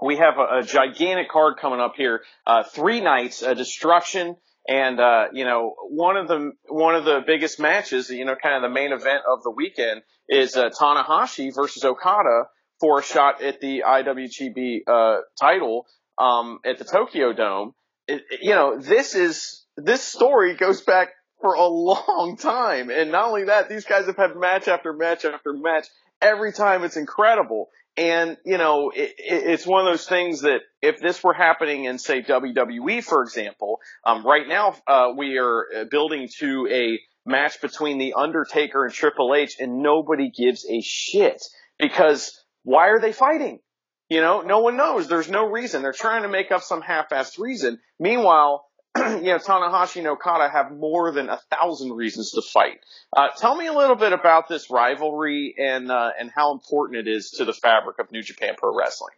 we 0.00 0.16
have 0.16 0.38
a, 0.38 0.60
a 0.60 0.62
gigantic 0.62 1.28
card 1.28 1.58
coming 1.60 1.80
up 1.80 1.94
here, 1.96 2.22
uh, 2.46 2.62
three 2.62 3.00
nights, 3.00 3.42
a 3.42 3.54
destruction, 3.54 4.36
and 4.68 5.00
uh, 5.00 5.26
you 5.32 5.44
know, 5.44 5.74
one 5.88 6.16
of 6.16 6.28
the 6.28 6.52
one 6.68 6.94
of 6.94 7.04
the 7.04 7.22
biggest 7.26 7.58
matches, 7.58 8.10
you 8.10 8.26
know, 8.26 8.36
kind 8.40 8.54
of 8.54 8.62
the 8.62 8.74
main 8.74 8.92
event 8.92 9.22
of 9.26 9.42
the 9.42 9.50
weekend 9.50 10.02
is 10.28 10.56
uh, 10.56 10.70
Tanahashi 10.70 11.54
versus 11.54 11.84
Okada 11.84 12.44
for 12.80 13.00
a 13.00 13.02
shot 13.02 13.42
at 13.42 13.60
the 13.60 13.82
IWGP 13.86 14.80
uh, 14.86 15.20
title 15.40 15.86
um, 16.18 16.58
at 16.64 16.78
the 16.78 16.84
Tokyo 16.84 17.32
Dome. 17.32 17.74
It, 18.06 18.22
it, 18.30 18.40
you 18.42 18.50
know, 18.50 18.78
this 18.78 19.14
is 19.14 19.64
this 19.76 20.02
story 20.02 20.54
goes 20.54 20.80
back 20.80 21.10
for 21.40 21.54
a 21.54 21.66
long 21.66 22.36
time, 22.38 22.90
and 22.90 23.10
not 23.10 23.28
only 23.28 23.44
that, 23.44 23.68
these 23.68 23.84
guys 23.84 24.06
have 24.06 24.16
had 24.16 24.36
match 24.36 24.68
after 24.68 24.92
match 24.92 25.24
after 25.24 25.52
match. 25.52 25.86
Every 26.20 26.52
time 26.52 26.82
it's 26.82 26.96
incredible. 26.96 27.68
And, 27.96 28.36
you 28.44 28.58
know, 28.58 28.92
it, 28.94 29.14
it's 29.18 29.66
one 29.66 29.86
of 29.86 29.92
those 29.92 30.06
things 30.06 30.42
that 30.42 30.60
if 30.80 31.00
this 31.00 31.22
were 31.22 31.32
happening 31.32 31.84
in, 31.84 31.98
say, 31.98 32.22
WWE, 32.22 33.02
for 33.02 33.22
example, 33.22 33.80
um, 34.04 34.24
right 34.24 34.46
now, 34.46 34.76
uh, 34.86 35.12
we 35.16 35.38
are 35.38 35.64
uh, 35.76 35.84
building 35.90 36.28
to 36.38 36.68
a 36.70 37.00
match 37.28 37.60
between 37.60 37.98
The 37.98 38.14
Undertaker 38.14 38.84
and 38.84 38.92
Triple 38.92 39.34
H 39.34 39.56
and 39.60 39.82
nobody 39.82 40.30
gives 40.30 40.66
a 40.68 40.80
shit 40.80 41.42
because 41.78 42.42
why 42.64 42.88
are 42.88 43.00
they 43.00 43.12
fighting? 43.12 43.60
You 44.08 44.22
know, 44.22 44.40
no 44.40 44.60
one 44.60 44.76
knows. 44.76 45.06
There's 45.06 45.30
no 45.30 45.46
reason. 45.46 45.82
They're 45.82 45.92
trying 45.92 46.22
to 46.22 46.28
make 46.28 46.50
up 46.50 46.62
some 46.62 46.80
half-assed 46.80 47.38
reason. 47.38 47.78
Meanwhile, 48.00 48.64
you 48.96 49.02
know, 49.04 49.38
Tanahashi 49.38 49.98
and 49.98 50.08
Okada 50.08 50.48
have 50.48 50.72
more 50.72 51.12
than 51.12 51.28
a 51.28 51.38
thousand 51.50 51.92
reasons 51.92 52.32
to 52.32 52.42
fight. 52.42 52.80
Uh, 53.14 53.28
tell 53.36 53.54
me 53.54 53.66
a 53.66 53.72
little 53.72 53.96
bit 53.96 54.14
about 54.14 54.48
this 54.48 54.70
rivalry 54.70 55.54
and 55.58 55.90
uh, 55.90 56.10
and 56.18 56.30
how 56.34 56.52
important 56.52 57.06
it 57.06 57.10
is 57.10 57.32
to 57.32 57.44
the 57.44 57.52
fabric 57.52 57.98
of 57.98 58.10
New 58.10 58.22
Japan 58.22 58.54
Pro 58.56 58.76
Wrestling. 58.76 59.14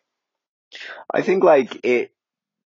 I 1.12 1.22
think 1.22 1.44
like 1.44 1.80
it 1.84 2.12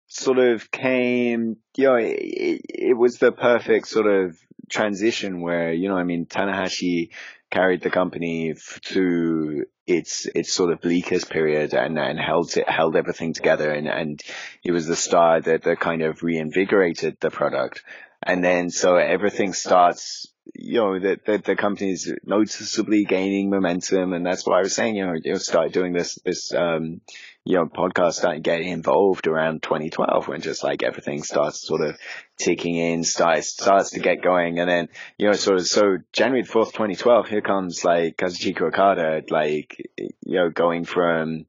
sort 0.07 0.39
of 0.39 0.71
came, 0.71 1.57
you 1.77 1.85
know, 1.87 1.97
it, 1.97 2.61
it 2.69 2.97
was 2.97 3.19
the 3.19 3.33
perfect 3.33 3.89
sort 3.89 4.07
of 4.07 4.37
transition 4.73 5.41
where 5.41 5.73
you 5.73 5.89
know, 5.89 5.97
I 5.97 6.05
mean, 6.05 6.27
Tanahashi 6.27 7.11
carried 7.51 7.83
the 7.83 7.91
company 7.91 8.55
through 8.55 9.67
its 9.87 10.27
its 10.27 10.53
sort 10.53 10.73
of 10.73 10.81
bleakest 10.81 11.29
period 11.29 11.75
and 11.75 11.99
and 11.99 12.19
held 12.19 12.57
it 12.57 12.69
held 12.69 12.97
everything 12.97 13.35
together 13.35 13.71
and 13.71 13.89
and 13.89 14.21
he 14.63 14.71
was 14.71 14.87
the 14.87 14.97
star 14.97 15.41
that 15.41 15.63
that 15.63 15.81
kind 15.81 16.03
of 16.03 16.23
reinvigorated 16.23 17.17
the 17.21 17.31
product. 17.31 17.85
And 18.25 18.43
then 18.43 18.71
so 18.71 18.97
everything 18.97 19.53
starts 19.53 20.32
you 20.55 20.81
know 20.81 20.99
the, 20.99 21.19
the 21.25 21.39
the 21.39 21.57
company's 21.57 22.13
noticeably 22.25 23.05
gaining 23.05 23.51
momentum 23.51 24.13
and 24.13 24.27
that's 24.27 24.47
what 24.47 24.57
I 24.57 24.63
was 24.63 24.75
saying 24.75 24.97
you 24.97 25.07
know 25.07 25.15
you 25.23 25.37
start 25.37 25.73
doing 25.73 25.93
this 25.93 26.19
this 26.25 26.53
um 26.53 27.01
you 27.45 27.57
know, 27.57 27.67
podcasts 27.67 28.15
started 28.15 28.43
getting 28.45 28.69
involved 28.69 29.27
around 29.27 29.63
2012 29.63 30.29
when 30.29 30.41
just 30.41 30.63
like 30.63 30.83
everything 30.83 31.25
starts 31.25 31.67
sort 31.67 31.81
of 31.81 31.99
ticking 32.39 32.77
in, 32.77 33.03
starts, 33.03 33.49
starts 33.49 33.91
to 33.91 34.01
get 34.01 34.23
going. 34.23 34.61
And 34.61 34.71
then, 34.71 34.89
you 35.19 35.27
know, 35.27 35.33
sort 35.33 35.59
of, 35.59 35.67
so 35.67 35.99
January 36.13 36.45
4th, 36.45 36.73
2012, 36.73 37.29
here 37.29 37.41
comes 37.41 37.85
like 37.85 38.17
Kazuchika 38.17 38.63
Okada, 38.63 39.23
like, 39.29 39.77
you 39.99 40.37
know, 40.37 40.51
going 40.51 40.85
from, 40.85 41.47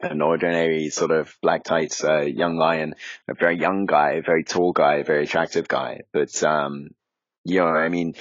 an 0.00 0.20
ordinary 0.20 0.88
sort 0.88 1.12
of 1.12 1.36
black 1.42 1.62
tights, 1.62 2.02
uh, 2.02 2.22
young 2.22 2.56
lion, 2.56 2.94
a 3.28 3.34
very 3.34 3.56
young 3.56 3.86
guy, 3.86 4.20
very 4.20 4.42
tall 4.42 4.72
guy, 4.72 5.04
very 5.04 5.22
attractive 5.24 5.68
guy. 5.68 6.00
But, 6.12 6.42
um, 6.42 6.88
you 7.44 7.60
know, 7.60 7.66
I 7.66 7.88
mean, 7.88 8.14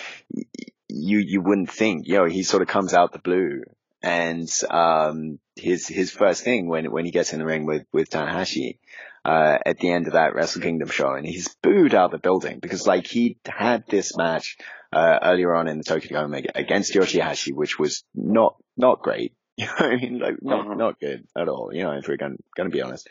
you, 0.88 1.20
you 1.20 1.42
wouldn't 1.42 1.72
think, 1.72 2.08
you 2.08 2.18
know, 2.18 2.26
he 2.26 2.44
sort 2.44 2.62
of 2.62 2.68
comes 2.68 2.94
out 2.94 3.14
the 3.14 3.20
blue 3.20 3.64
and, 4.02 4.50
um, 4.70 5.40
his 5.56 5.88
his 5.88 6.12
first 6.12 6.44
thing 6.44 6.68
when 6.68 6.92
when 6.92 7.06
he 7.06 7.12
gets 7.12 7.34
in 7.34 7.40
the 7.40 7.46
ring 7.46 7.66
with 7.66 7.86
with 7.92 8.10
Tanahashi 8.10 8.78
uh, 9.24 9.58
at 9.66 9.80
the 9.80 9.92
end 9.92 10.08
of 10.08 10.14
that 10.14 10.34
Wrestle 10.34 10.62
Kingdom 10.62 10.90
show, 10.90 11.14
and 11.14 11.26
he's 11.26 11.56
booed 11.62 11.94
out 11.94 12.06
of 12.06 12.12
the 12.12 12.18
building 12.18 12.60
because 12.60 12.88
like 12.88 13.06
he 13.06 13.38
had 13.46 13.86
this 13.88 14.18
match 14.18 14.58
uh, 14.92 15.20
earlier 15.22 15.54
on 15.54 15.68
in 15.68 15.78
the 15.78 15.84
Tokyo 15.84 16.22
Dome 16.22 16.34
against 16.56 16.94
Yoshihashi, 16.94 17.54
which 17.54 17.78
was 17.78 18.04
not 18.16 18.56
not 18.78 19.02
great. 19.02 19.34
You 19.68 19.68
know 19.68 19.74
I 19.78 19.96
mean? 19.96 20.20
Like, 20.20 20.42
not, 20.42 20.66
mm-hmm. 20.66 20.78
not 20.78 21.00
good 21.00 21.28
at 21.38 21.48
all, 21.48 21.70
you 21.72 21.84
know, 21.84 21.92
if 21.92 22.08
we're 22.08 22.18
going, 22.18 22.42
going 22.56 22.70
to 22.70 22.76
be 22.76 22.82
honest. 22.82 23.08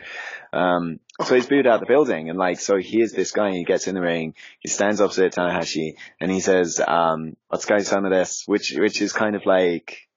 Um, 0.53 0.99
so 1.23 1.35
he's 1.35 1.47
booed 1.47 1.67
out 1.67 1.79
the 1.81 1.87
building 1.87 2.29
and 2.29 2.39
like, 2.39 2.59
so 2.59 2.79
here's 2.79 3.13
this 3.13 3.31
guy, 3.31 3.53
he 3.53 3.65
gets 3.65 3.87
in 3.87 3.95
the 3.95 4.01
ring, 4.01 4.35
he 4.59 4.69
stands 4.69 5.01
opposite 5.01 5.35
Tanahashi 5.35 5.95
and 6.21 6.31
he 6.31 6.41
says, 6.41 6.81
um, 6.81 7.37
let's 7.53 7.67
go 7.67 7.79
some 7.79 8.05
of 8.05 8.11
this, 8.11 8.43
which, 8.47 8.75
which 8.77 9.01
is 9.01 9.13
kind 9.13 9.37
of 9.37 9.47
like, 9.47 10.09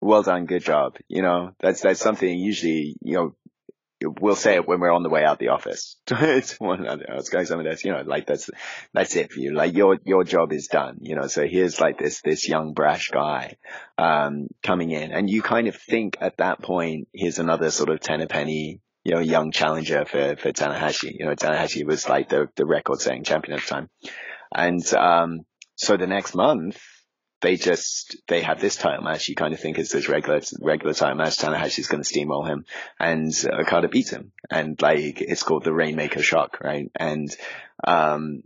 well 0.00 0.22
done, 0.22 0.44
good 0.44 0.64
job. 0.64 0.96
You 1.08 1.22
know, 1.22 1.52
that's, 1.58 1.80
that's 1.80 2.00
something 2.00 2.38
usually, 2.38 2.96
you 3.00 3.14
know, 3.14 3.34
we'll 4.02 4.36
say 4.36 4.54
it 4.54 4.66
when 4.66 4.80
we're 4.80 4.92
on 4.92 5.02
the 5.02 5.08
way 5.08 5.24
out 5.24 5.38
the 5.38 5.48
office. 5.48 5.96
it's 6.10 6.58
one 6.60 6.80
another. 6.80 7.06
It's 7.10 7.30
going 7.30 7.46
somewhere 7.46 7.70
this, 7.70 7.84
you 7.84 7.92
know, 7.92 8.02
like 8.02 8.26
that's, 8.26 8.50
that's 8.92 9.16
it 9.16 9.32
for 9.32 9.40
you. 9.40 9.54
Like 9.54 9.74
your, 9.74 9.98
your 10.04 10.24
job 10.24 10.52
is 10.52 10.68
done, 10.68 10.98
you 11.00 11.16
know, 11.16 11.26
so 11.26 11.46
here's 11.46 11.80
like 11.80 11.98
this, 11.98 12.20
this 12.22 12.48
young 12.48 12.74
brash 12.74 13.08
guy, 13.08 13.56
um, 13.96 14.48
coming 14.62 14.90
in 14.90 15.12
and 15.12 15.28
you 15.28 15.42
kind 15.42 15.68
of 15.68 15.76
think 15.76 16.18
at 16.20 16.38
that 16.38 16.62
point, 16.62 17.08
here's 17.12 17.38
another 17.38 17.70
sort 17.70 17.90
of 17.90 18.00
ten 18.00 18.20
a 18.20 18.26
penny 18.26 18.80
you 19.04 19.14
know, 19.14 19.20
young 19.20 19.52
challenger 19.52 20.04
for, 20.04 20.36
for 20.36 20.52
Tanahashi. 20.52 21.12
You 21.18 21.26
know, 21.26 21.34
Tanahashi 21.34 21.86
was 21.86 22.08
like 22.08 22.28
the, 22.28 22.48
the 22.56 22.66
record 22.66 23.00
setting 23.00 23.24
champion 23.24 23.56
at 23.56 23.62
the 23.62 23.68
time. 23.68 23.88
And, 24.54 24.94
um, 24.94 25.40
so 25.76 25.96
the 25.96 26.06
next 26.06 26.34
month, 26.34 26.78
they 27.40 27.56
just, 27.56 28.16
they 28.26 28.42
have 28.42 28.60
this 28.60 28.76
title 28.76 29.04
match. 29.04 29.28
You 29.28 29.34
kind 29.34 29.54
of 29.54 29.60
think 29.60 29.78
it's 29.78 29.92
this 29.92 30.08
regular, 30.08 30.40
regular 30.60 30.94
title 30.94 31.16
match. 31.16 31.36
Tanahashi's 31.36 31.86
going 31.86 32.02
to 32.02 32.08
steamroll 32.08 32.46
him 32.46 32.64
and 32.98 33.32
Okada 33.46 33.88
beats 33.88 34.10
him. 34.10 34.32
And 34.50 34.80
like, 34.82 35.20
it's 35.20 35.42
called 35.42 35.64
the 35.64 35.72
Rainmaker 35.72 36.22
Shock, 36.22 36.58
right? 36.62 36.90
And, 36.96 37.28
um, 37.84 38.42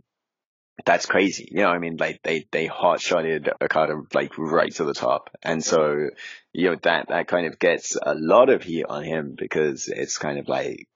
that's 0.85 1.05
crazy. 1.05 1.47
You 1.51 1.61
know, 1.61 1.69
I 1.69 1.77
mean, 1.77 1.97
like 1.97 2.21
they, 2.23 2.47
they 2.51 2.65
hot 2.65 2.99
shotted 2.99 3.49
Okada 3.61 4.01
like 4.13 4.37
right 4.37 4.73
to 4.75 4.83
the 4.83 4.93
top. 4.93 5.29
And 5.41 5.63
so, 5.63 6.09
you 6.51 6.69
know, 6.69 6.77
that, 6.81 7.09
that 7.09 7.27
kind 7.27 7.47
of 7.47 7.59
gets 7.59 7.95
a 7.95 8.15
lot 8.15 8.49
of 8.49 8.63
heat 8.63 8.85
on 8.89 9.03
him 9.03 9.35
because 9.37 9.87
it's 9.87 10.17
kind 10.17 10.39
of 10.39 10.47
like, 10.47 10.87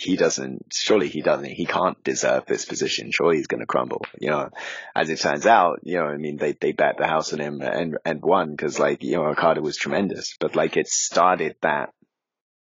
he 0.00 0.16
doesn't, 0.16 0.72
surely 0.72 1.08
he 1.08 1.22
doesn't, 1.22 1.46
he 1.46 1.66
can't 1.66 2.02
deserve 2.04 2.46
this 2.46 2.64
position. 2.64 3.10
Surely 3.12 3.36
he's 3.36 3.46
going 3.46 3.60
to 3.60 3.66
crumble, 3.66 4.04
you 4.20 4.30
know, 4.30 4.50
as 4.94 5.10
it 5.10 5.20
turns 5.20 5.46
out, 5.46 5.80
you 5.82 5.96
know, 5.96 6.06
I 6.06 6.16
mean, 6.16 6.36
they, 6.36 6.52
they 6.52 6.72
bet 6.72 6.96
the 6.98 7.06
house 7.06 7.32
on 7.32 7.40
him 7.40 7.60
and, 7.60 7.98
and 8.04 8.22
won 8.22 8.50
because 8.50 8.78
like, 8.78 9.02
you 9.02 9.16
know, 9.16 9.24
Okada 9.26 9.60
was 9.60 9.76
tremendous, 9.76 10.36
but 10.38 10.56
like 10.56 10.76
it 10.76 10.88
started 10.88 11.56
that, 11.62 11.92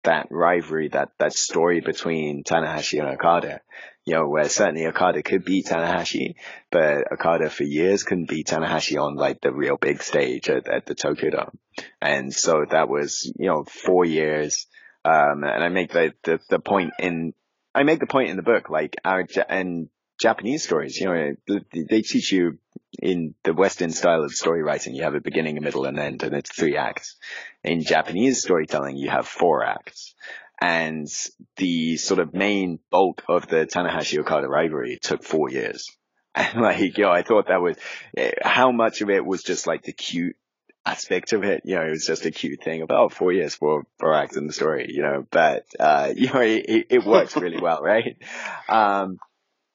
that 0.04 0.28
rivalry, 0.32 0.90
that, 0.90 1.10
that 1.20 1.34
story 1.34 1.82
between 1.82 2.44
Tanahashi 2.44 3.00
and 3.00 3.10
Okada 3.10 3.62
you 4.10 4.16
know, 4.16 4.28
where 4.28 4.50
certainly 4.50 4.88
Okada 4.88 5.22
could 5.22 5.46
beat 5.46 5.68
Tanahashi, 5.68 6.34
but 6.72 7.12
Okada 7.12 7.48
for 7.52 7.64
years 7.64 8.02
couldn't 8.02 8.28
beat 8.28 8.48
Tanahashi 8.48 9.00
on 9.00 9.16
like 9.16 9.40
the 9.40 9.54
real 9.54 9.78
big 9.78 10.02
stage 10.02 10.50
at, 10.50 10.68
at 10.68 10.88
the 10.88 10.96
Tokyo 10.96 11.30
Dome. 11.30 11.60
And 12.02 12.34
so 12.34 12.66
that 12.72 12.90
was, 12.90 13.32
you 13.38 13.46
know, 13.46 13.66
four 13.66 14.06
years. 14.06 14.66
Um, 15.06 15.43
and 15.43 15.64
I 15.64 15.70
make 15.70 15.91
the, 15.91 16.14
the, 16.24 16.39
the 16.50 16.60
point 16.60 16.91
in, 17.00 17.34
I 17.74 17.84
make 17.84 18.00
the 18.00 18.08
point 18.08 18.30
in 18.30 18.36
the 18.36 18.43
book, 18.43 18.70
like 18.70 18.95
our, 19.06 19.26
and 19.47 19.89
Japanese 20.20 20.64
stories, 20.64 21.00
you 21.00 21.08
know, 21.08 21.36
they 21.74 22.02
teach 22.02 22.32
you 22.32 22.60
in 23.02 23.36
the 23.43 23.54
Western 23.54 23.91
style 23.91 24.24
of 24.24 24.32
story 24.34 24.62
writing, 24.62 24.93
you 24.93 25.04
have 25.04 25.16
a 25.16 25.22
beginning, 25.22 25.58
a 25.58 25.62
middle, 25.62 25.86
and 25.86 25.97
end, 25.97 26.24
and 26.24 26.36
it's 26.36 26.52
three 26.52 26.76
acts. 26.76 27.16
In 27.64 27.82
Japanese 27.84 28.41
storytelling, 28.41 28.97
you 28.97 29.10
have 29.10 29.28
four 29.28 29.64
acts 29.64 30.16
and 30.62 31.08
the 31.58 31.97
sort 31.97 32.20
of 32.20 32.34
main 32.34 32.80
bulk 32.91 33.24
of 33.30 33.47
the 33.47 33.66
Tanahashi 33.66 34.20
Okada 34.20 34.47
rivalry 34.47 35.00
took 35.02 35.24
four 35.24 35.50
years. 35.50 35.88
And 36.36 36.62
like, 36.62 36.95
know, 37.00 37.12
I 37.12 37.24
thought 37.24 37.47
that 37.47 37.60
was, 37.60 37.76
eh, 38.16 38.32
how 38.43 38.72
much 38.72 39.02
of 39.02 39.10
it 39.10 39.26
was 39.26 39.41
just 39.41 39.66
like 39.66 39.82
the 39.82 39.91
cute 39.91 40.36
aspect 40.90 41.34
of 41.34 41.44
it, 41.44 41.62
you 41.66 41.76
know, 41.76 41.86
it 41.86 41.92
was 41.92 42.06
just 42.06 42.26
a 42.26 42.32
cute 42.32 42.64
thing 42.64 42.82
about 42.82 43.00
oh, 43.00 43.10
four 43.10 43.32
years 43.32 43.56
for, 43.56 43.86
for 43.98 44.14
acts 44.14 44.38
in 44.38 44.48
the 44.48 44.54
story, 44.54 44.88
you 44.90 45.02
know, 45.02 45.26
but, 45.30 45.66
uh, 45.80 46.12
you 46.16 46.28
know, 46.28 46.42
it, 46.42 46.88
it 46.90 47.06
works 47.06 47.36
really 47.36 47.62
well, 47.62 47.82
right? 47.82 48.18
Um, 48.68 49.20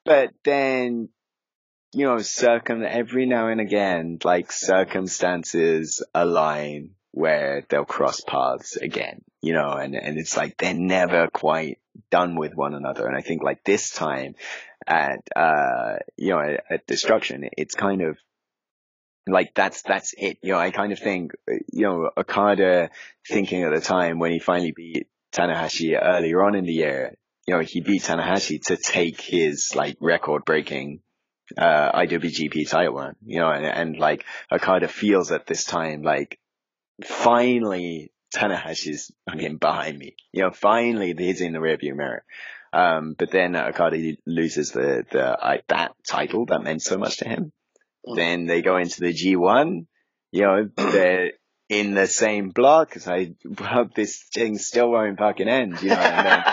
but 0.03 0.31
then, 0.43 1.09
you 1.93 2.05
know, 2.05 2.19
circum, 2.19 2.83
every 2.83 3.25
now 3.25 3.47
and 3.47 3.61
again, 3.61 4.19
like 4.23 4.51
circumstances 4.51 6.03
align 6.13 6.91
where 7.11 7.65
they'll 7.69 7.85
cross 7.85 8.19
paths 8.19 8.75
again, 8.75 9.21
you 9.41 9.53
know, 9.53 9.71
and, 9.71 9.95
and 9.95 10.17
it's 10.17 10.35
like 10.35 10.57
they're 10.57 10.73
never 10.73 11.27
quite 11.27 11.79
done 12.11 12.35
with 12.35 12.53
one 12.53 12.73
another. 12.73 13.07
And 13.07 13.15
I 13.15 13.21
think 13.21 13.41
like 13.41 13.63
this 13.63 13.91
time 13.91 14.35
at, 14.85 15.21
uh, 15.33 15.95
you 16.17 16.31
know, 16.31 16.41
at, 16.41 16.63
at 16.69 16.87
Destruction, 16.87 17.47
it's 17.57 17.73
kind 17.73 18.01
of 18.01 18.17
like 19.27 19.53
that's, 19.55 19.81
that's 19.81 20.13
it. 20.17 20.37
You 20.41 20.53
know, 20.53 20.59
I 20.59 20.71
kind 20.71 20.91
of 20.91 20.99
think, 20.99 21.31
you 21.71 21.83
know, 21.83 22.09
Okada 22.15 22.89
thinking 23.27 23.63
at 23.63 23.73
the 23.73 23.81
time 23.81 24.19
when 24.19 24.31
he 24.31 24.39
finally 24.39 24.71
beat 24.71 25.07
Tanahashi 25.33 25.97
earlier 26.01 26.43
on 26.43 26.55
in 26.55 26.65
the 26.65 26.73
year, 26.73 27.15
you 27.47 27.53
know, 27.53 27.61
he 27.61 27.81
beat 27.81 28.03
Tanahashi 28.03 28.61
to 28.65 28.77
take 28.77 29.19
his 29.21 29.73
like 29.75 29.97
record 29.99 30.45
breaking 30.45 31.01
uh, 31.57 31.91
IWGP 31.91 32.69
title 32.69 33.11
you 33.25 33.39
know, 33.39 33.49
and, 33.49 33.65
and 33.65 33.97
like 33.97 34.25
Okada 34.51 34.87
feels 34.87 35.31
at 35.31 35.45
this 35.45 35.63
time 35.63 36.01
like 36.01 36.39
finally 37.03 38.11
Tanahashi's 38.33 39.11
again 39.31 39.57
behind 39.57 39.97
me. 39.97 40.15
You 40.31 40.43
know, 40.43 40.51
finally 40.51 41.13
he's 41.17 41.41
in 41.41 41.53
the 41.53 41.59
rearview 41.59 41.95
mirror. 41.95 42.23
Um, 42.73 43.15
but 43.17 43.31
then 43.31 43.55
Okada 43.55 44.17
loses 44.25 44.71
the, 44.71 45.05
the, 45.09 45.37
I, 45.41 45.61
that 45.69 45.95
title 46.05 46.45
that 46.47 46.61
meant 46.63 46.81
so 46.81 46.97
much 46.97 47.17
to 47.17 47.29
him. 47.29 47.53
Mm. 48.07 48.15
Then 48.15 48.45
they 48.45 48.61
go 48.61 48.77
into 48.77 49.01
the 49.01 49.13
G1, 49.13 49.85
you 50.31 50.41
know, 50.41 50.69
they're 50.75 51.31
in 51.69 51.95
the 51.95 52.07
same 52.07 52.49
block 52.49 52.89
because 52.89 53.07
I, 53.07 53.33
well, 53.59 53.89
this 53.95 54.23
thing 54.33 54.57
still 54.57 54.91
won't 54.91 55.17
fucking 55.17 55.47
end, 55.47 55.81
you 55.81 55.89
know, 55.89 55.95
and 55.95 56.27
then, 56.27 56.43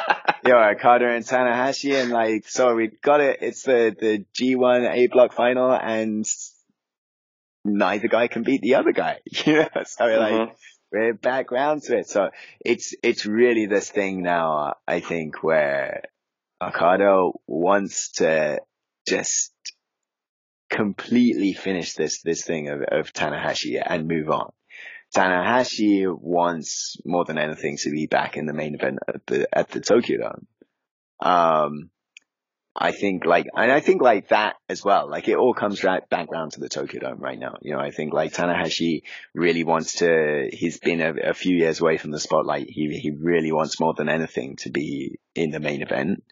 you 0.45 0.53
know, 0.53 0.59
Okada 0.71 1.09
and 1.09 1.25
Tanahashi 1.25 2.01
and 2.01 2.11
like, 2.11 2.49
so 2.49 2.75
we 2.75 2.89
got 2.89 3.21
it. 3.21 3.39
It's 3.43 3.63
the, 3.63 3.95
the 3.99 4.25
G1 4.35 4.91
A 4.91 5.07
block 5.09 5.35
final 5.35 5.71
and 5.71 6.25
neither 7.65 8.09
guy 8.09 8.29
can 8.29 8.43
beat 8.43 8.63
the 8.63 8.77
other 8.77 8.93
guy. 8.93 9.21
You 9.45 9.55
know, 9.55 9.69
so 9.85 10.05
mm-hmm. 10.05 10.39
like 10.39 10.57
we're 10.93 11.15
back 11.15 11.51
round 11.51 11.83
to 11.85 11.99
it. 11.99 12.09
So 12.09 12.31
it's 12.65 12.95
it's 13.03 13.27
really 13.27 13.67
this 13.67 13.91
thing 13.91 14.23
now. 14.23 14.75
I 14.87 15.01
think 15.01 15.43
where 15.43 16.03
Okada 16.63 17.31
wants 17.47 18.13
to 18.13 18.61
just 19.07 19.53
completely 20.73 21.53
finish 21.53 21.95
this 21.95 22.23
this 22.23 22.45
thing 22.45 22.68
of, 22.68 22.81
of 22.81 23.12
Tanahashi 23.12 23.81
and 23.85 24.09
move 24.09 24.31
on. 24.31 24.51
Tanahashi 25.14 26.07
wants 26.09 26.97
more 27.05 27.25
than 27.25 27.39
anything 27.39 27.77
to 27.83 27.91
be 27.91 28.07
back 28.07 28.37
in 28.37 28.47
the 28.47 28.55
main 28.55 28.75
event 28.75 28.99
at 29.07 29.27
the 29.27 29.47
at 29.57 29.68
the 29.68 29.81
Tokyo 29.81 30.18
Dome. 30.18 30.47
Um, 31.20 31.91
I 32.75 32.93
think 32.93 33.27
like, 33.27 33.47
and 33.55 33.70
I 33.70 33.81
think 33.81 34.01
like 34.01 34.29
that 34.29 34.57
as 34.66 34.83
well, 34.83 35.09
like 35.09 35.29
it 35.29 35.37
all 35.37 35.53
comes 35.53 35.85
right 35.85 36.09
back 36.09 36.33
round 36.33 36.53
to 36.53 36.61
the 36.61 36.70
Tokyo 36.70 37.01
Dome 37.01 37.18
right 37.18 37.39
now. 37.39 37.57
You 37.61 37.75
know, 37.75 37.81
I 37.81 37.91
think 37.91 38.14
like 38.14 38.33
Tanahashi 38.33 39.03
really 39.35 39.62
wants 39.62 39.97
to, 39.97 40.49
he's 40.51 40.79
been 40.79 41.03
a, 41.03 41.12
a 41.31 41.35
few 41.35 41.55
years 41.55 41.81
away 41.81 41.99
from 41.99 42.12
the 42.12 42.18
spotlight. 42.18 42.70
He, 42.70 42.99
he 42.99 43.11
really 43.11 43.53
wants 43.53 43.79
more 43.79 43.93
than 43.93 44.09
anything 44.09 44.57
to 44.57 44.70
be 44.70 45.18
in 45.35 45.51
the 45.51 45.61
main 45.61 45.83
event. 45.83 46.25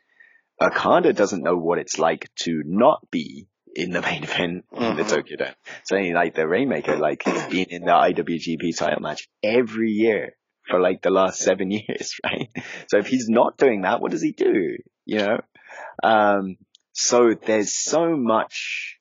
Okada 0.59 1.13
doesn't 1.13 1.43
know 1.43 1.57
what 1.57 1.79
it's 1.79 1.99
like 1.99 2.31
to 2.37 2.63
not 2.65 3.07
be 3.11 3.47
in 3.75 3.91
the 3.91 4.03
main 4.03 4.25
event 4.25 4.65
mm-hmm. 4.73 4.83
in 4.83 4.97
the 4.97 5.03
mm-hmm. 5.03 5.15
Tokyo 5.15 5.37
Dome. 5.37 5.55
So 5.85 5.97
like 5.97 6.35
the 6.35 6.47
Rainmaker, 6.47 6.97
like 6.97 7.25
being 7.51 7.67
in 7.71 7.83
the 7.83 7.93
IWGP 7.93 8.77
title 8.77 9.01
match 9.01 9.29
every 9.43 9.91
year 9.91 10.37
for 10.69 10.81
like 10.81 11.03
the 11.03 11.11
last 11.11 11.41
seven 11.41 11.71
years, 11.71 12.15
right? 12.25 12.49
So 12.89 12.99
if 12.99 13.07
he's 13.07 13.29
not 13.29 13.57
doing 13.57 13.83
that, 13.83 14.01
what 14.01 14.11
does 14.11 14.23
he 14.23 14.33
do? 14.33 14.77
You 15.05 15.19
know? 15.19 15.41
Um, 16.03 16.57
so 16.93 17.35
there's 17.35 17.73
so 17.73 18.17
much 18.17 18.99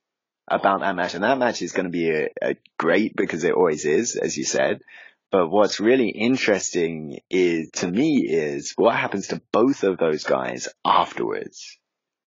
about 0.47 0.81
that 0.81 0.95
match, 0.95 1.13
and 1.13 1.23
that 1.23 1.37
match 1.37 1.61
is 1.61 1.73
going 1.73 1.85
to 1.85 1.91
be 1.91 2.09
a, 2.09 2.27
a 2.41 2.55
great 2.77 3.15
because 3.15 3.43
it 3.43 3.53
always 3.53 3.85
is, 3.85 4.15
as 4.15 4.37
you 4.37 4.43
said. 4.43 4.79
But 5.31 5.49
what's 5.49 5.79
really 5.79 6.09
interesting 6.09 7.19
is, 7.29 7.69
to 7.75 7.87
me, 7.87 8.25
is 8.27 8.73
what 8.75 8.95
happens 8.95 9.27
to 9.27 9.41
both 9.51 9.83
of 9.83 9.99
those 9.99 10.23
guys 10.23 10.67
afterwards. 10.83 11.77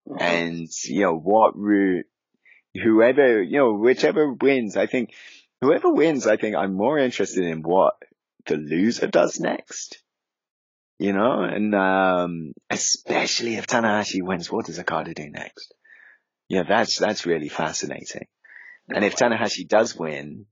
Mm-hmm. 0.07 0.23
And, 0.23 0.69
you 0.85 1.03
know, 1.03 1.17
what 1.17 1.57
route, 1.57 2.07
whoever, 2.75 3.43
you 3.43 3.59
know, 3.59 3.75
whichever 3.75 4.33
wins, 4.33 4.77
I 4.77 4.87
think, 4.87 5.13
whoever 5.61 5.93
wins, 5.93 6.27
I 6.27 6.37
think 6.37 6.57
I'm 6.57 6.75
more 6.75 6.99
interested 6.99 7.45
in 7.45 7.63
what 7.63 7.95
the 8.47 8.57
loser 8.57 9.07
does 9.07 9.39
next 9.41 10.03
you 11.01 11.15
know, 11.15 11.41
and 11.41 11.75
um, 11.75 12.53
especially 12.69 13.57
if 13.57 13.67
Tanahashi 13.67 14.21
wins, 14.23 14.53
what 14.53 14.67
does 14.67 14.79
Okada 14.79 15.15
do 15.15 15.31
next? 15.31 15.73
Yeah, 16.51 16.65
that's 16.69 16.99
that's 16.99 17.25
really 17.25 17.49
fascinating. 17.49 18.27
And 18.87 19.03
if 19.03 19.17
Tanahashi 19.17 19.67
does 19.67 19.97
win, 19.97 20.45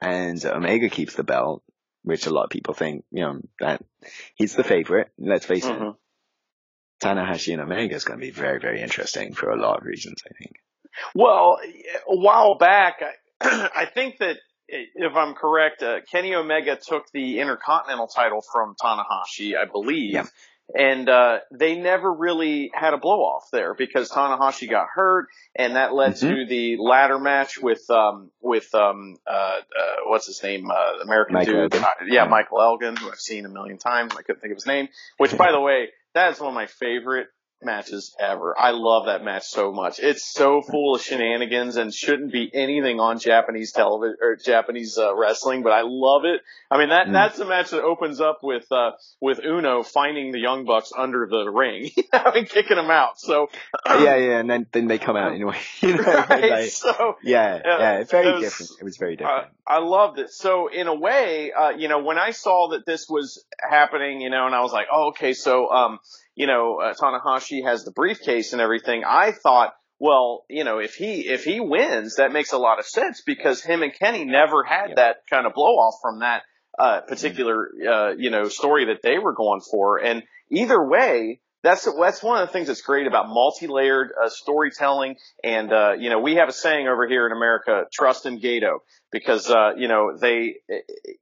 and 0.00 0.42
Omega 0.44 0.88
keeps 0.88 1.14
the 1.14 1.24
belt, 1.24 1.64
which 2.04 2.26
a 2.26 2.30
lot 2.30 2.44
of 2.44 2.50
people 2.50 2.74
think, 2.74 3.04
you 3.10 3.22
know, 3.22 3.40
that 3.58 3.82
he's 4.36 4.54
the 4.54 4.62
favorite. 4.62 5.08
Let's 5.18 5.46
face 5.46 5.66
mm-hmm. 5.66 5.84
it, 5.84 5.94
Tanahashi 7.02 7.52
and 7.52 7.62
Omega 7.62 7.96
is 7.96 8.04
going 8.04 8.20
to 8.20 8.24
be 8.24 8.30
very, 8.30 8.60
very 8.60 8.80
interesting 8.80 9.34
for 9.34 9.50
a 9.50 9.60
lot 9.60 9.78
of 9.78 9.84
reasons. 9.84 10.22
I 10.24 10.32
think. 10.38 10.52
Well, 11.14 11.58
a 12.08 12.16
while 12.16 12.56
back, 12.58 13.02
I, 13.40 13.70
I 13.74 13.86
think 13.86 14.18
that 14.18 14.36
if 14.68 15.14
I'm 15.14 15.34
correct, 15.34 15.82
uh, 15.82 16.00
Kenny 16.10 16.34
Omega 16.34 16.76
took 16.76 17.10
the 17.12 17.40
Intercontinental 17.40 18.08
title 18.08 18.42
from 18.52 18.74
Tanahashi, 18.74 19.56
I 19.56 19.64
believe. 19.70 20.14
Yeah. 20.14 20.26
And 20.74 21.08
uh, 21.08 21.38
they 21.52 21.76
never 21.76 22.12
really 22.12 22.72
had 22.74 22.92
a 22.92 22.98
blow 22.98 23.20
off 23.20 23.44
there 23.52 23.72
because 23.72 24.10
Tanahashi 24.10 24.68
got 24.68 24.88
hurt, 24.92 25.28
and 25.54 25.76
that 25.76 25.94
led 25.94 26.14
mm-hmm. 26.14 26.28
to 26.28 26.46
the 26.46 26.76
ladder 26.80 27.20
match 27.20 27.58
with 27.62 27.88
um, 27.88 28.32
with 28.40 28.74
um, 28.74 29.14
uh, 29.30 29.30
uh 29.30 29.60
what's 30.06 30.26
his 30.26 30.42
name, 30.42 30.68
uh, 30.68 31.04
American 31.04 31.44
dude, 31.44 31.72
uh, 31.72 31.78
yeah, 31.78 32.06
yeah, 32.08 32.24
Michael 32.24 32.60
Elgin, 32.60 32.96
who 32.96 33.08
I've 33.08 33.20
seen 33.20 33.46
a 33.46 33.48
million 33.48 33.78
times. 33.78 34.14
I 34.18 34.22
couldn't 34.22 34.40
think 34.40 34.50
of 34.50 34.56
his 34.56 34.66
name. 34.66 34.88
Which, 35.18 35.36
by 35.38 35.52
the 35.52 35.60
way, 35.60 35.90
that 36.14 36.32
is 36.32 36.40
one 36.40 36.48
of 36.48 36.54
my 36.54 36.66
favorite 36.66 37.28
matches 37.62 38.14
ever. 38.18 38.54
I 38.58 38.70
love 38.70 39.06
that 39.06 39.24
match 39.24 39.44
so 39.44 39.72
much. 39.72 39.98
It's 39.98 40.24
so 40.24 40.62
full 40.62 40.94
of 40.94 41.02
shenanigans 41.02 41.76
and 41.76 41.92
shouldn't 41.92 42.32
be 42.32 42.50
anything 42.52 43.00
on 43.00 43.18
Japanese 43.18 43.72
television 43.72 44.16
or 44.20 44.36
Japanese 44.36 44.98
uh, 44.98 45.14
wrestling, 45.14 45.62
but 45.62 45.72
I 45.72 45.82
love 45.84 46.24
it. 46.24 46.42
I 46.70 46.78
mean 46.78 46.90
that 46.90 47.08
mm. 47.08 47.12
that's 47.12 47.38
the 47.38 47.44
match 47.44 47.70
that 47.70 47.82
opens 47.82 48.20
up 48.20 48.40
with 48.42 48.70
uh 48.70 48.92
with 49.20 49.40
Uno 49.44 49.82
finding 49.82 50.32
the 50.32 50.38
Young 50.38 50.64
Bucks 50.64 50.92
under 50.96 51.26
the 51.26 51.48
ring 51.50 51.90
and 52.12 52.48
kicking 52.48 52.76
them 52.76 52.90
out. 52.90 53.18
So 53.18 53.48
yeah, 53.86 54.16
yeah, 54.16 54.38
and 54.38 54.50
then 54.50 54.66
then 54.72 54.86
they 54.86 54.98
come 54.98 55.16
out 55.16 55.32
anyway. 55.32 55.58
you 55.80 55.96
know, 55.96 56.02
right, 56.30 56.50
like, 56.50 56.70
so 56.70 57.16
yeah, 57.22 57.60
yeah, 57.64 57.98
it's 57.98 58.10
very 58.10 58.32
was, 58.32 58.42
different. 58.42 58.70
It 58.80 58.84
was 58.84 58.96
very 58.96 59.16
different. 59.16 59.46
Uh, 59.46 59.48
I 59.66 59.78
loved 59.78 60.18
it. 60.18 60.30
So 60.30 60.68
in 60.68 60.86
a 60.86 60.94
way, 60.94 61.52
uh, 61.52 61.70
you 61.70 61.88
know, 61.88 62.02
when 62.02 62.18
I 62.18 62.30
saw 62.30 62.70
that 62.70 62.84
this 62.86 63.08
was 63.08 63.44
happening, 63.58 64.20
you 64.20 64.30
know, 64.30 64.46
and 64.46 64.54
I 64.54 64.60
was 64.60 64.72
like, 64.72 64.86
oh, 64.92 65.08
okay, 65.08 65.32
so 65.32 65.70
um 65.70 65.98
you 66.36 66.46
know, 66.46 66.78
uh, 66.80 66.94
Tanahashi 66.94 67.64
has 67.64 67.84
the 67.84 67.90
briefcase 67.90 68.52
and 68.52 68.60
everything, 68.60 69.02
I 69.04 69.32
thought, 69.32 69.74
well, 69.98 70.44
you 70.50 70.64
know, 70.64 70.78
if 70.78 70.94
he 70.94 71.26
if 71.26 71.44
he 71.44 71.58
wins, 71.58 72.16
that 72.16 72.30
makes 72.30 72.52
a 72.52 72.58
lot 72.58 72.78
of 72.78 72.84
sense 72.84 73.22
because 73.24 73.64
him 73.64 73.82
and 73.82 73.92
Kenny 73.92 74.24
never 74.24 74.62
had 74.62 74.88
yep. 74.88 74.96
that 74.96 75.16
kind 75.28 75.46
of 75.46 75.54
blow 75.54 75.76
off 75.76 75.94
from 76.02 76.20
that 76.20 76.42
uh, 76.78 77.00
particular 77.00 77.70
uh, 77.90 78.10
you 78.10 78.30
know 78.30 78.48
story 78.48 78.86
that 78.86 79.00
they 79.02 79.18
were 79.18 79.32
going 79.32 79.62
for. 79.62 79.96
And 79.96 80.22
either 80.50 80.86
way, 80.86 81.40
that's 81.62 81.88
that's 81.98 82.22
one 82.22 82.42
of 82.42 82.48
the 82.48 82.52
things 82.52 82.66
that's 82.66 82.82
great 82.82 83.06
about 83.06 83.28
multi-layered 83.28 84.10
uh, 84.22 84.28
storytelling. 84.28 85.16
And 85.42 85.72
uh, 85.72 85.92
you 85.98 86.10
know, 86.10 86.20
we 86.20 86.34
have 86.34 86.50
a 86.50 86.52
saying 86.52 86.86
over 86.86 87.08
here 87.08 87.26
in 87.26 87.32
America: 87.32 87.84
"Trust 87.90 88.26
in 88.26 88.38
Gedo, 88.38 88.80
because 89.10 89.50
uh, 89.50 89.70
you 89.78 89.88
know 89.88 90.18
they, 90.20 90.56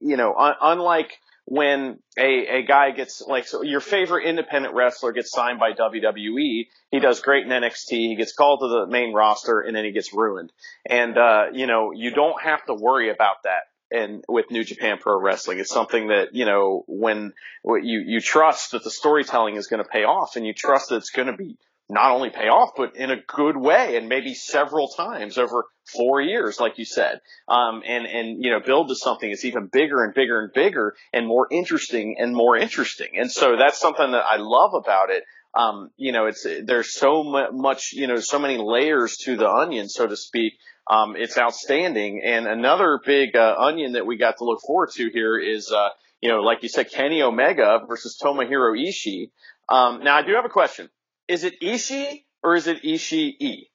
you 0.00 0.16
know, 0.16 0.34
un- 0.36 0.56
unlike 0.60 1.12
when 1.46 1.98
a, 2.18 2.58
a 2.58 2.62
guy 2.62 2.90
gets 2.90 3.20
like 3.20 3.46
so 3.46 3.62
your 3.62 3.80
favorite 3.80 4.26
independent 4.26 4.74
wrestler 4.74 5.12
gets 5.12 5.30
signed 5.30 5.58
by 5.58 5.72
WWE, 5.72 6.66
he 6.90 7.00
does 7.00 7.20
great 7.20 7.44
in 7.44 7.50
NXT, 7.50 7.90
he 7.90 8.16
gets 8.16 8.32
called 8.32 8.60
to 8.60 8.68
the 8.68 8.86
main 8.86 9.12
roster, 9.12 9.60
and 9.60 9.76
then 9.76 9.84
he 9.84 9.92
gets 9.92 10.14
ruined. 10.14 10.52
And 10.88 11.18
uh, 11.18 11.46
you 11.52 11.66
know, 11.66 11.92
you 11.92 12.10
don't 12.10 12.40
have 12.42 12.64
to 12.66 12.74
worry 12.74 13.10
about 13.10 13.42
that. 13.44 13.64
And 13.90 14.24
with 14.28 14.50
New 14.50 14.64
Japan 14.64 14.96
Pro 14.98 15.20
Wrestling, 15.20 15.58
it's 15.58 15.70
something 15.70 16.08
that 16.08 16.34
you 16.34 16.46
know 16.46 16.84
when 16.88 17.34
you 17.64 18.00
you 18.00 18.20
trust 18.20 18.72
that 18.72 18.82
the 18.82 18.90
storytelling 18.90 19.56
is 19.56 19.66
going 19.66 19.82
to 19.82 19.88
pay 19.88 20.04
off, 20.04 20.36
and 20.36 20.46
you 20.46 20.54
trust 20.54 20.88
that 20.88 20.96
it's 20.96 21.10
going 21.10 21.28
to 21.28 21.36
be 21.36 21.58
not 21.88 22.12
only 22.12 22.30
pay 22.30 22.48
off, 22.48 22.70
but 22.76 22.96
in 22.96 23.10
a 23.10 23.16
good 23.26 23.56
way 23.56 23.96
and 23.96 24.08
maybe 24.08 24.34
several 24.34 24.88
times 24.88 25.36
over 25.36 25.66
four 25.94 26.20
years, 26.20 26.58
like 26.58 26.78
you 26.78 26.84
said. 26.84 27.20
Um, 27.46 27.82
and, 27.86 28.06
and, 28.06 28.42
you 28.42 28.50
know, 28.50 28.60
build 28.64 28.88
to 28.88 28.94
something 28.94 29.28
that's 29.28 29.44
even 29.44 29.68
bigger 29.70 30.02
and 30.02 30.14
bigger 30.14 30.40
and 30.40 30.52
bigger 30.52 30.94
and 31.12 31.26
more 31.26 31.46
interesting 31.50 32.16
and 32.18 32.34
more 32.34 32.56
interesting. 32.56 33.18
And 33.18 33.30
so 33.30 33.56
that's 33.58 33.78
something 33.78 34.12
that 34.12 34.24
I 34.24 34.36
love 34.38 34.72
about 34.74 35.10
it. 35.10 35.24
Um, 35.54 35.90
you 35.96 36.12
know, 36.12 36.26
it's, 36.26 36.46
there's 36.64 36.94
so 36.94 37.22
much, 37.52 37.92
you 37.92 38.06
know, 38.06 38.16
so 38.16 38.38
many 38.38 38.56
layers 38.56 39.18
to 39.18 39.36
the 39.36 39.48
onion, 39.48 39.88
so 39.88 40.06
to 40.06 40.16
speak. 40.16 40.54
Um, 40.90 41.14
it's 41.16 41.38
outstanding. 41.38 42.22
And 42.24 42.46
another 42.46 42.98
big, 43.04 43.36
uh, 43.36 43.54
onion 43.58 43.92
that 43.92 44.06
we 44.06 44.16
got 44.16 44.38
to 44.38 44.44
look 44.44 44.60
forward 44.66 44.90
to 44.94 45.10
here 45.10 45.38
is, 45.38 45.70
uh, 45.70 45.90
you 46.20 46.30
know, 46.30 46.40
like 46.40 46.62
you 46.62 46.70
said, 46.70 46.90
Kenny 46.90 47.22
Omega 47.22 47.80
versus 47.86 48.18
Tomohiro 48.20 48.74
Ishii. 48.74 49.30
Um, 49.68 50.02
now 50.02 50.16
I 50.16 50.22
do 50.22 50.32
have 50.34 50.44
a 50.44 50.50
question. 50.50 50.88
Is 51.28 51.44
it 51.44 51.60
Ishii 51.60 52.24
or 52.42 52.54
is 52.54 52.66
it 52.66 52.82
Ishii? 52.82 53.68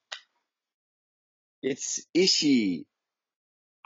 It's 1.61 2.05
Ishii. 2.15 2.85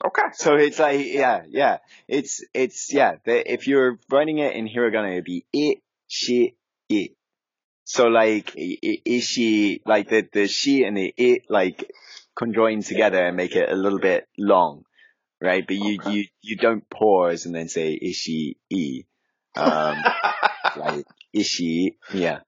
Okay. 0.05 0.21
So 0.33 0.55
it's 0.55 0.79
like, 0.79 1.05
yeah, 1.05 1.43
yeah. 1.47 1.77
It's, 2.07 2.43
it's, 2.53 2.93
yeah. 2.93 3.15
The, 3.23 3.51
if 3.51 3.67
you're 3.67 3.99
writing 4.11 4.39
it 4.39 4.55
in 4.55 4.67
hiragana, 4.67 5.11
it'd 5.13 5.23
be 5.23 5.45
it, 5.53 5.79
she, 6.07 6.55
it. 6.89 7.11
So 7.85 8.07
like, 8.07 8.53
ishi, 8.55 9.81
like 9.85 10.09
the, 10.09 10.27
the 10.31 10.47
she 10.47 10.83
and 10.83 10.97
the 10.97 11.13
it, 11.15 11.43
like, 11.49 11.91
conjoin 12.35 12.81
together 12.81 13.25
and 13.25 13.37
make 13.37 13.55
it 13.55 13.69
a 13.69 13.75
little 13.75 13.99
bit 13.99 14.27
long, 14.37 14.83
right? 15.41 15.65
But 15.65 15.75
you, 15.75 15.99
okay. 15.99 16.11
you, 16.11 16.25
you 16.41 16.55
don't 16.55 16.89
pause 16.89 17.45
and 17.45 17.53
then 17.53 17.67
say 17.67 17.97
ishi, 18.01 18.57
e. 18.69 19.03
Um, 19.55 19.97
like, 20.77 21.05
ishi, 21.33 21.97
yeah. 22.13 22.39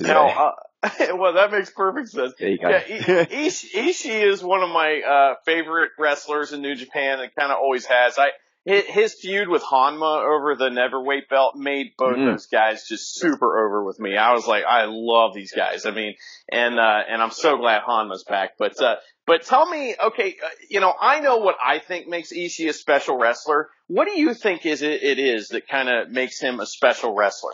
Now, 0.00 0.28
uh, 0.28 0.52
well, 1.14 1.34
that 1.34 1.50
makes 1.50 1.70
perfect 1.70 2.10
sense. 2.10 2.34
Yeah, 2.38 2.82
Ishi, 3.30 3.68
Ishii 3.76 4.30
is 4.30 4.42
one 4.42 4.62
of 4.62 4.70
my 4.70 5.00
uh, 5.00 5.34
favorite 5.44 5.90
wrestlers 5.98 6.52
in 6.52 6.62
New 6.62 6.74
Japan, 6.76 7.20
and 7.20 7.34
kind 7.34 7.50
of 7.50 7.58
always 7.58 7.86
has. 7.86 8.18
I 8.18 8.28
his 8.64 9.14
feud 9.14 9.48
with 9.48 9.62
Honma 9.62 10.22
over 10.22 10.54
the 10.54 10.68
neverweight 10.68 11.30
belt 11.30 11.56
made 11.56 11.92
both 11.96 12.16
mm. 12.16 12.32
those 12.32 12.46
guys 12.46 12.86
just 12.86 13.14
super 13.14 13.64
over 13.64 13.82
with 13.82 13.98
me. 13.98 14.16
I 14.16 14.34
was 14.34 14.46
like, 14.46 14.64
I 14.64 14.84
love 14.86 15.32
these 15.34 15.52
guys. 15.52 15.86
I 15.86 15.90
mean, 15.90 16.16
and 16.52 16.78
uh, 16.78 17.00
and 17.08 17.22
I'm 17.22 17.30
so 17.30 17.56
glad 17.56 17.82
Honma's 17.82 18.24
back. 18.24 18.58
But 18.58 18.80
uh, 18.82 18.96
but 19.26 19.44
tell 19.44 19.66
me, 19.68 19.94
okay, 19.98 20.36
uh, 20.44 20.48
you 20.68 20.80
know, 20.80 20.92
I 21.00 21.20
know 21.20 21.38
what 21.38 21.56
I 21.64 21.78
think 21.78 22.08
makes 22.08 22.32
Ishii 22.32 22.68
a 22.68 22.72
special 22.72 23.16
wrestler. 23.16 23.70
What 23.86 24.06
do 24.06 24.20
you 24.20 24.34
think 24.34 24.66
is 24.66 24.82
it, 24.82 25.02
it 25.02 25.18
is 25.18 25.48
that 25.48 25.66
kind 25.66 25.88
of 25.88 26.10
makes 26.10 26.38
him 26.38 26.60
a 26.60 26.66
special 26.66 27.14
wrestler? 27.14 27.52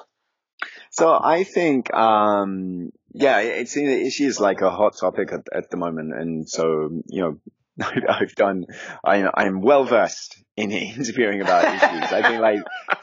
So 0.97 1.18
I 1.20 1.42
think, 1.42 1.92
um, 1.92 2.92
yeah, 3.12 3.40
it 3.40 3.68
seems 3.68 4.20
is 4.20 4.38
like 4.38 4.61
a 4.61 4.70
hot 4.70 4.97
topic 4.97 5.32
at, 5.32 5.40
at 5.53 5.68
the 5.68 5.76
moment, 5.76 6.14
and 6.14 6.49
so 6.49 6.88
you 7.07 7.20
know, 7.20 7.38
I've 8.09 8.36
done, 8.36 8.66
I'm, 9.05 9.28
I'm 9.34 9.61
well 9.61 9.82
versed 9.86 10.36
in 10.57 10.70
interviewing 10.70 11.40
about 11.40 11.64
Ishii's. 11.80 12.12
I 12.12 12.22
think 12.22 12.40
like 12.40 12.61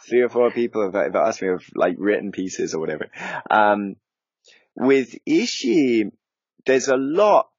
three 0.08 0.22
or 0.22 0.30
four 0.30 0.52
people 0.52 0.86
have, 0.86 0.94
have 0.94 1.18
asked 1.18 1.42
me 1.42 1.50
of 1.50 1.66
like 1.76 1.98
written 1.98 2.32
pieces 2.32 2.74
or 2.74 2.80
whatever. 2.80 3.08
Um, 3.50 3.98
with 4.78 5.14
Ishii, 5.28 6.14
there's 6.66 6.88
a 6.88 6.96
lot 6.96 7.50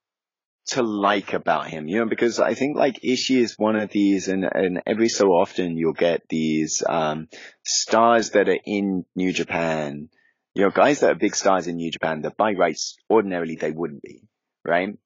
to 0.69 0.81
like 0.81 1.33
about 1.33 1.67
him, 1.67 1.87
you 1.87 1.99
know, 1.99 2.07
because 2.07 2.39
I 2.39 2.55
think 2.55 2.75
like 2.75 3.01
Ishii 3.03 3.37
is 3.37 3.59
one 3.59 3.75
of 3.75 3.91
these 3.91 4.29
and, 4.29 4.45
and 4.45 4.81
every 4.87 5.09
so 5.09 5.27
often 5.27 5.77
you'll 5.77 5.93
get 5.93 6.27
these, 6.27 6.81
um, 6.89 7.27
stars 7.61 8.31
that 8.31 8.49
are 8.49 8.59
in 8.65 9.05
New 9.15 9.31
Japan, 9.31 10.09
you 10.55 10.63
know, 10.63 10.69
guys 10.69 10.99
that 10.99 11.11
are 11.11 11.15
big 11.15 11.35
stars 11.35 11.67
in 11.67 11.77
New 11.77 11.91
Japan 11.91 12.21
that 12.21 12.37
by 12.37 12.53
rights 12.53 12.97
ordinarily 13.09 13.55
they 13.55 13.71
wouldn't 13.71 14.01
be, 14.01 14.27
right? 14.63 14.97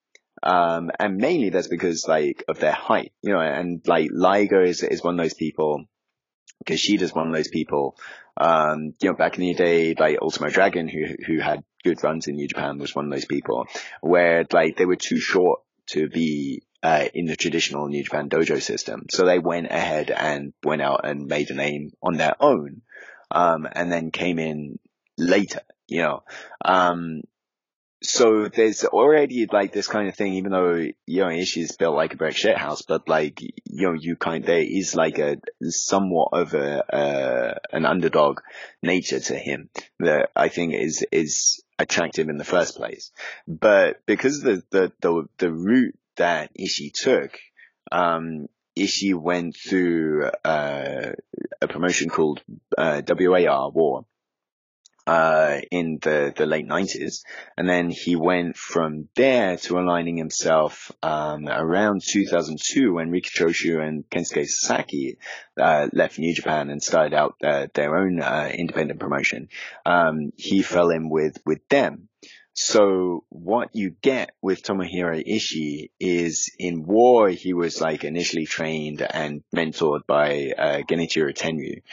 Um, 0.44 0.92
and 1.00 1.18
mainly 1.18 1.50
that's 1.50 1.68
because 1.68 2.06
like 2.08 2.44
of 2.48 2.60
their 2.60 2.74
height, 2.74 3.14
you 3.22 3.34
know, 3.34 3.40
and 3.40 3.82
like 3.88 4.10
Liger 4.12 4.62
is, 4.62 4.84
is 4.84 5.04
one 5.04 5.20
of 5.20 5.24
those 5.24 5.34
people, 5.34 5.86
Kushida 6.66 7.14
one 7.16 7.28
of 7.28 7.34
those 7.34 7.48
people, 7.48 7.98
um, 8.36 8.94
you 9.02 9.10
know, 9.10 9.16
back 9.16 9.38
in 9.38 9.46
the 9.46 9.54
day, 9.54 9.96
like 9.98 10.20
Ultimo 10.22 10.50
Dragon, 10.50 10.88
who, 10.88 11.06
who 11.26 11.40
had 11.40 11.64
good 11.84 12.04
runs 12.04 12.28
in 12.28 12.36
New 12.36 12.48
Japan 12.48 12.78
was 12.78 12.94
one 12.94 13.06
of 13.06 13.12
those 13.12 13.26
people 13.26 13.66
where 14.02 14.46
like 14.52 14.78
they 14.78 14.86
were 14.86 14.96
too 14.96 15.20
short 15.20 15.62
to 15.88 16.10
be 16.10 16.64
uh, 16.84 17.06
in 17.14 17.26
the 17.26 17.36
traditional 17.36 17.88
New 17.88 18.04
Japan 18.04 18.30
dojo 18.30 18.62
system. 18.62 19.06
So 19.10 19.26
they 19.26 19.40
went 19.40 19.68
ahead 19.68 20.12
and 20.12 20.54
went 20.64 20.82
out 20.82 21.02
and 21.06 21.28
made 21.28 21.50
a 21.50 21.56
name 21.56 21.92
on 22.04 22.18
their 22.18 22.36
own, 22.40 22.82
um, 23.32 23.68
and 23.72 23.92
then 23.92 24.12
came 24.12 24.38
in 24.38 24.78
later, 25.18 25.62
you 25.88 26.02
know. 26.02 26.24
Um, 26.64 27.22
so 28.04 28.48
there's 28.48 28.86
already 28.86 29.48
like 29.52 29.74
this 29.74 29.88
kind 29.88 30.08
of 30.08 30.16
thing, 30.16 30.34
even 30.34 30.52
though, 30.52 30.76
you 30.76 31.22
know, 31.22 31.28
Ishii's 31.28 31.76
built 31.76 31.96
like 31.96 32.14
a 32.14 32.18
brick 32.18 32.36
shit 32.36 32.58
house, 32.58 32.84
but 32.84 33.10
like, 33.10 33.42
you 33.42 33.88
know, 33.88 33.94
you 33.94 34.16
kind, 34.16 34.44
there 34.44 34.62
is 34.62 34.96
like 34.96 35.18
a 35.18 35.38
somewhat 35.64 36.30
of 36.34 36.54
a, 36.54 36.96
uh, 36.96 37.56
an 37.72 37.86
underdog 37.86 38.40
nature 38.84 39.20
to 39.20 39.36
him 39.36 39.70
that 40.00 40.30
I 40.36 40.50
think 40.50 40.76
is, 40.76 41.04
is 41.12 41.64
attractive 41.80 42.30
in 42.30 42.38
the 42.38 42.44
first 42.44 42.76
place. 42.76 43.12
But 43.48 44.06
because 44.06 44.42
the, 44.42 44.62
the, 44.70 44.92
the, 45.02 45.24
the 45.40 45.52
route 45.52 45.98
that 46.18 46.52
Ishii 46.56 46.94
took, 46.94 47.40
um, 47.92 48.46
Ishii 48.78 49.16
went 49.16 49.56
through, 49.58 50.30
uh, 50.46 51.14
a 51.62 51.68
promotion 51.68 52.10
called, 52.10 52.44
uh, 52.78 53.02
WAR, 53.08 53.72
War, 53.72 54.06
uh, 55.08 55.62
in 55.72 56.00
the, 56.02 56.34
the 56.36 56.46
late 56.46 56.68
90s. 56.68 57.24
And 57.58 57.68
then 57.68 57.90
he 57.90 58.16
went 58.16 58.58
from 58.58 59.08
there 59.16 59.58
to 59.58 59.80
aligning 59.80 60.18
himself 60.18 60.92
um, 61.02 61.48
around 61.48 62.02
2002 62.06 62.94
when 62.94 63.10
Riki 63.10 63.30
Choshu 63.30 63.82
and 63.82 64.08
Kensuke 64.10 64.46
Sasaki 64.46 65.18
uh, 65.58 65.88
left 65.94 66.20
New 66.20 66.34
Japan 66.34 66.70
and 66.70 66.84
started 66.84 67.14
out 67.14 67.36
their 67.40 67.96
own 67.98 68.22
uh, 68.22 68.52
independent 68.54 69.00
promotion. 69.00 69.48
Um, 69.86 70.34
he 70.36 70.62
fell 70.62 70.90
in 70.90 71.10
with, 71.10 71.38
with 71.46 71.68
them. 71.70 72.10
So 72.60 73.24
what 73.30 73.76
you 73.76 73.92
get 74.02 74.32
with 74.42 74.64
Tomohiro 74.64 75.24
Ishii 75.24 75.92
is 76.00 76.52
in 76.58 76.88
war, 76.88 77.30
he 77.30 77.54
was 77.54 77.80
like 77.80 78.04
initially 78.04 78.48
trained 78.48 79.04
and 79.04 79.44
mentored 79.56 80.08
by 80.08 80.54
uh, 80.58 80.78
Genichiro 80.80 81.38
Tenryu, 81.38 81.84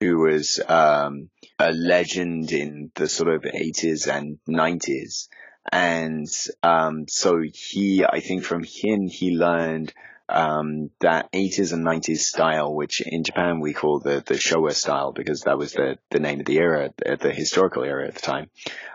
who 0.00 0.18
was 0.18 0.60
um, 0.68 1.30
a 1.58 1.72
legend 1.72 2.52
in 2.52 2.90
the 2.94 3.08
sort 3.08 3.34
of 3.34 3.42
80s 3.42 4.06
and 4.06 4.38
90s. 4.48 5.28
And 5.70 6.28
um, 6.62 7.06
so 7.08 7.42
he, 7.42 8.04
I 8.04 8.20
think 8.20 8.44
from 8.44 8.64
him, 8.64 9.08
he 9.08 9.36
learned 9.36 9.92
um, 10.28 10.90
that 11.00 11.32
80s 11.32 11.72
and 11.72 11.84
90s 11.84 12.18
style, 12.18 12.74
which 12.74 13.00
in 13.00 13.24
Japan 13.24 13.60
we 13.60 13.72
call 13.72 13.98
the, 13.98 14.22
the 14.24 14.34
Showa 14.34 14.72
style 14.72 15.12
because 15.12 15.42
that 15.42 15.58
was 15.58 15.72
the, 15.72 15.98
the 16.10 16.20
name 16.20 16.40
of 16.40 16.46
the 16.46 16.58
era, 16.58 16.92
the 16.98 17.32
historical 17.32 17.82
era 17.82 18.06
at 18.06 18.14
the 18.14 18.20
time. 18.20 18.50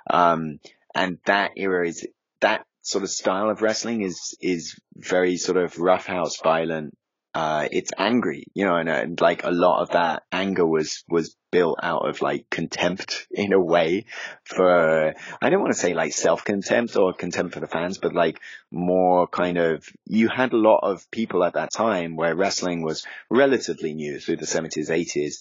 Um, 0.09 0.59
and 0.95 1.17
that 1.25 1.51
era 1.57 1.87
is, 1.87 2.07
that 2.39 2.65
sort 2.81 3.03
of 3.03 3.09
style 3.09 3.49
of 3.49 3.61
wrestling 3.61 4.01
is, 4.01 4.37
is 4.41 4.75
very 4.95 5.37
sort 5.37 5.57
of 5.57 5.79
roughhouse 5.79 6.39
violent, 6.41 6.95
uh, 7.35 7.67
it's 7.71 7.91
angry, 7.97 8.45
you 8.53 8.65
know, 8.65 8.75
and, 8.75 8.87
and, 8.89 9.21
like 9.21 9.43
a 9.43 9.51
lot 9.51 9.81
of 9.81 9.89
that 9.91 10.23
anger 10.31 10.65
was, 10.65 11.03
was 11.09 11.35
built 11.51 11.79
out 11.81 12.07
of 12.07 12.21
like 12.21 12.47
contempt 12.49 13.27
in 13.31 13.53
a 13.53 13.59
way 13.59 14.05
for, 14.43 15.13
I 15.41 15.49
don't 15.49 15.61
want 15.61 15.73
to 15.73 15.79
say 15.79 15.95
like 15.95 16.13
self-contempt 16.13 16.95
or 16.95 17.13
contempt 17.13 17.55
for 17.55 17.59
the 17.59 17.67
fans, 17.67 17.97
but 17.97 18.13
like 18.13 18.39
more 18.71 19.27
kind 19.27 19.57
of, 19.57 19.87
you 20.05 20.29
had 20.29 20.53
a 20.53 20.57
lot 20.57 20.81
of 20.83 21.09
people 21.09 21.43
at 21.43 21.53
that 21.53 21.73
time 21.73 22.15
where 22.15 22.35
wrestling 22.35 22.83
was 22.83 23.05
relatively 23.31 23.95
new 23.95 24.19
through 24.19 24.37
the 24.37 24.45
70s, 24.45 24.89
80s 24.89 25.37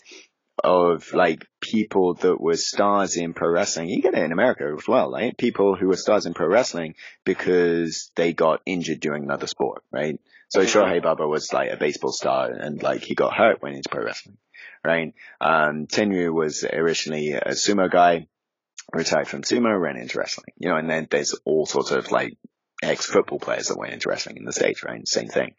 of 0.64 1.12
like 1.12 1.46
people 1.60 2.14
that 2.14 2.40
were 2.40 2.56
stars 2.56 3.16
in 3.16 3.34
pro 3.34 3.50
wrestling. 3.50 3.88
You 3.88 4.02
get 4.02 4.14
it 4.14 4.22
in 4.22 4.32
America 4.32 4.74
as 4.78 4.86
well, 4.86 5.10
right? 5.10 5.36
People 5.36 5.76
who 5.76 5.88
were 5.88 5.96
stars 5.96 6.26
in 6.26 6.34
pro 6.34 6.46
wrestling 6.46 6.94
because 7.24 8.10
they 8.16 8.32
got 8.32 8.60
injured 8.66 9.00
doing 9.00 9.24
another 9.24 9.46
sport, 9.46 9.82
right? 9.90 10.18
So 10.52 10.60
Shohei 10.60 11.02
Baba 11.02 11.26
was 11.26 11.50
like 11.50 11.70
a 11.70 11.78
baseball 11.78 12.12
star 12.12 12.50
and 12.50 12.82
like 12.82 13.02
he 13.02 13.14
got 13.14 13.32
hurt 13.32 13.62
when 13.62 13.72
into 13.72 13.88
pro 13.88 14.04
wrestling, 14.04 14.36
right? 14.84 15.14
Um, 15.40 15.86
Tenryu 15.86 16.30
was 16.30 16.62
originally 16.62 17.32
a 17.32 17.52
sumo 17.52 17.90
guy, 17.90 18.26
retired 18.92 19.28
from 19.28 19.44
sumo, 19.44 19.80
ran 19.80 19.96
into 19.96 20.18
wrestling, 20.18 20.52
you 20.58 20.68
know, 20.68 20.76
and 20.76 20.90
then 20.90 21.08
there's 21.10 21.34
all 21.46 21.64
sorts 21.64 21.90
of 21.90 22.10
like 22.10 22.36
ex-football 22.82 23.38
players 23.38 23.68
that 23.68 23.78
went 23.78 23.94
into 23.94 24.10
wrestling 24.10 24.36
in 24.36 24.44
the 24.44 24.52
States, 24.52 24.84
right? 24.84 25.08
Same 25.08 25.28
thing. 25.28 25.54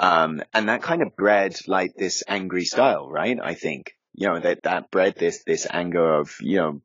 Um, 0.00 0.42
and 0.52 0.68
that 0.68 0.82
kind 0.82 1.02
of 1.02 1.14
bred 1.14 1.56
like 1.68 1.94
this 1.94 2.24
angry 2.26 2.64
style, 2.64 3.08
right? 3.08 3.38
I 3.40 3.54
think, 3.54 3.92
you 4.14 4.26
know, 4.26 4.40
that, 4.40 4.64
that 4.64 4.90
bred 4.90 5.14
this, 5.14 5.44
this 5.44 5.64
anger 5.70 6.12
of, 6.12 6.34
you 6.40 6.56
know, 6.56 6.82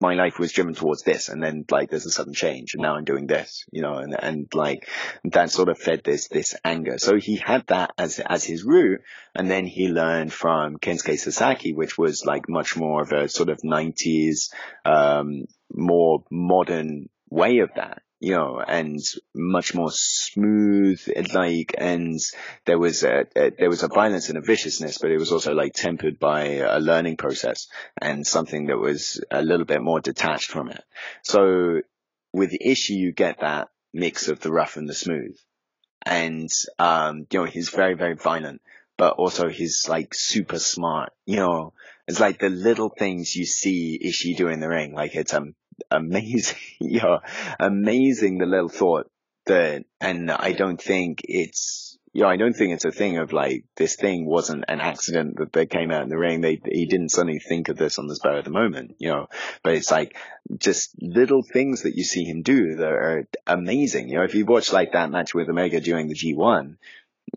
my 0.00 0.14
life 0.14 0.38
was 0.38 0.52
driven 0.52 0.74
towards 0.74 1.02
this 1.02 1.28
and 1.28 1.42
then 1.42 1.64
like 1.70 1.90
there's 1.90 2.06
a 2.06 2.10
sudden 2.10 2.32
change 2.32 2.74
and 2.74 2.82
now 2.82 2.94
I'm 2.94 3.04
doing 3.04 3.26
this, 3.26 3.64
you 3.72 3.82
know, 3.82 3.94
and, 3.94 4.16
and 4.18 4.48
like 4.54 4.88
that 5.24 5.50
sort 5.50 5.68
of 5.68 5.78
fed 5.78 6.02
this, 6.04 6.28
this 6.28 6.54
anger. 6.64 6.98
So 6.98 7.16
he 7.16 7.36
had 7.36 7.66
that 7.66 7.92
as, 7.98 8.20
as 8.20 8.44
his 8.44 8.64
root. 8.64 9.02
And 9.34 9.50
then 9.50 9.66
he 9.66 9.88
learned 9.88 10.32
from 10.32 10.76
Kensuke 10.78 11.18
Sasaki, 11.18 11.72
which 11.72 11.98
was 11.98 12.24
like 12.24 12.48
much 12.48 12.76
more 12.76 13.02
of 13.02 13.12
a 13.12 13.28
sort 13.28 13.48
of 13.48 13.64
nineties, 13.64 14.52
um, 14.84 15.46
more 15.72 16.24
modern 16.30 17.08
way 17.28 17.58
of 17.58 17.70
that 17.74 18.02
you 18.26 18.32
know, 18.32 18.58
and 18.58 18.98
much 19.36 19.72
more 19.72 19.92
smooth, 19.92 21.00
like, 21.32 21.76
and 21.78 22.18
there 22.64 22.76
was 22.76 23.04
a, 23.04 23.24
a, 23.36 23.50
there 23.50 23.68
was 23.68 23.84
a 23.84 23.88
violence 23.88 24.28
and 24.28 24.36
a 24.36 24.40
viciousness, 24.40 24.98
but 24.98 25.12
it 25.12 25.18
was 25.18 25.30
also 25.30 25.54
like 25.54 25.74
tempered 25.74 26.18
by 26.18 26.56
a 26.56 26.80
learning 26.80 27.16
process 27.16 27.68
and 28.02 28.26
something 28.26 28.66
that 28.66 28.78
was 28.78 29.22
a 29.30 29.42
little 29.42 29.64
bit 29.64 29.80
more 29.80 30.00
detached 30.00 30.50
from 30.50 30.70
it. 30.70 30.82
So 31.22 31.82
with 32.32 32.50
Ishii, 32.50 32.96
you 32.96 33.12
get 33.12 33.42
that 33.42 33.68
mix 33.94 34.26
of 34.26 34.40
the 34.40 34.50
rough 34.50 34.76
and 34.76 34.88
the 34.88 34.94
smooth. 34.94 35.38
And, 36.04 36.50
um, 36.80 37.28
you 37.30 37.38
know, 37.38 37.44
he's 37.44 37.68
very, 37.68 37.94
very 37.94 38.16
violent, 38.16 38.60
but 38.98 39.14
also 39.18 39.48
he's 39.48 39.86
like 39.88 40.14
super 40.14 40.58
smart, 40.58 41.12
you 41.26 41.36
know, 41.36 41.74
it's 42.08 42.18
like 42.18 42.40
the 42.40 42.50
little 42.50 42.88
things 42.88 43.36
you 43.36 43.46
see 43.46 44.00
Ishii 44.04 44.36
do 44.36 44.48
in 44.48 44.58
the 44.58 44.68
ring. 44.68 44.94
Like 44.94 45.14
it's, 45.14 45.32
um, 45.32 45.54
amazing, 45.90 46.58
you 46.80 47.00
know, 47.00 47.20
amazing 47.58 48.38
the 48.38 48.46
little 48.46 48.68
thought 48.68 49.10
that, 49.46 49.84
and 50.00 50.30
I 50.30 50.52
don't 50.52 50.80
think 50.80 51.22
it's, 51.24 51.98
you 52.12 52.22
know, 52.22 52.28
I 52.28 52.36
don't 52.36 52.54
think 52.54 52.72
it's 52.72 52.86
a 52.86 52.90
thing 52.90 53.18
of 53.18 53.32
like, 53.32 53.64
this 53.76 53.96
thing 53.96 54.24
wasn't 54.24 54.64
an 54.68 54.80
accident 54.80 55.36
that 55.36 55.52
they 55.52 55.66
came 55.66 55.90
out 55.90 56.02
in 56.02 56.08
the 56.08 56.16
ring. 56.16 56.40
They, 56.40 56.60
he 56.64 56.86
didn't 56.86 57.10
suddenly 57.10 57.38
think 57.38 57.68
of 57.68 57.76
this 57.76 57.98
on 57.98 58.06
the 58.06 58.16
spur 58.16 58.38
of 58.38 58.44
the 58.44 58.50
moment, 58.50 58.96
you 58.98 59.10
know, 59.10 59.28
but 59.62 59.74
it's 59.74 59.90
like 59.90 60.16
just 60.58 60.94
little 61.00 61.42
things 61.42 61.82
that 61.82 61.94
you 61.94 62.04
see 62.04 62.24
him 62.24 62.42
do 62.42 62.76
that 62.76 62.88
are 62.88 63.28
amazing. 63.46 64.08
You 64.08 64.16
know, 64.16 64.24
if 64.24 64.34
you 64.34 64.46
watch 64.46 64.72
like 64.72 64.92
that 64.92 65.10
match 65.10 65.34
with 65.34 65.48
Omega 65.48 65.80
during 65.80 66.08
the 66.08 66.14
G1, 66.14 66.76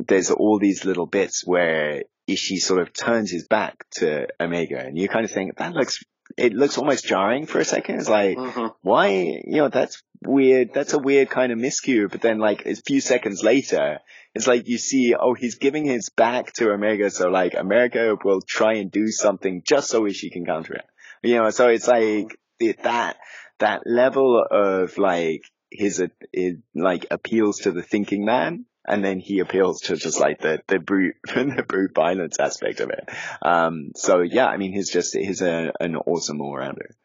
there's 0.07 0.31
all 0.31 0.59
these 0.59 0.85
little 0.85 1.07
bits 1.07 1.45
where 1.45 2.03
Ishii 2.29 2.59
sort 2.61 2.81
of 2.81 2.93
turns 2.93 3.31
his 3.31 3.47
back 3.47 3.85
to 3.95 4.27
Omega 4.39 4.79
and 4.79 4.97
you 4.97 5.09
kind 5.09 5.25
of 5.25 5.31
think 5.31 5.57
that 5.57 5.73
looks 5.73 6.03
it 6.37 6.53
looks 6.53 6.77
almost 6.77 7.05
jarring 7.05 7.45
for 7.45 7.59
a 7.59 7.65
second. 7.65 7.99
It's 7.99 8.09
like, 8.09 8.37
mm-hmm. 8.37 8.67
why, 8.81 9.07
you 9.07 9.57
know, 9.57 9.69
that's 9.69 10.03
weird. 10.23 10.73
That's 10.73 10.93
a 10.93 10.99
weird 10.99 11.29
kind 11.29 11.51
of 11.51 11.57
miscue. 11.57 12.09
But 12.09 12.21
then 12.21 12.39
like 12.39 12.65
a 12.65 12.75
few 12.75 13.01
seconds 13.01 13.43
later, 13.43 13.99
it's 14.33 14.47
like 14.47 14.67
you 14.67 14.77
see, 14.77 15.15
oh, 15.19 15.33
he's 15.33 15.55
giving 15.55 15.85
his 15.85 16.09
back 16.09 16.53
to 16.53 16.71
Omega. 16.71 17.09
So 17.09 17.29
like 17.29 17.55
Omega 17.55 18.15
will 18.23 18.41
try 18.41 18.73
and 18.73 18.91
do 18.91 19.07
something 19.07 19.63
just 19.65 19.89
so 19.89 20.03
Ishii 20.03 20.31
can 20.31 20.45
counter 20.45 20.73
it. 20.73 20.85
You 21.23 21.37
know, 21.37 21.49
so 21.49 21.67
it's 21.67 21.87
like 21.87 22.37
that, 22.83 23.17
that 23.59 23.81
level 23.85 24.43
of 24.49 24.97
like 24.97 25.43
his, 25.71 26.03
his 26.31 26.55
like 26.75 27.07
appeals 27.11 27.59
to 27.59 27.71
the 27.71 27.83
thinking 27.83 28.23
man 28.25 28.65
and 28.89 29.03
then 29.03 29.19
he 29.19 29.39
appeals 29.39 29.81
to 29.81 29.95
just 29.95 30.19
like 30.19 30.41
the 30.41 30.61
the 30.67 30.79
brute 30.79 31.15
the 31.25 31.65
brute 31.67 31.93
violence 31.93 32.39
aspect 32.39 32.79
of 32.79 32.89
it. 32.89 33.09
Um, 33.41 33.91
so 33.95 34.21
yeah, 34.21 34.47
I 34.47 34.57
mean, 34.57 34.73
he's 34.73 34.89
just 34.89 35.15
he's 35.15 35.41
a, 35.41 35.71
an 35.79 35.95
awesome 35.95 36.41
all 36.41 36.55
rounder. 36.55 36.95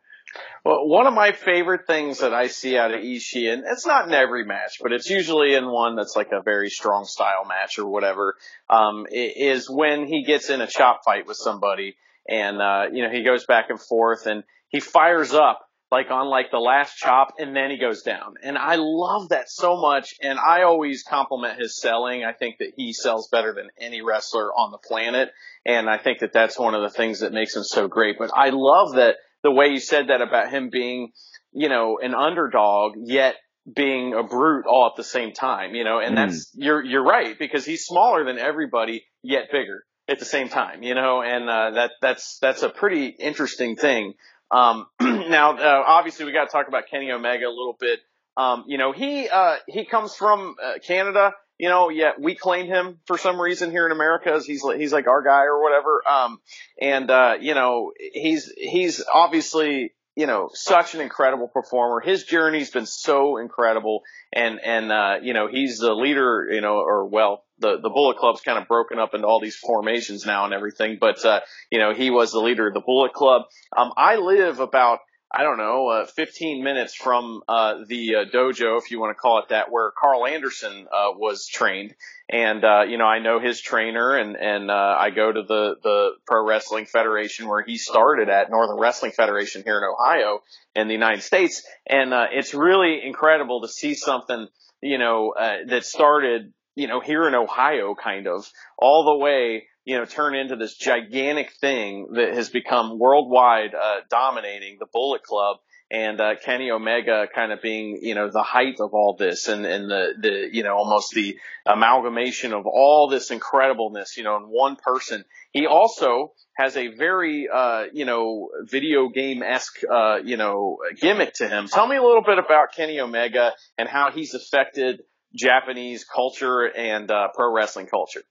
Well, 0.64 0.88
one 0.88 1.06
of 1.06 1.12
my 1.12 1.32
favorite 1.32 1.86
things 1.86 2.20
that 2.20 2.32
I 2.32 2.46
see 2.46 2.78
out 2.78 2.92
of 2.92 3.00
Ishii, 3.00 3.52
and 3.52 3.64
it's 3.66 3.86
not 3.86 4.08
in 4.08 4.14
every 4.14 4.46
match, 4.46 4.78
but 4.82 4.92
it's 4.92 5.10
usually 5.10 5.54
in 5.54 5.70
one 5.70 5.94
that's 5.94 6.16
like 6.16 6.32
a 6.32 6.40
very 6.42 6.70
strong 6.70 7.04
style 7.04 7.44
match 7.46 7.78
or 7.78 7.86
whatever, 7.86 8.34
um, 8.70 9.06
is 9.10 9.68
when 9.68 10.06
he 10.06 10.24
gets 10.24 10.48
in 10.48 10.62
a 10.62 10.66
chop 10.66 11.04
fight 11.04 11.26
with 11.26 11.36
somebody 11.36 11.96
and, 12.26 12.62
uh, 12.62 12.84
you 12.90 13.02
know, 13.02 13.10
he 13.10 13.22
goes 13.22 13.44
back 13.44 13.68
and 13.68 13.78
forth 13.78 14.26
and 14.26 14.42
he 14.68 14.80
fires 14.80 15.34
up 15.34 15.68
like 15.94 16.10
on 16.10 16.26
like 16.26 16.50
the 16.50 16.58
last 16.58 16.96
chop 16.96 17.34
and 17.38 17.54
then 17.54 17.70
he 17.70 17.78
goes 17.78 18.02
down. 18.02 18.34
And 18.42 18.58
I 18.58 18.74
love 18.78 19.28
that 19.28 19.48
so 19.48 19.76
much. 19.80 20.14
And 20.20 20.40
I 20.40 20.62
always 20.62 21.04
compliment 21.04 21.60
his 21.60 21.80
selling. 21.80 22.24
I 22.24 22.32
think 22.32 22.58
that 22.58 22.72
he 22.76 22.92
sells 22.92 23.28
better 23.28 23.54
than 23.54 23.68
any 23.78 24.02
wrestler 24.02 24.52
on 24.52 24.72
the 24.72 24.78
planet. 24.78 25.28
And 25.64 25.88
I 25.88 25.98
think 25.98 26.18
that 26.18 26.32
that's 26.32 26.58
one 26.58 26.74
of 26.74 26.82
the 26.82 26.90
things 26.90 27.20
that 27.20 27.32
makes 27.32 27.54
him 27.54 27.62
so 27.62 27.86
great. 27.86 28.16
But 28.18 28.32
I 28.36 28.50
love 28.50 28.96
that 28.96 29.18
the 29.44 29.52
way 29.52 29.68
you 29.68 29.78
said 29.78 30.08
that 30.08 30.20
about 30.20 30.50
him 30.50 30.68
being, 30.68 31.12
you 31.52 31.68
know, 31.68 31.98
an 32.02 32.12
underdog, 32.12 32.94
yet 32.96 33.36
being 33.72 34.14
a 34.14 34.24
brute 34.24 34.66
all 34.66 34.86
at 34.86 34.96
the 34.96 35.04
same 35.04 35.32
time, 35.32 35.76
you 35.76 35.84
know, 35.84 36.00
and 36.00 36.16
mm. 36.16 36.26
that's, 36.26 36.50
you're, 36.54 36.84
you're 36.84 37.04
right 37.04 37.38
because 37.38 37.64
he's 37.64 37.84
smaller 37.84 38.24
than 38.24 38.38
everybody, 38.38 39.04
yet 39.22 39.44
bigger 39.52 39.84
at 40.08 40.18
the 40.18 40.24
same 40.24 40.48
time, 40.48 40.82
you 40.82 40.96
know, 40.96 41.22
and, 41.22 41.48
uh, 41.48 41.70
that, 41.70 41.92
that's, 42.02 42.38
that's 42.40 42.64
a 42.64 42.68
pretty 42.68 43.06
interesting 43.06 43.76
thing. 43.76 44.14
Um, 44.50 44.86
now, 45.28 45.56
uh, 45.56 45.84
obviously, 45.86 46.24
we 46.24 46.32
got 46.32 46.44
to 46.46 46.50
talk 46.50 46.68
about 46.68 46.84
Kenny 46.90 47.10
Omega 47.10 47.46
a 47.46 47.48
little 47.48 47.76
bit. 47.78 48.00
Um, 48.36 48.64
you 48.66 48.78
know, 48.78 48.92
he 48.92 49.28
uh, 49.28 49.56
he 49.68 49.84
comes 49.84 50.14
from 50.14 50.56
uh, 50.62 50.74
Canada. 50.84 51.32
You 51.56 51.68
know, 51.68 51.88
yet 51.88 52.20
we 52.20 52.34
claim 52.34 52.66
him 52.66 52.98
for 53.06 53.16
some 53.16 53.40
reason 53.40 53.70
here 53.70 53.86
in 53.86 53.92
America 53.92 54.32
as 54.32 54.44
he's 54.44 54.64
he's 54.76 54.92
like 54.92 55.06
our 55.06 55.22
guy 55.22 55.44
or 55.44 55.62
whatever. 55.62 56.02
Um, 56.08 56.40
and 56.80 57.08
uh, 57.08 57.34
you 57.40 57.54
know, 57.54 57.92
he's 57.96 58.52
he's 58.56 59.04
obviously 59.12 59.92
you 60.16 60.26
know, 60.26 60.48
such 60.52 60.94
an 60.94 61.00
incredible 61.00 61.48
performer. 61.48 62.00
His 62.00 62.24
journey's 62.24 62.70
been 62.70 62.86
so 62.86 63.36
incredible. 63.38 64.02
And, 64.32 64.60
and, 64.64 64.92
uh, 64.92 65.16
you 65.22 65.34
know, 65.34 65.48
he's 65.48 65.78
the 65.78 65.92
leader, 65.92 66.48
you 66.50 66.60
know, 66.60 66.76
or 66.76 67.06
well, 67.06 67.44
the, 67.58 67.80
the 67.80 67.90
Bullet 67.90 68.18
Club's 68.18 68.40
kind 68.40 68.58
of 68.58 68.68
broken 68.68 68.98
up 68.98 69.14
into 69.14 69.26
all 69.26 69.40
these 69.40 69.56
formations 69.56 70.24
now 70.24 70.44
and 70.44 70.54
everything. 70.54 70.98
But, 71.00 71.24
uh, 71.24 71.40
you 71.70 71.80
know, 71.80 71.92
he 71.94 72.10
was 72.10 72.30
the 72.30 72.38
leader 72.38 72.68
of 72.68 72.74
the 72.74 72.80
Bullet 72.80 73.12
Club. 73.12 73.42
Um, 73.76 73.92
I 73.96 74.16
live 74.16 74.60
about, 74.60 75.00
I 75.36 75.42
don't 75.42 75.58
know, 75.58 75.88
uh, 75.88 76.06
15 76.06 76.62
minutes 76.62 76.94
from 76.94 77.42
uh, 77.48 77.78
the 77.88 78.14
uh, 78.14 78.24
dojo, 78.26 78.78
if 78.78 78.92
you 78.92 79.00
want 79.00 79.16
to 79.16 79.20
call 79.20 79.40
it 79.40 79.48
that, 79.48 79.66
where 79.68 79.90
Karl 79.90 80.26
Anderson 80.26 80.86
uh, 80.92 81.10
was 81.16 81.48
trained. 81.48 81.92
And 82.28 82.64
uh, 82.64 82.82
you 82.88 82.98
know, 82.98 83.04
I 83.04 83.18
know 83.18 83.40
his 83.40 83.60
trainer, 83.60 84.16
and 84.16 84.36
and 84.36 84.70
uh, 84.70 84.96
I 84.98 85.10
go 85.10 85.32
to 85.32 85.42
the 85.42 85.74
the 85.82 86.10
Pro 86.24 86.46
Wrestling 86.46 86.86
Federation 86.86 87.48
where 87.48 87.64
he 87.64 87.78
started 87.78 88.28
at 88.28 88.48
Northern 88.48 88.78
Wrestling 88.78 89.10
Federation 89.10 89.64
here 89.64 89.76
in 89.76 89.82
Ohio 89.82 90.40
in 90.76 90.86
the 90.86 90.94
United 90.94 91.22
States. 91.22 91.66
And 91.84 92.12
it's 92.32 92.54
really 92.54 93.04
incredible 93.04 93.62
to 93.62 93.68
see 93.68 93.94
something, 93.94 94.46
you 94.80 94.98
know, 94.98 95.34
that 95.36 95.84
started, 95.84 96.52
you 96.76 96.86
know, 96.86 97.00
here 97.00 97.26
in 97.26 97.34
Ohio, 97.34 97.96
kind 97.96 98.28
of 98.28 98.48
all 98.78 99.04
the 99.04 99.16
way 99.16 99.64
you 99.84 99.98
know, 99.98 100.04
turn 100.04 100.34
into 100.34 100.56
this 100.56 100.74
gigantic 100.74 101.52
thing 101.60 102.08
that 102.14 102.34
has 102.34 102.48
become 102.48 102.98
worldwide 102.98 103.74
uh, 103.74 104.00
dominating 104.10 104.76
the 104.78 104.86
Bullet 104.92 105.22
Club 105.22 105.58
and 105.90 106.20
uh, 106.20 106.34
Kenny 106.42 106.70
Omega 106.70 107.26
kind 107.32 107.52
of 107.52 107.60
being, 107.60 107.98
you 108.02 108.14
know, 108.14 108.30
the 108.30 108.42
height 108.42 108.76
of 108.80 108.94
all 108.94 109.16
this 109.18 109.48
and, 109.48 109.66
and 109.66 109.90
the, 109.90 110.14
the, 110.18 110.48
you 110.50 110.62
know, 110.62 110.74
almost 110.74 111.12
the 111.12 111.36
amalgamation 111.66 112.52
of 112.54 112.66
all 112.66 113.08
this 113.08 113.30
incredibleness, 113.30 114.16
you 114.16 114.24
know, 114.24 114.36
in 114.36 114.44
one 114.44 114.76
person. 114.76 115.24
He 115.52 115.66
also 115.66 116.32
has 116.56 116.76
a 116.76 116.88
very, 116.88 117.48
uh, 117.52 117.84
you 117.92 118.06
know, 118.06 118.48
video 118.62 119.08
game-esque, 119.08 119.82
uh, 119.90 120.16
you 120.24 120.36
know, 120.36 120.78
gimmick 121.00 121.34
to 121.34 121.48
him. 121.48 121.68
Tell 121.68 121.86
me 121.86 121.96
a 121.96 122.02
little 122.02 122.24
bit 122.24 122.38
about 122.38 122.74
Kenny 122.74 122.98
Omega 123.00 123.52
and 123.76 123.88
how 123.88 124.10
he's 124.10 124.34
affected 124.34 125.02
Japanese 125.34 126.04
culture 126.04 126.64
and 126.64 127.10
uh, 127.10 127.28
pro 127.34 127.52
wrestling 127.52 127.86
culture? 127.86 128.22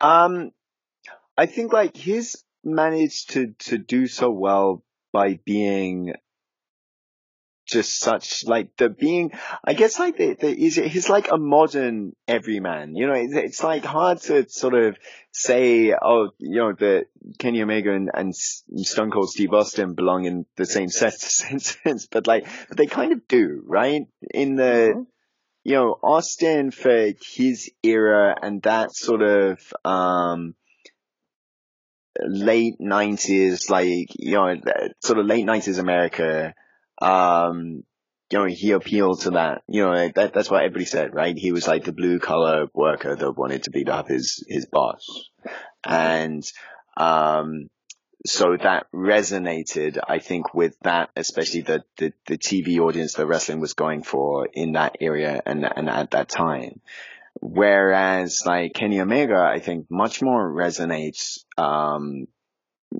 Um, 0.00 0.52
I 1.36 1.46
think 1.46 1.72
like 1.72 1.96
he's 1.96 2.44
managed 2.64 3.30
to 3.30 3.54
to 3.58 3.78
do 3.78 4.06
so 4.06 4.30
well 4.30 4.82
by 5.12 5.38
being 5.44 6.14
just 7.68 8.00
such 8.00 8.44
like 8.46 8.74
the 8.78 8.88
being 8.88 9.30
i 9.62 9.74
guess 9.74 9.98
like 9.98 10.16
the, 10.16 10.34
the 10.34 10.54
he's, 10.54 10.76
he's 10.76 11.10
like 11.10 11.30
a 11.30 11.36
modern 11.36 12.12
everyman 12.26 12.96
you 12.96 13.06
know 13.06 13.12
it's, 13.12 13.34
it's 13.34 13.62
like 13.62 13.84
hard 13.84 14.18
to 14.20 14.48
sort 14.48 14.74
of 14.74 14.96
say 15.32 15.92
oh 15.92 16.30
you 16.38 16.58
know 16.58 16.72
that 16.72 17.06
kenny 17.38 17.62
omega 17.62 17.92
and, 17.92 18.10
and 18.14 18.34
stone 18.34 19.10
cold 19.10 19.28
steve 19.28 19.52
austin 19.52 19.94
belong 19.94 20.24
in 20.24 20.46
the 20.56 20.64
same 20.64 20.88
set 20.88 21.12
sentence 21.20 22.06
but 22.10 22.26
like 22.26 22.46
but 22.68 22.78
they 22.78 22.86
kind 22.86 23.12
of 23.12 23.28
do 23.28 23.62
right 23.66 24.06
in 24.32 24.56
the 24.56 24.92
mm-hmm. 24.94 25.02
You 25.68 25.74
know 25.74 25.98
austin 26.02 26.70
for 26.70 27.12
his 27.34 27.70
era 27.82 28.34
and 28.40 28.62
that 28.62 28.94
sort 28.94 29.22
of 29.22 29.60
um 29.84 30.54
late 32.20 32.78
90s 32.80 33.68
like 33.70 34.08
you 34.18 34.32
know 34.32 34.56
sort 35.00 35.18
of 35.18 35.26
late 35.26 35.46
90s 35.46 35.78
america 35.78 36.54
um, 37.00 37.84
you 38.30 38.38
know, 38.38 38.44
he 38.44 38.72
appealed 38.72 39.22
to 39.22 39.30
that. 39.32 39.62
You 39.68 39.84
know, 39.84 40.08
that, 40.14 40.34
that's 40.34 40.50
what 40.50 40.62
everybody 40.62 40.84
said, 40.84 41.14
right? 41.14 41.36
He 41.36 41.52
was 41.52 41.66
like 41.66 41.84
the 41.84 41.92
blue 41.92 42.18
collar 42.18 42.66
worker 42.74 43.14
that 43.14 43.32
wanted 43.32 43.64
to 43.64 43.70
beat 43.70 43.88
up 43.88 44.08
his, 44.08 44.44
his 44.48 44.66
boss. 44.66 45.30
And, 45.84 46.44
um, 46.96 47.68
so 48.26 48.56
that 48.56 48.86
resonated, 48.92 49.98
I 50.06 50.18
think, 50.18 50.52
with 50.54 50.76
that, 50.82 51.10
especially 51.16 51.62
the, 51.62 51.84
the, 51.96 52.12
the 52.26 52.38
TV 52.38 52.78
audience 52.78 53.14
that 53.14 53.26
wrestling 53.26 53.60
was 53.60 53.74
going 53.74 54.02
for 54.02 54.48
in 54.52 54.72
that 54.72 54.96
area 55.00 55.40
and, 55.46 55.64
and 55.64 55.88
at 55.88 56.10
that 56.12 56.28
time. 56.28 56.80
Whereas 57.40 58.42
like 58.44 58.74
Kenny 58.74 59.00
Omega, 59.00 59.38
I 59.38 59.60
think 59.60 59.86
much 59.90 60.20
more 60.20 60.50
resonates, 60.52 61.44
um, 61.56 62.26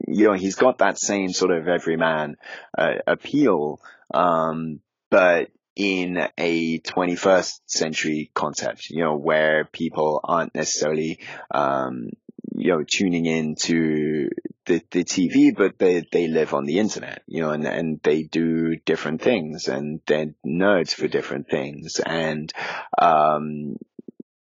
you 0.07 0.27
know, 0.27 0.35
he's 0.35 0.55
got 0.55 0.79
that 0.79 0.99
same 0.99 1.33
sort 1.33 1.51
of 1.51 1.67
everyman 1.67 2.37
uh, 2.77 2.95
appeal, 3.07 3.81
um, 4.15 4.81
but 5.11 5.51
in 5.75 6.19
a 6.37 6.79
21st 6.81 7.61
century 7.67 8.31
concept, 8.35 8.91
you 8.91 9.03
know, 9.03 9.17
where 9.17 9.65
people 9.65 10.21
aren't 10.23 10.55
necessarily, 10.55 11.21
um, 11.53 12.11
you 12.55 12.73
know, 12.73 12.85
tuning 12.85 13.27
in 13.27 13.55
to 13.57 14.31
the, 14.67 14.83
the 14.91 15.05
TV, 15.05 15.55
but 15.57 15.79
they, 15.79 16.07
they 16.13 16.29
live 16.29 16.55
on 16.55 16.65
the 16.65 16.79
internet, 16.79 17.23
you 17.27 17.43
know, 17.43 17.51
and, 17.51 17.67
and 17.67 18.01
they 18.03 18.23
do 18.23 18.77
different 18.77 19.23
things 19.23 19.69
and 19.69 20.01
they're 20.07 20.35
nerds 20.47 20.95
for 20.95 21.09
different 21.09 21.49
things. 21.49 22.01
And, 22.05 22.53
um, 23.01 23.77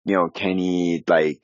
you 0.04 0.14
know, 0.14 0.28
Kenny, 0.28 1.04
like, 1.06 1.40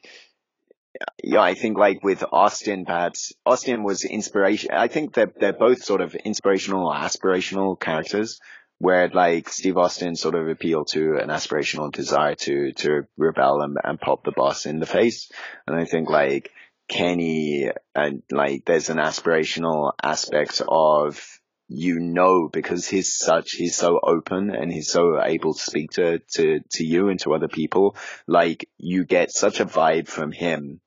yeah, 1.22 1.40
I 1.40 1.54
think 1.54 1.76
like 1.76 2.02
with 2.02 2.24
Austin, 2.30 2.84
perhaps 2.84 3.32
Austin 3.44 3.82
was 3.82 4.04
inspiration. 4.04 4.70
I 4.72 4.88
think 4.88 5.14
they're, 5.14 5.32
they're 5.38 5.52
both 5.52 5.82
sort 5.82 6.00
of 6.00 6.14
inspirational 6.14 6.86
or 6.86 6.94
aspirational 6.94 7.78
characters 7.78 8.40
where 8.78 9.08
like 9.08 9.48
Steve 9.48 9.76
Austin 9.76 10.16
sort 10.16 10.34
of 10.34 10.48
appealed 10.48 10.88
to 10.88 11.16
an 11.16 11.28
aspirational 11.28 11.92
desire 11.92 12.34
to, 12.34 12.72
to 12.72 13.06
rebel 13.16 13.62
and, 13.62 13.76
and 13.82 14.00
pop 14.00 14.24
the 14.24 14.32
boss 14.32 14.66
in 14.66 14.80
the 14.80 14.86
face. 14.86 15.30
And 15.66 15.76
I 15.76 15.84
think 15.84 16.10
like 16.10 16.50
Kenny 16.88 17.70
and 17.94 18.22
like 18.30 18.64
there's 18.66 18.90
an 18.90 18.98
aspirational 18.98 19.92
aspect 20.02 20.60
of 20.68 21.40
you 21.68 21.98
know 21.98 22.48
because 22.52 22.86
he's 22.86 23.16
such 23.16 23.52
he's 23.52 23.74
so 23.74 23.98
open 24.02 24.50
and 24.50 24.70
he's 24.70 24.90
so 24.90 25.20
able 25.22 25.54
to 25.54 25.62
speak 25.62 25.92
to 25.92 26.18
to 26.34 26.60
to 26.70 26.84
you 26.84 27.08
and 27.08 27.18
to 27.20 27.32
other 27.32 27.48
people 27.48 27.96
like 28.26 28.68
you 28.76 29.04
get 29.04 29.30
such 29.30 29.60
a 29.60 29.64
vibe 29.64 30.06
from 30.06 30.30
him 30.30 30.80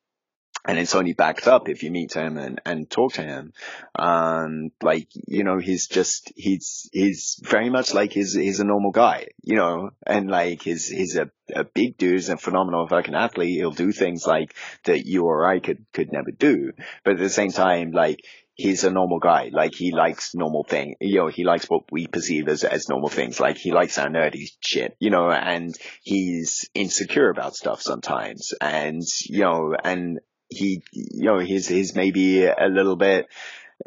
and 0.68 0.78
it's 0.78 0.94
only 0.94 1.14
backed 1.14 1.48
up 1.48 1.70
if 1.70 1.82
you 1.82 1.92
meet 1.92 2.14
him 2.14 2.38
and, 2.38 2.62
and 2.66 2.90
talk 2.90 3.14
to 3.14 3.24
him. 3.24 3.54
Um, 3.98 4.72
like, 4.82 5.08
you 5.14 5.46
know, 5.46 5.58
he's 5.60 5.88
just, 5.88 6.34
he's, 6.36 6.90
he's 6.92 7.40
very 7.42 7.70
much 7.70 7.94
like 7.94 8.12
he's, 8.12 8.34
he's 8.34 8.60
a 8.60 8.66
normal 8.66 8.92
guy, 8.92 9.28
you 9.42 9.56
know, 9.56 9.92
and 10.06 10.30
like 10.30 10.62
he's, 10.62 10.88
he's 10.88 11.16
a, 11.16 11.32
a 11.56 11.64
big 11.64 11.98
dude, 11.98 12.14
he's 12.14 12.30
a 12.30 12.38
phenomenal 12.38 12.86
fucking 12.88 13.16
athlete. 13.16 13.56
He'll 13.56 13.72
do 13.72 13.94
things 13.94 14.28
like 14.28 14.54
that 14.84 15.06
you 15.06 15.24
or 15.24 15.46
I 15.50 15.60
could, 15.60 15.86
could 15.94 16.12
never 16.12 16.32
do. 16.32 16.74
But 17.06 17.14
at 17.14 17.20
the 17.20 17.30
same 17.30 17.52
time, 17.52 17.92
like, 17.92 18.20
he's 18.58 18.84
a 18.84 18.90
normal 18.90 19.20
guy. 19.20 19.52
Like 19.54 19.76
he 19.76 19.92
likes 19.92 20.34
normal 20.34 20.64
thing. 20.64 20.96
You 21.00 21.20
know, 21.20 21.28
he 21.28 21.44
likes 21.44 21.70
what 21.70 21.84
we 21.92 22.08
perceive 22.08 22.48
as, 22.48 22.64
as 22.64 22.90
normal 22.90 23.10
things. 23.10 23.40
Like 23.40 23.58
he 23.58 23.72
likes 23.72 24.00
our 24.00 24.10
nerdy 24.10 24.48
shit, 24.62 24.98
you 25.00 25.12
know, 25.12 25.30
and 25.30 25.76
he's 26.02 26.68
insecure 26.74 27.30
about 27.30 27.56
stuff 27.56 27.84
sometimes. 27.84 28.56
And, 28.60 29.04
you 29.30 29.42
know, 29.42 29.76
and 29.82 30.20
he, 30.50 30.84
you 30.92 31.26
know, 31.26 31.40
he's, 31.40 31.68
he's 31.68 31.96
maybe 31.96 32.46
a 32.46 32.68
little 32.70 32.96
bit 32.96 33.28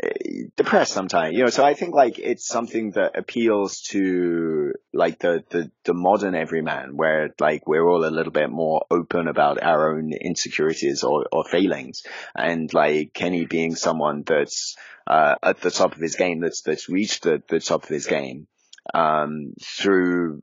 eh, 0.03 0.45
depressed 0.57 0.93
sometimes, 0.93 1.35
you 1.35 1.45
know, 1.45 1.51
so 1.51 1.65
I 1.65 1.75
think 1.75 1.95
like 1.95 2.19
it's 2.19 2.47
something 2.47 2.93
that 2.93 3.19
appeals 3.19 3.81
to 3.91 4.73
like 4.93 5.19
the, 5.19 5.45
the, 5.51 5.71
the 5.85 5.95
modern 5.95 6.35
everyman 6.35 6.97
where 6.97 7.35
like 7.41 7.67
we're 7.67 7.89
all 7.89 8.05
a 8.05 8.11
little 8.11 8.33
bit 8.33 8.51
more 8.51 8.85
open 8.91 9.29
about 9.29 9.63
our 9.63 9.97
own 9.97 10.13
insecurities 10.13 11.03
or, 11.03 11.27
or 11.33 11.45
failings. 11.45 12.03
And 12.35 12.73
like 12.73 13.13
Kenny 13.15 13.47
being 13.47 13.75
someone 13.75 14.23
that's, 14.25 14.77
uh, 15.07 15.35
at 15.43 15.61
the 15.61 15.71
top 15.71 15.95
of 15.95 16.01
his 16.01 16.17
game, 16.17 16.41
that's, 16.41 16.63
that's 16.63 16.89
reached 16.89 17.25
the, 17.25 17.43
the 17.49 17.61
top 17.61 17.83
of 17.83 17.89
his 17.89 18.07
game, 18.07 18.47
um, 18.95 19.55
through 19.63 20.41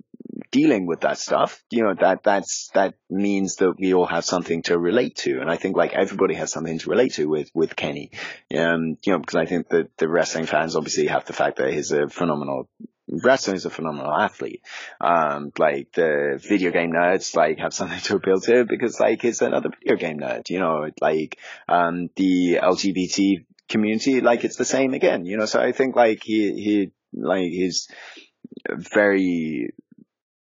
dealing 0.52 0.86
with 0.88 1.02
that 1.02 1.18
stuff, 1.18 1.62
you 1.70 1.84
know, 1.84 1.94
that, 2.00 2.24
that's, 2.24 2.70
that 2.74 2.96
means 3.10 3.58
that 3.58 3.74
we 3.80 3.94
all 3.94 4.06
have 4.06 4.26
something 4.26 4.62
to 4.64 4.78
relate 4.78 5.16
to. 5.18 5.40
And 5.40 5.50
I 5.50 5.58
think 5.58 5.76
like 5.76 5.94
everybody 5.94 6.36
has 6.36 6.52
something 6.52 6.80
to 6.80 6.90
relate 6.90 7.14
to 7.14 7.26
with, 7.26 7.50
with 7.54 7.76
Kenny. 7.76 8.12
Um, 8.56 8.98
you 9.06 9.14
know, 9.14 9.20
because 9.20 9.36
I 9.36 9.46
think 9.46 9.70
that 9.70 9.96
the 9.98 10.08
wrestling 10.08 10.46
fans 10.46 10.76
obviously 10.76 11.08
have 11.08 11.26
the 11.26 11.34
fact 11.34 11.58
that 11.58 11.74
he's 11.74 11.92
a 11.92 12.08
phenomenal 12.08 12.70
wrestler 13.10 13.56
is 13.56 13.66
a 13.66 13.70
phenomenal 13.70 14.12
athlete. 14.12 14.62
Um, 15.00 15.52
like 15.58 15.92
the 15.94 16.40
video 16.42 16.72
game 16.72 16.92
nerds 16.92 17.36
like 17.36 17.60
have 17.60 17.74
something 17.74 18.00
to 18.02 18.16
appeal 18.16 18.40
to 18.42 18.66
because 18.66 19.00
like 19.00 19.22
he's 19.22 19.42
another 19.42 19.70
video 19.80 19.98
game 19.98 20.20
nerd, 20.20 20.50
you 20.50 20.60
know, 20.60 20.90
like, 21.02 21.38
um, 21.68 22.10
the 22.16 22.60
LGBT 22.62 23.46
community, 23.70 24.22
like 24.22 24.44
it's 24.44 24.58
the 24.58 24.66
same 24.66 24.94
again, 24.94 25.26
you 25.26 25.38
know, 25.38 25.46
so 25.46 25.62
I 25.62 25.72
think 25.72 25.96
like 25.96 26.24
he, 26.24 26.54
he, 26.54 26.92
like 27.14 27.44
he's 27.44 27.88
very 28.70 29.74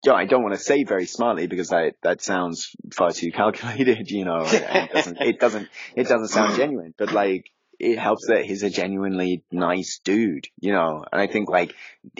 yeah, 0.04 0.12
I 0.12 0.26
don't 0.26 0.42
want 0.42 0.54
to 0.54 0.60
say 0.60 0.84
very 0.84 1.06
smartly 1.06 1.48
because 1.48 1.68
that 1.68 1.94
that 2.02 2.22
sounds 2.22 2.70
far 2.92 3.10
too 3.10 3.32
calculated, 3.32 4.10
you 4.10 4.24
know. 4.24 4.44
it 4.46 4.92
doesn't 4.92 5.20
it 5.20 5.40
doesn't 5.40 5.68
it 5.96 6.08
doesn't 6.08 6.28
sound 6.28 6.56
genuine, 6.56 6.94
but 6.96 7.12
like 7.12 7.50
it 7.78 7.98
helps 7.98 8.26
that 8.28 8.44
he's 8.44 8.62
a 8.62 8.70
genuinely 8.70 9.44
nice 9.50 10.00
dude, 10.04 10.48
you 10.60 10.72
know. 10.72 11.04
And 11.10 11.20
I 11.20 11.26
think 11.26 11.48
like 11.48 11.74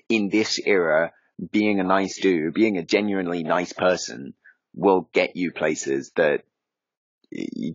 in 0.08 0.28
this 0.28 0.58
era, 0.64 1.12
being 1.50 1.80
a 1.80 1.84
nice 1.84 2.20
dude, 2.20 2.54
being 2.54 2.78
a 2.78 2.84
genuinely 2.84 3.42
nice 3.42 3.72
person, 3.72 4.34
will 4.74 5.08
get 5.12 5.36
you 5.36 5.52
places 5.52 6.12
that 6.16 6.42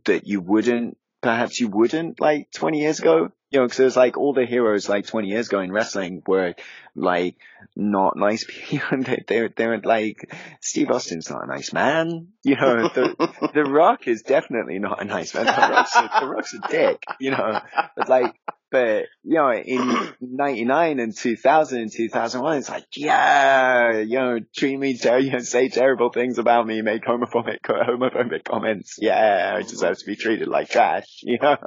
that 0.06 0.26
you 0.26 0.42
wouldn't 0.42 0.98
perhaps 1.22 1.60
you 1.60 1.68
wouldn't 1.68 2.20
like 2.20 2.52
20 2.52 2.80
years 2.80 3.00
ago 3.00 3.32
you 3.54 3.60
know, 3.60 3.66
because 3.66 3.78
there's 3.78 3.96
like 3.96 4.18
all 4.18 4.34
the 4.34 4.48
heroes 4.48 4.90
like 4.90 5.06
20 5.06 5.28
years 5.28 5.48
ago 5.48 5.60
in 5.60 5.72
wrestling 5.72 6.24
were 6.26 6.56
like 6.96 7.38
not 7.76 8.18
nice 8.18 8.46
people. 8.50 9.04
they're, 9.28 9.50
they're 9.50 9.80
like, 9.80 10.34
Steve 10.60 10.90
Austin's 10.90 11.30
not 11.30 11.44
a 11.44 11.48
nice 11.48 11.72
man. 11.72 12.30
You 12.44 12.56
know, 12.56 12.90
the, 12.90 13.52
the 13.54 13.64
Rock 13.64 14.08
is 14.08 14.24
definitely 14.24 14.80
not 14.80 15.02
a 15.02 15.06
nice 15.06 15.36
man. 15.36 15.46
The 15.46 15.52
Rock's 15.52 15.96
a, 15.96 16.10
the 16.20 16.28
Rock's 16.28 16.54
a 16.56 16.68
dick, 16.68 17.04
you 17.20 17.30
know, 17.30 17.62
but 17.96 18.10
like, 18.10 18.34
but 18.72 19.06
you 19.24 19.36
know, 19.36 19.54
in 19.54 20.14
99 20.20 21.00
and 21.00 21.16
2000 21.16 21.80
and 21.80 21.92
2001, 21.92 22.58
it's 22.58 22.70
like, 22.70 22.88
yeah, 22.96 24.00
you 24.00 24.18
know, 24.18 24.40
treat 24.56 24.80
me 24.80 24.98
you 25.00 25.32
know, 25.32 25.40
say 25.40 25.70
terrible 25.70 26.10
things 26.12 26.40
about 26.40 26.66
me, 26.66 26.82
make 26.82 27.04
homophobic, 27.04 27.60
homophobic 27.62 28.44
comments. 28.46 28.98
Yeah, 29.00 29.54
I 29.56 29.62
deserve 29.62 30.00
to 30.00 30.06
be 30.08 30.16
treated 30.16 30.48
like 30.48 30.70
trash, 30.70 31.20
you 31.22 31.38
know? 31.40 31.58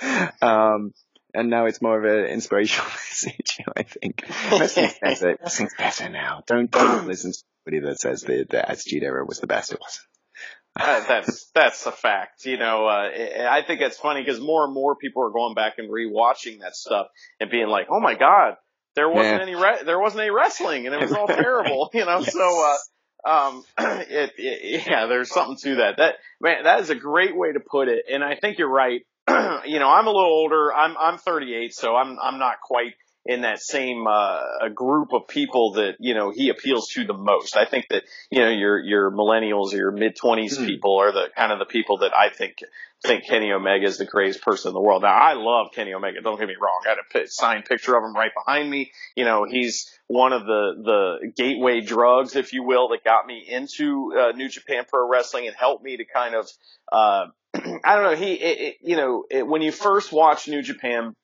Um, 0.40 0.92
and 1.38 1.50
now 1.50 1.66
it's 1.66 1.80
more 1.80 1.98
of 1.98 2.04
an 2.04 2.26
inspirational 2.26 2.86
message. 2.90 3.58
I 3.76 3.84
think 3.84 4.24
wrestling's 4.50 4.98
better. 5.02 5.38
Wrestling's 5.40 5.74
better 5.76 6.08
now. 6.08 6.42
Don't 6.46 6.70
don't 6.70 7.06
listen 7.06 7.32
to 7.32 7.38
somebody 7.64 7.86
that 7.86 8.00
says 8.00 8.22
the 8.22 8.46
the 8.48 8.68
Attitude 8.68 9.02
Era 9.02 9.24
was 9.24 9.38
the 9.38 9.46
best. 9.46 9.72
It 9.72 9.80
wasn't. 9.80 10.06
uh, 10.78 11.06
that's 11.06 11.50
that's 11.54 11.86
a 11.86 11.92
fact. 11.92 12.44
You 12.44 12.58
know, 12.58 12.86
uh, 12.86 13.10
I 13.50 13.62
think 13.66 13.80
it's 13.80 13.96
funny 13.96 14.22
because 14.22 14.40
more 14.40 14.64
and 14.64 14.74
more 14.74 14.96
people 14.96 15.22
are 15.24 15.30
going 15.30 15.54
back 15.54 15.74
and 15.78 15.88
rewatching 15.88 16.60
that 16.60 16.76
stuff 16.76 17.08
and 17.40 17.50
being 17.50 17.68
like, 17.68 17.86
"Oh 17.90 18.00
my 18.00 18.14
god, 18.14 18.56
there 18.94 19.08
wasn't 19.08 19.36
yeah. 19.36 19.42
any 19.42 19.54
re- 19.54 19.84
there 19.84 19.98
wasn't 19.98 20.22
any 20.22 20.30
wrestling 20.30 20.86
and 20.86 20.94
it 20.94 21.00
was 21.00 21.12
all 21.12 21.26
terrible." 21.26 21.90
You 21.94 22.04
know, 22.04 22.20
yes. 22.20 22.32
so 22.32 22.64
uh, 22.64 22.76
um, 23.28 23.64
it, 23.78 24.32
it, 24.36 24.86
yeah, 24.86 25.06
there's 25.06 25.30
something 25.30 25.56
to 25.62 25.76
that. 25.76 25.96
That 25.98 26.14
man, 26.40 26.64
that 26.64 26.80
is 26.80 26.90
a 26.90 26.94
great 26.94 27.36
way 27.36 27.52
to 27.52 27.60
put 27.60 27.88
it, 27.88 28.04
and 28.10 28.22
I 28.22 28.36
think 28.36 28.58
you're 28.58 28.70
right. 28.70 29.02
you 29.66 29.78
know, 29.78 29.88
I'm 29.88 30.06
a 30.06 30.10
little 30.10 30.30
older. 30.30 30.72
I'm 30.72 30.96
I'm 30.98 31.18
38, 31.18 31.74
so 31.74 31.94
I'm 31.94 32.18
I'm 32.22 32.38
not 32.38 32.60
quite 32.60 32.94
in 33.28 33.42
that 33.42 33.60
same 33.60 34.06
uh, 34.06 34.68
group 34.74 35.12
of 35.12 35.28
people 35.28 35.72
that 35.74 35.96
you 36.00 36.14
know 36.14 36.30
he 36.30 36.48
appeals 36.48 36.88
to 36.88 37.04
the 37.04 37.12
most. 37.12 37.56
I 37.56 37.66
think 37.66 37.86
that 37.90 38.04
you 38.30 38.40
know 38.40 38.48
your 38.48 38.78
your 38.78 39.10
millennials 39.10 39.74
or 39.74 39.76
your 39.76 39.92
mid 39.92 40.16
twenties 40.16 40.56
mm. 40.56 40.66
people 40.66 40.98
are 40.98 41.12
the 41.12 41.26
kind 41.36 41.52
of 41.52 41.58
the 41.58 41.66
people 41.66 41.98
that 41.98 42.12
I 42.16 42.30
think 42.30 42.56
think 43.04 43.26
Kenny 43.26 43.52
Omega 43.52 43.86
is 43.86 43.98
the 43.98 44.06
greatest 44.06 44.42
person 44.42 44.70
in 44.70 44.74
the 44.74 44.80
world. 44.80 45.02
Now 45.02 45.14
I 45.14 45.34
love 45.34 45.68
Kenny 45.74 45.92
Omega. 45.92 46.22
Don't 46.22 46.38
get 46.38 46.48
me 46.48 46.56
wrong. 46.60 46.82
I 46.86 46.88
had 46.88 47.22
a 47.22 47.28
signed 47.28 47.66
picture 47.66 47.96
of 47.96 48.02
him 48.02 48.14
right 48.14 48.32
behind 48.34 48.70
me. 48.70 48.92
You 49.14 49.26
know 49.26 49.44
he's 49.44 49.90
one 50.06 50.32
of 50.32 50.46
the 50.46 51.18
the 51.22 51.32
gateway 51.36 51.82
drugs, 51.82 52.34
if 52.34 52.54
you 52.54 52.62
will, 52.62 52.88
that 52.88 53.04
got 53.04 53.26
me 53.26 53.44
into 53.46 54.14
uh, 54.18 54.32
New 54.32 54.48
Japan 54.48 54.84
Pro 54.88 55.06
Wrestling 55.06 55.46
and 55.46 55.54
helped 55.54 55.84
me 55.84 55.98
to 55.98 56.04
kind 56.06 56.34
of 56.34 56.48
uh, 56.90 57.26
I 57.54 57.96
don't 57.96 58.04
know. 58.04 58.16
He, 58.16 58.34
it, 58.34 58.60
it, 58.60 58.76
you 58.82 58.96
know, 58.96 59.24
it, 59.30 59.46
when 59.46 59.62
you 59.62 59.72
first 59.72 60.12
watch 60.12 60.48
New 60.48 60.62
Japan 60.62 61.14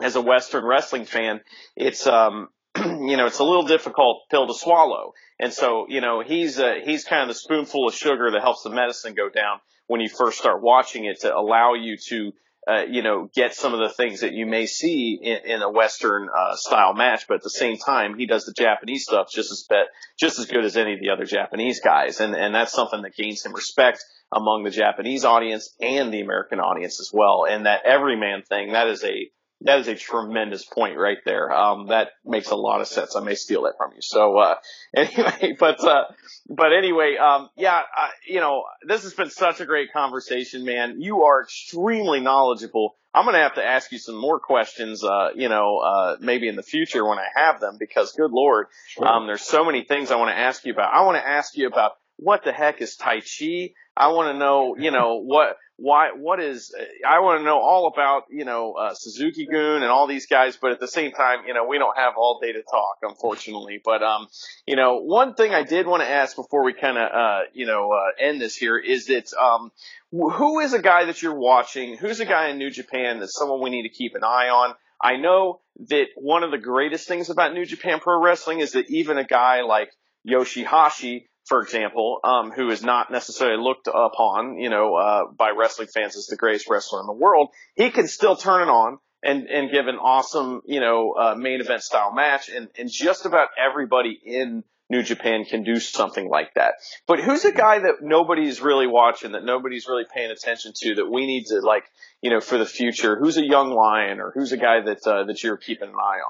as 0.00 0.16
a 0.16 0.20
Western 0.20 0.64
wrestling 0.64 1.04
fan, 1.04 1.40
it's, 1.76 2.06
um, 2.06 2.48
you 2.76 3.16
know, 3.16 3.26
it's 3.26 3.38
a 3.38 3.44
little 3.44 3.66
difficult 3.66 4.22
pill 4.30 4.46
to 4.46 4.54
swallow. 4.54 5.12
And 5.38 5.52
so, 5.52 5.86
you 5.88 6.00
know, 6.00 6.20
he's, 6.20 6.58
uh, 6.58 6.74
he's 6.84 7.04
kind 7.04 7.22
of 7.22 7.28
the 7.28 7.34
spoonful 7.34 7.88
of 7.88 7.94
sugar 7.94 8.30
that 8.30 8.42
helps 8.42 8.62
the 8.62 8.70
medicine 8.70 9.14
go 9.14 9.28
down 9.28 9.58
when 9.86 10.00
you 10.00 10.08
first 10.08 10.38
start 10.38 10.62
watching 10.62 11.04
it 11.04 11.20
to 11.20 11.34
allow 11.34 11.74
you 11.74 11.96
to, 12.08 12.32
uh, 12.66 12.84
you 12.88 13.02
know, 13.02 13.28
get 13.34 13.54
some 13.54 13.74
of 13.74 13.80
the 13.80 13.90
things 13.90 14.20
that 14.20 14.32
you 14.32 14.46
may 14.46 14.66
see 14.66 15.18
in, 15.20 15.50
in 15.56 15.62
a 15.62 15.70
Western 15.70 16.28
uh, 16.34 16.56
style 16.56 16.94
match, 16.94 17.26
but 17.28 17.34
at 17.34 17.42
the 17.42 17.50
same 17.50 17.76
time, 17.76 18.16
he 18.16 18.26
does 18.26 18.46
the 18.46 18.54
Japanese 18.56 19.04
stuff 19.04 19.28
just 19.30 19.52
as 19.52 19.66
bet, 19.68 19.88
just 20.18 20.38
as 20.38 20.46
good 20.46 20.64
as 20.64 20.76
any 20.76 20.94
of 20.94 21.00
the 21.00 21.10
other 21.10 21.26
Japanese 21.26 21.80
guys, 21.80 22.20
and 22.20 22.34
and 22.34 22.54
that's 22.54 22.72
something 22.72 23.02
that 23.02 23.14
gains 23.14 23.44
him 23.44 23.52
respect 23.52 24.02
among 24.34 24.64
the 24.64 24.70
Japanese 24.70 25.24
audience 25.24 25.74
and 25.80 26.12
the 26.12 26.20
American 26.20 26.58
audience 26.58 27.00
as 27.00 27.10
well. 27.12 27.46
And 27.48 27.66
that 27.66 27.86
everyman 27.86 28.42
thing, 28.42 28.72
that 28.72 28.88
is 28.88 29.04
a 29.04 29.30
that 29.60 29.78
is 29.78 29.88
a 29.88 29.94
tremendous 29.94 30.64
point 30.64 30.98
right 30.98 31.18
there. 31.24 31.50
Um, 31.50 31.86
that 31.86 32.10
makes 32.24 32.50
a 32.50 32.56
lot 32.56 32.82
of 32.82 32.86
sense. 32.86 33.16
I 33.16 33.20
may 33.20 33.34
steal 33.34 33.62
that 33.62 33.74
from 33.78 33.92
you. 33.94 34.02
So, 34.02 34.36
uh, 34.36 34.56
anyway, 34.96 35.56
but, 35.58 35.82
uh, 35.82 36.04
but 36.50 36.72
anyway, 36.76 37.16
um, 37.16 37.48
yeah, 37.56 37.78
uh, 37.78 38.08
you 38.28 38.40
know, 38.40 38.64
this 38.86 39.04
has 39.04 39.14
been 39.14 39.30
such 39.30 39.60
a 39.60 39.66
great 39.66 39.90
conversation, 39.92 40.66
man. 40.66 41.00
You 41.00 41.22
are 41.22 41.42
extremely 41.42 42.20
knowledgeable. 42.20 42.96
I'm 43.14 43.24
going 43.24 43.36
to 43.36 43.40
have 43.40 43.54
to 43.54 43.64
ask 43.64 43.90
you 43.90 43.98
some 43.98 44.16
more 44.16 44.38
questions, 44.38 45.02
uh, 45.02 45.28
you 45.34 45.48
know, 45.48 45.78
uh, 45.78 46.16
maybe 46.20 46.48
in 46.48 46.56
the 46.56 46.62
future 46.62 47.06
when 47.08 47.18
I 47.18 47.28
have 47.34 47.60
them 47.60 47.76
because 47.78 48.12
good 48.12 48.32
Lord, 48.32 48.66
sure. 48.88 49.06
um, 49.06 49.26
there's 49.26 49.42
so 49.42 49.64
many 49.64 49.84
things 49.84 50.10
I 50.10 50.16
want 50.16 50.30
to 50.30 50.38
ask 50.38 50.66
you 50.66 50.74
about. 50.74 50.92
I 50.92 51.04
want 51.04 51.16
to 51.16 51.26
ask 51.26 51.56
you 51.56 51.68
about 51.68 51.92
what 52.16 52.44
the 52.44 52.52
heck 52.52 52.80
is 52.80 52.96
Taichi? 52.96 53.74
I 53.96 54.08
want 54.08 54.34
to 54.34 54.38
know, 54.38 54.76
you 54.78 54.90
know, 54.90 55.20
what, 55.20 55.56
why, 55.76 56.10
what 56.14 56.40
is, 56.40 56.72
I 57.06 57.20
want 57.20 57.40
to 57.40 57.44
know 57.44 57.58
all 57.58 57.88
about, 57.88 58.24
you 58.30 58.44
know, 58.44 58.74
uh, 58.74 58.94
Suzuki-gun 58.94 59.82
and 59.82 59.90
all 59.90 60.06
these 60.06 60.26
guys, 60.26 60.56
but 60.56 60.70
at 60.70 60.80
the 60.80 60.88
same 60.88 61.10
time, 61.12 61.40
you 61.46 61.54
know, 61.54 61.66
we 61.66 61.78
don't 61.78 61.96
have 61.96 62.14
all 62.16 62.38
day 62.40 62.52
to 62.52 62.62
talk, 62.62 62.98
unfortunately. 63.02 63.80
But, 63.84 64.02
um, 64.02 64.28
you 64.66 64.76
know, 64.76 64.98
one 64.98 65.34
thing 65.34 65.52
I 65.52 65.64
did 65.64 65.86
want 65.86 66.02
to 66.02 66.08
ask 66.08 66.36
before 66.36 66.64
we 66.64 66.74
kind 66.74 66.96
of, 66.96 67.10
uh, 67.12 67.40
you 67.52 67.66
know, 67.66 67.90
uh, 67.92 68.10
end 68.24 68.40
this 68.40 68.56
here 68.56 68.78
is 68.78 69.06
that, 69.06 69.32
um, 69.34 69.72
who 70.12 70.60
is 70.60 70.72
a 70.74 70.82
guy 70.82 71.06
that 71.06 71.22
you're 71.22 71.38
watching? 71.38 71.96
Who's 71.96 72.20
a 72.20 72.24
guy 72.24 72.50
in 72.50 72.58
New 72.58 72.70
Japan 72.70 73.18
that's 73.18 73.36
someone 73.36 73.60
we 73.60 73.70
need 73.70 73.82
to 73.82 73.88
keep 73.88 74.14
an 74.14 74.22
eye 74.22 74.48
on? 74.48 74.74
I 75.00 75.16
know 75.16 75.60
that 75.88 76.06
one 76.14 76.44
of 76.44 76.50
the 76.50 76.58
greatest 76.58 77.08
things 77.08 77.30
about 77.30 77.52
New 77.52 77.66
Japan 77.66 77.98
Pro 78.00 78.22
Wrestling 78.22 78.60
is 78.60 78.72
that 78.72 78.88
even 78.90 79.18
a 79.18 79.24
guy 79.24 79.62
like 79.62 79.90
Yoshihashi 80.26 81.26
for 81.44 81.60
example, 81.60 82.20
um, 82.24 82.50
who 82.50 82.70
is 82.70 82.82
not 82.82 83.10
necessarily 83.10 83.62
looked 83.62 83.86
upon, 83.86 84.58
you 84.58 84.70
know, 84.70 84.94
uh, 84.94 85.24
by 85.36 85.50
wrestling 85.50 85.88
fans 85.88 86.16
as 86.16 86.26
the 86.26 86.36
greatest 86.36 86.68
wrestler 86.68 87.00
in 87.00 87.06
the 87.06 87.12
world, 87.12 87.50
he 87.74 87.90
can 87.90 88.08
still 88.08 88.36
turn 88.36 88.62
it 88.62 88.70
on 88.70 88.98
and, 89.22 89.46
and 89.48 89.70
give 89.70 89.86
an 89.86 89.96
awesome, 89.96 90.62
you 90.66 90.80
know, 90.80 91.12
uh, 91.12 91.34
main 91.34 91.60
event 91.60 91.82
style 91.82 92.12
match. 92.12 92.48
And, 92.48 92.68
and 92.78 92.90
just 92.90 93.26
about 93.26 93.48
everybody 93.58 94.18
in 94.24 94.64
New 94.90 95.02
Japan 95.02 95.44
can 95.44 95.64
do 95.64 95.76
something 95.76 96.28
like 96.28 96.54
that. 96.54 96.74
But 97.06 97.20
who's 97.20 97.44
a 97.44 97.52
guy 97.52 97.78
that 97.78 97.96
nobody's 98.02 98.60
really 98.60 98.86
watching, 98.86 99.32
that 99.32 99.44
nobody's 99.44 99.86
really 99.88 100.04
paying 100.12 100.30
attention 100.30 100.72
to, 100.76 100.96
that 100.96 101.10
we 101.10 101.26
need 101.26 101.46
to 101.46 101.60
like, 101.60 101.84
you 102.20 102.30
know, 102.30 102.40
for 102.40 102.58
the 102.58 102.66
future? 102.66 103.18
Who's 103.18 103.38
a 103.38 103.44
young 103.44 103.70
lion, 103.70 104.20
or 104.20 104.30
who's 104.34 104.52
a 104.52 104.58
guy 104.58 104.82
that 104.82 105.06
uh, 105.06 105.24
that 105.24 105.42
you're 105.42 105.56
keeping 105.56 105.88
an 105.88 105.94
eye 105.94 106.20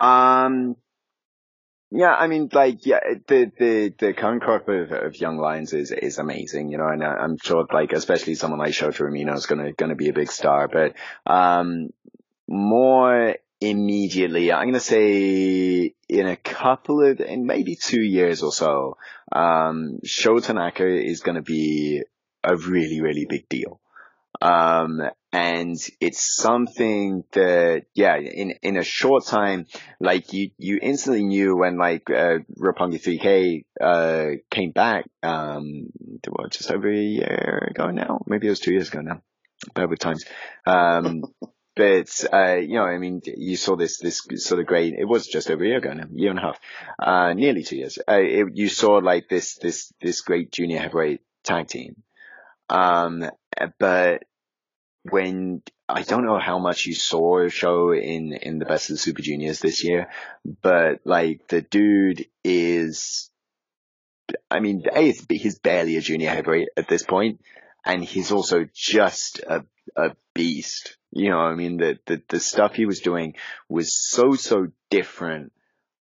on? 0.00 0.46
Um, 0.46 0.76
yeah, 1.96 2.12
I 2.12 2.26
mean, 2.26 2.48
like, 2.52 2.86
yeah, 2.86 2.98
the 3.28 3.52
the 3.56 3.94
the 3.96 4.12
current 4.14 4.42
crop 4.42 4.68
of, 4.68 4.90
of 4.90 5.20
young 5.20 5.38
lions 5.38 5.72
is 5.72 5.92
is 5.92 6.18
amazing, 6.18 6.70
you 6.70 6.78
know, 6.78 6.88
and 6.88 7.04
I'm 7.04 7.36
sure, 7.38 7.64
like, 7.72 7.92
especially 7.92 8.34
someone 8.34 8.58
like 8.58 8.72
Shota 8.72 9.02
Umino 9.02 9.34
is 9.36 9.46
gonna 9.46 9.72
gonna 9.72 9.94
be 9.94 10.08
a 10.08 10.12
big 10.12 10.32
star, 10.32 10.66
but 10.66 10.94
um, 11.24 11.90
more 12.48 13.36
immediately, 13.60 14.50
I'm 14.50 14.66
gonna 14.66 14.80
say 14.80 15.94
in 16.08 16.26
a 16.26 16.36
couple 16.36 17.00
of, 17.00 17.20
in 17.20 17.46
maybe 17.46 17.76
two 17.76 18.02
years 18.02 18.42
or 18.42 18.50
so, 18.50 18.96
um, 19.30 20.00
Sho 20.02 20.40
Tanaka 20.40 20.84
is 20.84 21.20
gonna 21.20 21.42
be 21.42 22.02
a 22.42 22.56
really 22.56 23.02
really 23.02 23.26
big 23.28 23.48
deal. 23.48 23.80
Um, 24.42 25.00
and 25.34 25.76
it's 26.00 26.36
something 26.36 27.24
that, 27.32 27.86
yeah, 27.92 28.16
in, 28.18 28.52
in 28.62 28.76
a 28.76 28.84
short 28.84 29.26
time, 29.26 29.66
like 29.98 30.32
you, 30.32 30.50
you 30.58 30.78
instantly 30.80 31.24
knew 31.24 31.56
when 31.56 31.76
like, 31.76 32.08
uh, 32.08 32.38
Roppongi 32.56 33.02
3K, 33.02 33.64
uh, 33.80 34.36
came 34.48 34.70
back, 34.70 35.06
um, 35.24 35.90
what, 36.28 36.52
just 36.52 36.70
over 36.70 36.88
a 36.88 36.96
year 36.96 37.68
ago 37.68 37.90
now? 37.90 38.20
Maybe 38.28 38.46
it 38.46 38.50
was 38.50 38.60
two 38.60 38.74
years 38.74 38.90
ago 38.90 39.00
now. 39.00 39.22
Bad 39.74 39.90
with 39.90 39.98
times. 39.98 40.24
Um, 40.66 41.24
but, 41.74 42.24
uh, 42.32 42.54
you 42.54 42.74
know, 42.74 42.84
I 42.84 42.98
mean, 42.98 43.20
you 43.24 43.56
saw 43.56 43.74
this, 43.74 43.98
this 43.98 44.22
sort 44.36 44.60
of 44.60 44.66
great, 44.66 44.94
it 44.96 45.04
was 45.04 45.26
just 45.26 45.50
over 45.50 45.64
a 45.64 45.66
year 45.66 45.78
ago 45.78 45.94
now, 45.94 46.04
year 46.14 46.30
and 46.30 46.38
a 46.38 46.42
half, 46.42 46.60
uh, 47.02 47.32
nearly 47.32 47.64
two 47.64 47.78
years. 47.78 47.98
Uh, 48.08 48.20
it, 48.20 48.46
you 48.54 48.68
saw 48.68 48.98
like 48.98 49.28
this, 49.28 49.56
this, 49.56 49.92
this 50.00 50.20
great 50.20 50.52
junior 50.52 50.78
heavyweight 50.78 51.22
tag 51.42 51.66
team. 51.66 52.04
Um, 52.68 53.28
but 53.80 54.22
when 55.10 55.62
I 55.88 56.02
don't 56.02 56.24
know 56.24 56.38
how 56.38 56.58
much 56.58 56.86
you 56.86 56.94
saw 56.94 57.46
Sho 57.48 57.92
in 57.92 58.32
in 58.32 58.58
the 58.58 58.64
best 58.64 58.90
of 58.90 58.94
the 58.94 58.98
Super 58.98 59.22
Juniors 59.22 59.60
this 59.60 59.84
year, 59.84 60.08
but 60.62 61.00
like 61.04 61.46
the 61.48 61.60
dude 61.60 62.26
is, 62.42 63.30
I 64.50 64.60
mean, 64.60 64.84
a 64.92 65.12
he's 65.28 65.58
barely 65.58 65.96
a 65.96 66.00
junior 66.00 66.30
heavyweight 66.30 66.68
at 66.76 66.88
this 66.88 67.02
point, 67.02 67.40
and 67.84 68.02
he's 68.02 68.32
also 68.32 68.66
just 68.74 69.40
a 69.40 69.64
a 69.94 70.16
beast. 70.34 70.96
You 71.12 71.30
know, 71.30 71.38
I 71.38 71.54
mean, 71.54 71.76
the 71.76 71.98
the 72.06 72.22
the 72.28 72.40
stuff 72.40 72.74
he 72.74 72.86
was 72.86 73.00
doing 73.00 73.34
was 73.68 73.94
so 73.94 74.32
so 74.34 74.68
different 74.90 75.52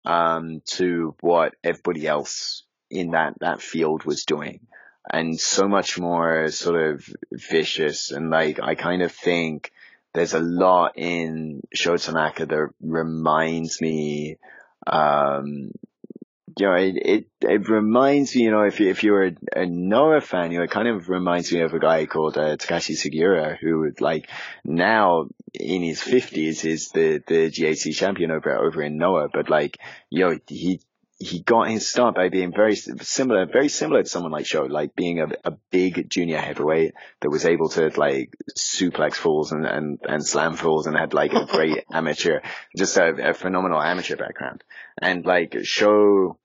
um 0.05 0.62
to 0.64 1.14
what 1.20 1.55
everybody 1.62 2.07
else 2.07 2.64
in 2.90 3.11
that 3.11 3.34
that 3.40 3.61
field 3.61 4.05
was 4.05 4.24
doing 4.24 4.66
and 5.12 5.38
so 5.38 5.68
much 5.68 5.98
more 5.98 6.50
sort 6.50 6.80
of 6.80 7.08
vicious. 7.32 8.11
And 8.11 8.30
like, 8.30 8.61
I 8.62 8.74
kind 8.74 9.02
of 9.02 9.12
think 9.12 9.72
there's 10.14 10.34
a 10.34 10.40
lot 10.40 10.92
in 10.96 11.62
Sho 11.74 11.96
Tanaka 11.96 12.46
that 12.46 12.68
reminds 12.80 13.80
me, 13.80 14.38
um, 14.86 15.72
you 16.58 16.66
know, 16.66 16.74
it, 16.74 16.94
it, 16.96 17.26
it 17.40 17.68
reminds 17.68 18.34
me, 18.34 18.42
you 18.42 18.50
know, 18.50 18.62
if 18.62 18.80
you, 18.80 18.90
if 18.90 19.02
you're 19.02 19.26
a, 19.26 19.32
a 19.56 19.66
Noah 19.66 20.20
fan, 20.20 20.52
you 20.52 20.58
know, 20.58 20.64
it 20.64 20.70
kind 20.70 20.88
of 20.88 21.08
reminds 21.08 21.52
me 21.52 21.61
of 21.61 21.74
a 21.74 21.78
guy 21.78 22.06
called, 22.06 22.36
uh, 22.36 22.56
Takashi 22.56 22.96
Sugiura, 22.96 23.56
who 23.58 23.80
would 23.80 24.00
like 24.00 24.28
now 24.64 25.28
in 25.54 25.82
his 25.82 26.02
fifties 26.02 26.64
is 26.64 26.90
the, 26.90 27.22
the 27.26 27.50
GHC 27.50 27.94
champion 27.94 28.30
over, 28.30 28.56
over 28.56 28.82
in 28.82 28.98
Noah, 28.98 29.28
but 29.32 29.48
like, 29.48 29.78
you 30.11 30.20
know, 30.20 30.38
he 30.46 30.80
he 31.21 31.41
got 31.41 31.68
his 31.68 31.87
start 31.87 32.14
by 32.14 32.31
being 32.31 32.51
very 32.51 32.75
similar, 32.75 33.45
very 33.45 33.68
similar 33.68 34.03
to 34.03 34.09
someone 34.09 34.33
like 34.33 34.47
Sho, 34.47 34.62
like 34.62 34.97
being 34.97 35.21
a, 35.21 35.29
a 35.45 35.51
big 35.71 36.09
junior 36.09 36.39
heavyweight 36.39 36.95
that 37.21 37.29
was 37.29 37.45
able 37.45 37.68
to 37.68 37.93
like 37.95 38.35
suplex 38.57 39.14
falls 39.14 39.53
and, 39.53 39.66
and, 39.66 39.99
and 40.03 40.27
slam 40.27 40.55
falls 40.57 40.87
and 40.87 40.97
had 40.97 41.12
like 41.12 41.35
a 41.35 41.45
great 41.45 41.85
amateur, 41.93 42.41
just 42.75 42.97
a, 42.97 43.31
a 43.31 43.35
phenomenal 43.35 43.83
amateur 43.83 44.16
background. 44.16 44.64
And 45.01 45.27
like 45.27 45.59
Sho, 45.62 46.39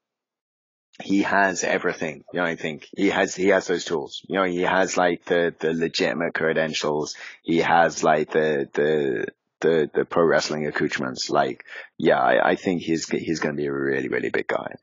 he 1.01 1.21
has 1.21 1.63
everything. 1.63 2.25
You 2.33 2.41
know, 2.41 2.45
I 2.45 2.57
think 2.57 2.89
he 2.97 3.11
has, 3.11 3.33
he 3.33 3.47
has 3.47 3.67
those 3.67 3.85
tools. 3.85 4.25
You 4.27 4.35
know, 4.35 4.43
he 4.43 4.63
has 4.63 4.97
like 4.97 5.23
the, 5.23 5.55
the 5.57 5.71
legitimate 5.71 6.33
credentials. 6.33 7.15
He 7.43 7.59
has 7.59 8.03
like 8.03 8.31
the, 8.31 8.67
the, 8.73 9.27
the 9.61 9.89
the 9.93 10.05
pro 10.05 10.23
wrestling 10.23 10.65
accoutrements, 10.67 11.29
like 11.29 11.65
yeah, 11.97 12.19
I, 12.19 12.51
I 12.51 12.55
think 12.55 12.81
he's 12.81 13.07
he's 13.09 13.39
going 13.39 13.55
to 13.55 13.61
be 13.61 13.67
a 13.67 13.73
really 13.73 14.09
really 14.09 14.29
big 14.29 14.47
guy 14.47 14.75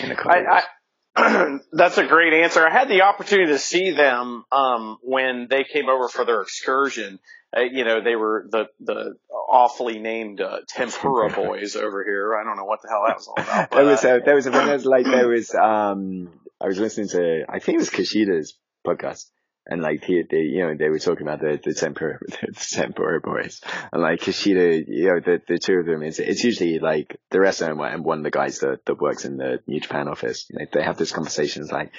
in 0.00 0.10
a 0.10 0.16
couple. 0.16 0.32
I, 0.32 0.62
I, 1.16 1.60
that's 1.72 1.98
a 1.98 2.06
great 2.06 2.32
answer. 2.32 2.66
I 2.66 2.70
had 2.70 2.88
the 2.88 3.02
opportunity 3.02 3.52
to 3.52 3.58
see 3.58 3.92
them 3.92 4.44
um, 4.50 4.98
when 5.02 5.46
they 5.48 5.64
came 5.64 5.88
over 5.88 6.08
for 6.08 6.24
their 6.24 6.42
excursion. 6.42 7.20
Uh, 7.56 7.60
you 7.60 7.84
know, 7.84 8.02
they 8.02 8.16
were 8.16 8.46
the 8.50 8.64
the 8.80 9.14
awfully 9.30 10.00
named 10.00 10.40
uh, 10.40 10.58
Tempura 10.68 11.30
Boys 11.34 11.76
over 11.76 12.04
here. 12.04 12.36
I 12.36 12.42
don't 12.42 12.56
know 12.56 12.64
what 12.64 12.82
the 12.82 12.88
hell 12.88 13.04
that 13.06 13.16
was 13.16 13.28
all 13.28 13.34
about. 13.38 13.70
But, 13.70 13.76
there 13.76 13.86
was 13.86 14.04
a, 14.04 14.20
there 14.24 14.34
was 14.34 14.46
a, 14.84 14.88
like 14.88 15.04
there 15.04 15.28
was 15.28 15.54
um 15.54 16.30
I 16.60 16.66
was 16.66 16.78
listening 16.78 17.08
to 17.08 17.44
I 17.48 17.60
think 17.60 17.76
it 17.76 17.80
was 17.80 17.90
Kushida's 17.90 18.58
podcast 18.84 19.30
and 19.66 19.80
like 19.80 20.04
he, 20.04 20.22
they, 20.28 20.38
you 20.38 20.60
know, 20.60 20.74
they 20.78 20.90
were 20.90 20.98
talking 20.98 21.26
about 21.26 21.40
the 21.40 21.58
the 21.62 21.74
Tempura, 21.74 22.18
the 22.28 22.66
Tempura 22.70 23.20
boys, 23.20 23.60
and 23.92 24.02
like 24.02 24.20
Kushida, 24.20 24.84
you 24.86 25.06
know, 25.06 25.20
the 25.20 25.40
the 25.46 25.58
two 25.58 25.74
of 25.74 25.86
them. 25.86 26.02
It's 26.02 26.18
it's 26.18 26.44
usually 26.44 26.78
like 26.78 27.18
the 27.30 27.40
rest 27.40 27.62
of 27.62 27.68
them 27.68 27.80
and 27.80 28.04
one 28.04 28.18
of 28.18 28.24
the 28.24 28.30
guys 28.30 28.58
that 28.58 28.84
that 28.84 29.00
works 29.00 29.24
in 29.24 29.38
the 29.38 29.60
New 29.66 29.80
Japan 29.80 30.08
office. 30.08 30.46
You 30.50 30.58
know, 30.58 30.66
they 30.70 30.82
have 30.82 30.98
this 30.98 31.12
conversation. 31.12 31.62
It's 31.62 31.72
like, 31.72 31.92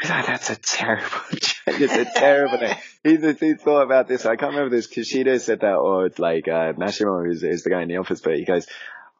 God, 0.00 0.24
that's 0.26 0.50
a 0.50 0.56
terrible, 0.56 1.06
it's 1.30 1.94
a 1.94 2.04
terrible 2.04 2.58
name. 2.58 2.76
He, 3.04 3.16
he 3.16 3.54
thought 3.54 3.82
about 3.82 4.06
this. 4.06 4.26
I 4.26 4.36
can't 4.36 4.52
remember 4.52 4.76
this. 4.76 4.86
Kushida 4.86 5.40
said 5.40 5.62
that, 5.62 5.74
or 5.74 6.08
like 6.18 6.46
uh, 6.46 6.72
Mashimo 6.74 7.28
is 7.28 7.42
is 7.42 7.64
the 7.64 7.70
guy 7.70 7.82
in 7.82 7.88
the 7.88 7.96
office, 7.96 8.20
but 8.20 8.36
he 8.36 8.44
goes, 8.44 8.66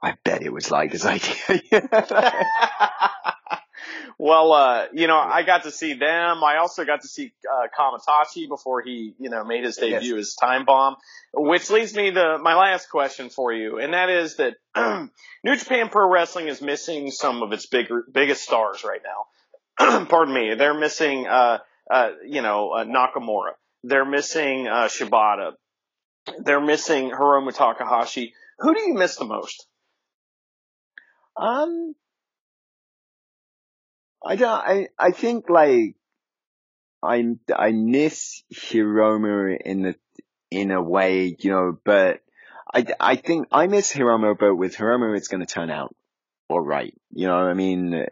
I 0.01 0.15
bet 0.25 0.43
it 0.43 0.53
was 0.53 0.71
like 0.71 0.93
this 0.93 1.05
idea. 1.05 1.63
Well, 4.19 4.53
uh, 4.53 4.87
you 4.93 5.07
know, 5.07 5.17
I 5.17 5.43
got 5.43 5.65
to 5.65 5.71
see 5.71 5.95
them. 5.95 6.45
I 6.45 6.59
also 6.59 6.85
got 6.85 7.03
to 7.03 7.09
see 7.09 7.33
uh, 7.51 7.67
Kamaitachi 7.77 8.49
before 8.49 8.83
he, 8.83 9.15
you 9.19 9.31
know, 9.31 9.45
made 9.45 9.65
his 9.65 9.77
debut 9.77 10.17
yes. 10.17 10.29
as 10.29 10.35
Time 10.35 10.65
Bomb, 10.65 10.97
which 11.35 11.71
leads 11.71 11.95
me 11.95 12.11
to 12.11 12.39
my 12.39 12.55
last 12.55 12.91
question 12.91 13.31
for 13.31 13.53
you, 13.53 13.79
and 13.79 13.95
that 13.95 14.11
is 14.11 14.37
that 14.37 14.55
New 15.45 15.57
Japan 15.57 15.89
Pro 15.89 16.09
Wrestling 16.09 16.49
is 16.49 16.61
missing 16.61 17.11
some 17.11 17.43
of 17.43 17.53
its 17.53 17.67
bigger, 17.67 18.05
biggest 18.13 18.43
stars 18.43 18.85
right 18.85 19.01
now. 19.05 20.05
Pardon 20.07 20.35
me, 20.35 20.55
they're 20.55 20.79
missing, 20.79 21.27
uh, 21.27 21.59
uh, 21.91 22.11
you 22.27 22.43
know, 22.43 22.71
uh, 22.71 22.85
Nakamura. 22.85 23.53
They're 23.85 24.05
missing 24.05 24.69
uh, 24.69 24.89
Shibata. 24.89 25.53
They're 26.39 26.61
missing 26.61 27.11
Hiromu 27.11 27.53
Takahashi. 27.55 28.35
Who 28.61 28.75
do 28.75 28.81
you 28.81 28.95
miss 28.95 29.17
the 29.17 29.25
most? 29.25 29.67
Um, 31.37 31.95
I 34.25 34.37
don't. 34.37 34.51
I 34.51 34.89
I 34.99 35.11
think 35.11 35.49
like 35.49 35.97
I 37.03 37.25
I 37.55 37.73
miss 37.73 38.43
Hiromu 38.55 39.57
in 39.65 39.83
the 39.83 39.95
in 40.51 40.71
a 40.71 40.83
way, 40.83 41.37
you 41.39 41.51
know, 41.51 41.79
but 41.85 42.21
I 42.73 42.87
I 43.01 43.17
think 43.17 43.49
I 43.51 43.67
miss 43.67 43.93
Hiromu, 43.93 44.39
but 44.39 44.55
with 44.55 44.77
Hiromu, 44.77 45.17
it's 45.17 45.29
going 45.29 45.45
to 45.45 45.53
turn 45.53 45.71
out 45.71 45.95
all 46.49 46.61
right. 46.61 46.95
You 47.13 47.27
know, 47.27 47.37
I 47.37 47.55
mean, 47.55 48.07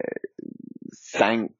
thank 1.12 1.52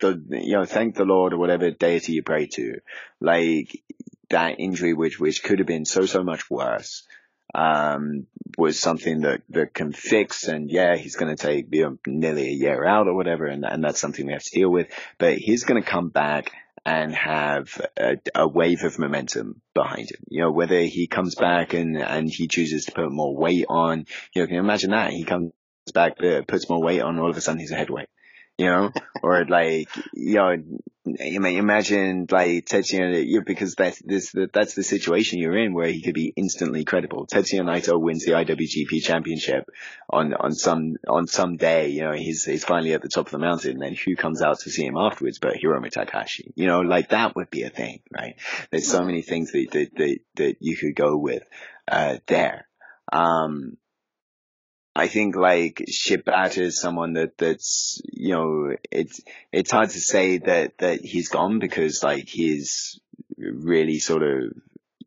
the 0.00 0.22
you 0.30 0.52
know 0.52 0.64
thank 0.64 0.94
the 0.94 1.04
Lord 1.04 1.32
or 1.32 1.38
whatever 1.38 1.70
deity 1.70 2.12
you 2.12 2.22
pray 2.22 2.46
to, 2.46 2.80
like 3.20 3.82
that 4.30 4.56
injury 4.58 4.92
which 4.92 5.18
which 5.18 5.42
could 5.42 5.58
have 5.60 5.68
been 5.68 5.84
so 5.84 6.04
so 6.04 6.22
much 6.22 6.50
worse 6.50 7.06
um, 7.54 8.26
was 8.56 8.78
something 8.78 9.22
that, 9.22 9.42
that 9.50 9.74
can 9.74 9.92
fix. 9.92 10.48
And 10.48 10.70
yeah, 10.70 10.96
he's 10.96 11.16
going 11.16 11.34
to 11.34 11.40
take 11.40 11.66
you 11.72 11.82
know, 11.82 11.98
nearly 12.06 12.48
a 12.48 12.52
year 12.52 12.84
out 12.84 13.06
or 13.06 13.14
whatever. 13.14 13.46
And, 13.46 13.64
and 13.64 13.84
that's 13.84 14.00
something 14.00 14.26
we 14.26 14.32
have 14.32 14.42
to 14.42 14.58
deal 14.58 14.70
with. 14.70 14.88
But 15.18 15.38
he's 15.38 15.64
going 15.64 15.82
to 15.82 15.88
come 15.88 16.08
back 16.08 16.52
and 16.84 17.14
have 17.14 17.80
a, 17.96 18.16
a, 18.34 18.46
wave 18.46 18.84
of 18.84 18.98
momentum 18.98 19.60
behind 19.74 20.10
him. 20.10 20.20
You 20.28 20.42
know, 20.42 20.52
whether 20.52 20.80
he 20.82 21.08
comes 21.08 21.34
back 21.34 21.74
and, 21.74 21.96
and 21.96 22.30
he 22.30 22.46
chooses 22.46 22.84
to 22.84 22.92
put 22.92 23.10
more 23.10 23.36
weight 23.36 23.66
on, 23.68 24.06
you 24.32 24.42
know, 24.42 24.46
can 24.46 24.54
you 24.54 24.60
imagine 24.60 24.90
that? 24.90 25.10
He 25.10 25.24
comes 25.24 25.52
back, 25.92 26.22
uh, 26.22 26.42
puts 26.46 26.68
more 26.68 26.80
weight 26.80 27.00
on, 27.00 27.18
all 27.18 27.28
of 27.28 27.36
a 27.36 27.40
sudden 27.40 27.58
he's 27.58 27.72
a 27.72 27.76
heavyweight 27.76 28.08
you 28.58 28.66
know, 28.66 28.90
or 29.22 29.44
like, 29.44 29.88
you 30.14 30.36
know, 30.36 30.56
imagine 31.04 32.26
like 32.30 32.66
Tetsuya, 32.66 33.24
you 33.26 33.42
because 33.42 33.74
that's 33.74 34.00
this, 34.00 34.34
that's 34.52 34.74
the 34.74 34.82
situation 34.82 35.38
you're 35.38 35.58
in 35.58 35.74
where 35.74 35.88
he 35.88 36.02
could 36.02 36.14
be 36.14 36.32
instantly 36.34 36.84
credible. 36.84 37.26
Tetsuya 37.26 37.60
Naito 37.60 38.00
wins 38.00 38.24
the 38.24 38.32
IWGP 38.32 39.02
championship 39.02 39.68
on, 40.08 40.32
on 40.34 40.52
some, 40.52 40.96
on 41.06 41.26
some 41.26 41.56
day, 41.56 41.90
you 41.90 42.02
know, 42.02 42.12
he's, 42.12 42.44
he's 42.44 42.64
finally 42.64 42.94
at 42.94 43.02
the 43.02 43.08
top 43.08 43.26
of 43.26 43.32
the 43.32 43.38
mountain 43.38 43.72
and 43.72 43.82
then 43.82 43.94
who 43.94 44.16
comes 44.16 44.40
out 44.40 44.60
to 44.60 44.70
see 44.70 44.86
him 44.86 44.96
afterwards 44.96 45.38
but 45.38 45.54
Hiromu 45.54 45.90
Takahashi, 45.90 46.52
you 46.56 46.66
know, 46.66 46.80
like 46.80 47.10
that 47.10 47.36
would 47.36 47.50
be 47.50 47.62
a 47.62 47.70
thing, 47.70 48.00
right? 48.10 48.36
There's 48.70 48.88
so 48.88 49.04
many 49.04 49.22
things 49.22 49.52
that, 49.52 49.68
that, 49.72 49.94
that, 49.96 50.18
that 50.36 50.56
you 50.60 50.76
could 50.76 50.96
go 50.96 51.16
with, 51.16 51.42
uh, 51.88 52.16
there. 52.26 52.66
Um, 53.12 53.76
I 54.96 55.08
think 55.08 55.36
like 55.36 55.84
Shibata 55.90 56.62
is 56.62 56.80
someone 56.80 57.12
that 57.14 57.36
that's 57.36 58.00
you 58.12 58.34
know 58.34 58.76
it's 58.90 59.20
it's 59.52 59.70
hard 59.70 59.90
to 59.90 60.00
say 60.00 60.38
that 60.38 60.78
that 60.78 61.02
he's 61.02 61.28
gone 61.28 61.58
because 61.58 62.02
like 62.02 62.28
he's 62.28 62.98
really 63.36 63.98
sort 63.98 64.22
of 64.22 64.52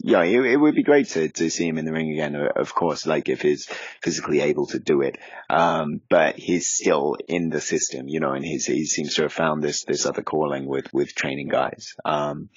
yeah, 0.01 0.23
it, 0.23 0.39
it, 0.39 0.55
would 0.55 0.75
be 0.75 0.83
great 0.83 1.09
to, 1.09 1.27
to 1.27 1.49
see 1.49 1.67
him 1.67 1.77
in 1.77 1.83
the 1.83 1.91
ring 1.91 2.11
again, 2.11 2.33
of 2.33 2.73
course, 2.73 3.05
like 3.05 3.27
if 3.27 3.41
he's 3.41 3.67
physically 4.01 4.39
able 4.39 4.65
to 4.67 4.79
do 4.79 5.01
it. 5.01 5.17
Um, 5.49 5.99
but 6.09 6.39
he's 6.39 6.69
still 6.69 7.17
in 7.27 7.49
the 7.49 7.59
system, 7.59 8.07
you 8.07 8.21
know, 8.21 8.31
and 8.31 8.45
he's, 8.45 8.65
he 8.65 8.85
seems 8.85 9.15
to 9.15 9.23
have 9.23 9.33
found 9.33 9.61
this, 9.61 9.83
this 9.83 10.05
other 10.05 10.21
calling 10.21 10.67
with, 10.67 10.93
with 10.93 11.15
training 11.15 11.49
guys. 11.49 11.95
Um, 12.05 12.47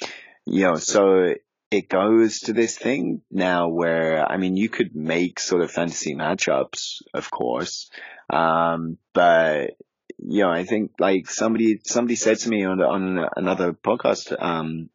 you 0.46 0.62
know, 0.62 0.76
so 0.76 1.34
it 1.72 1.88
goes 1.88 2.40
to 2.40 2.52
this 2.52 2.76
thing 2.76 3.22
now 3.30 3.68
where, 3.68 4.30
I 4.30 4.36
mean, 4.36 4.56
you 4.56 4.68
could 4.68 4.94
make 4.94 5.40
sort 5.40 5.62
of 5.62 5.70
fantasy 5.70 6.14
matchups, 6.14 7.02
of 7.14 7.30
course. 7.30 7.90
Um, 8.28 8.98
but, 9.14 9.76
you 10.18 10.42
know, 10.42 10.50
I 10.50 10.64
think 10.64 10.92
like 10.98 11.30
somebody, 11.30 11.80
somebody 11.84 12.16
said 12.16 12.38
to 12.40 12.48
me 12.48 12.64
on, 12.64 12.80
on 12.80 13.26
another 13.36 13.72
podcast, 13.72 14.34
um, 14.40 14.90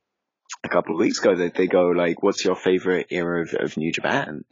a 0.63 0.69
couple 0.69 0.95
of 0.95 0.99
weeks 0.99 1.19
ago 1.19 1.35
that 1.35 1.55
they 1.55 1.67
go 1.67 1.87
like, 1.87 2.21
what's 2.21 2.45
your 2.45 2.55
favorite 2.55 3.07
era 3.09 3.41
of, 3.41 3.53
of 3.53 3.77
New 3.77 3.91
Japan? 3.91 4.45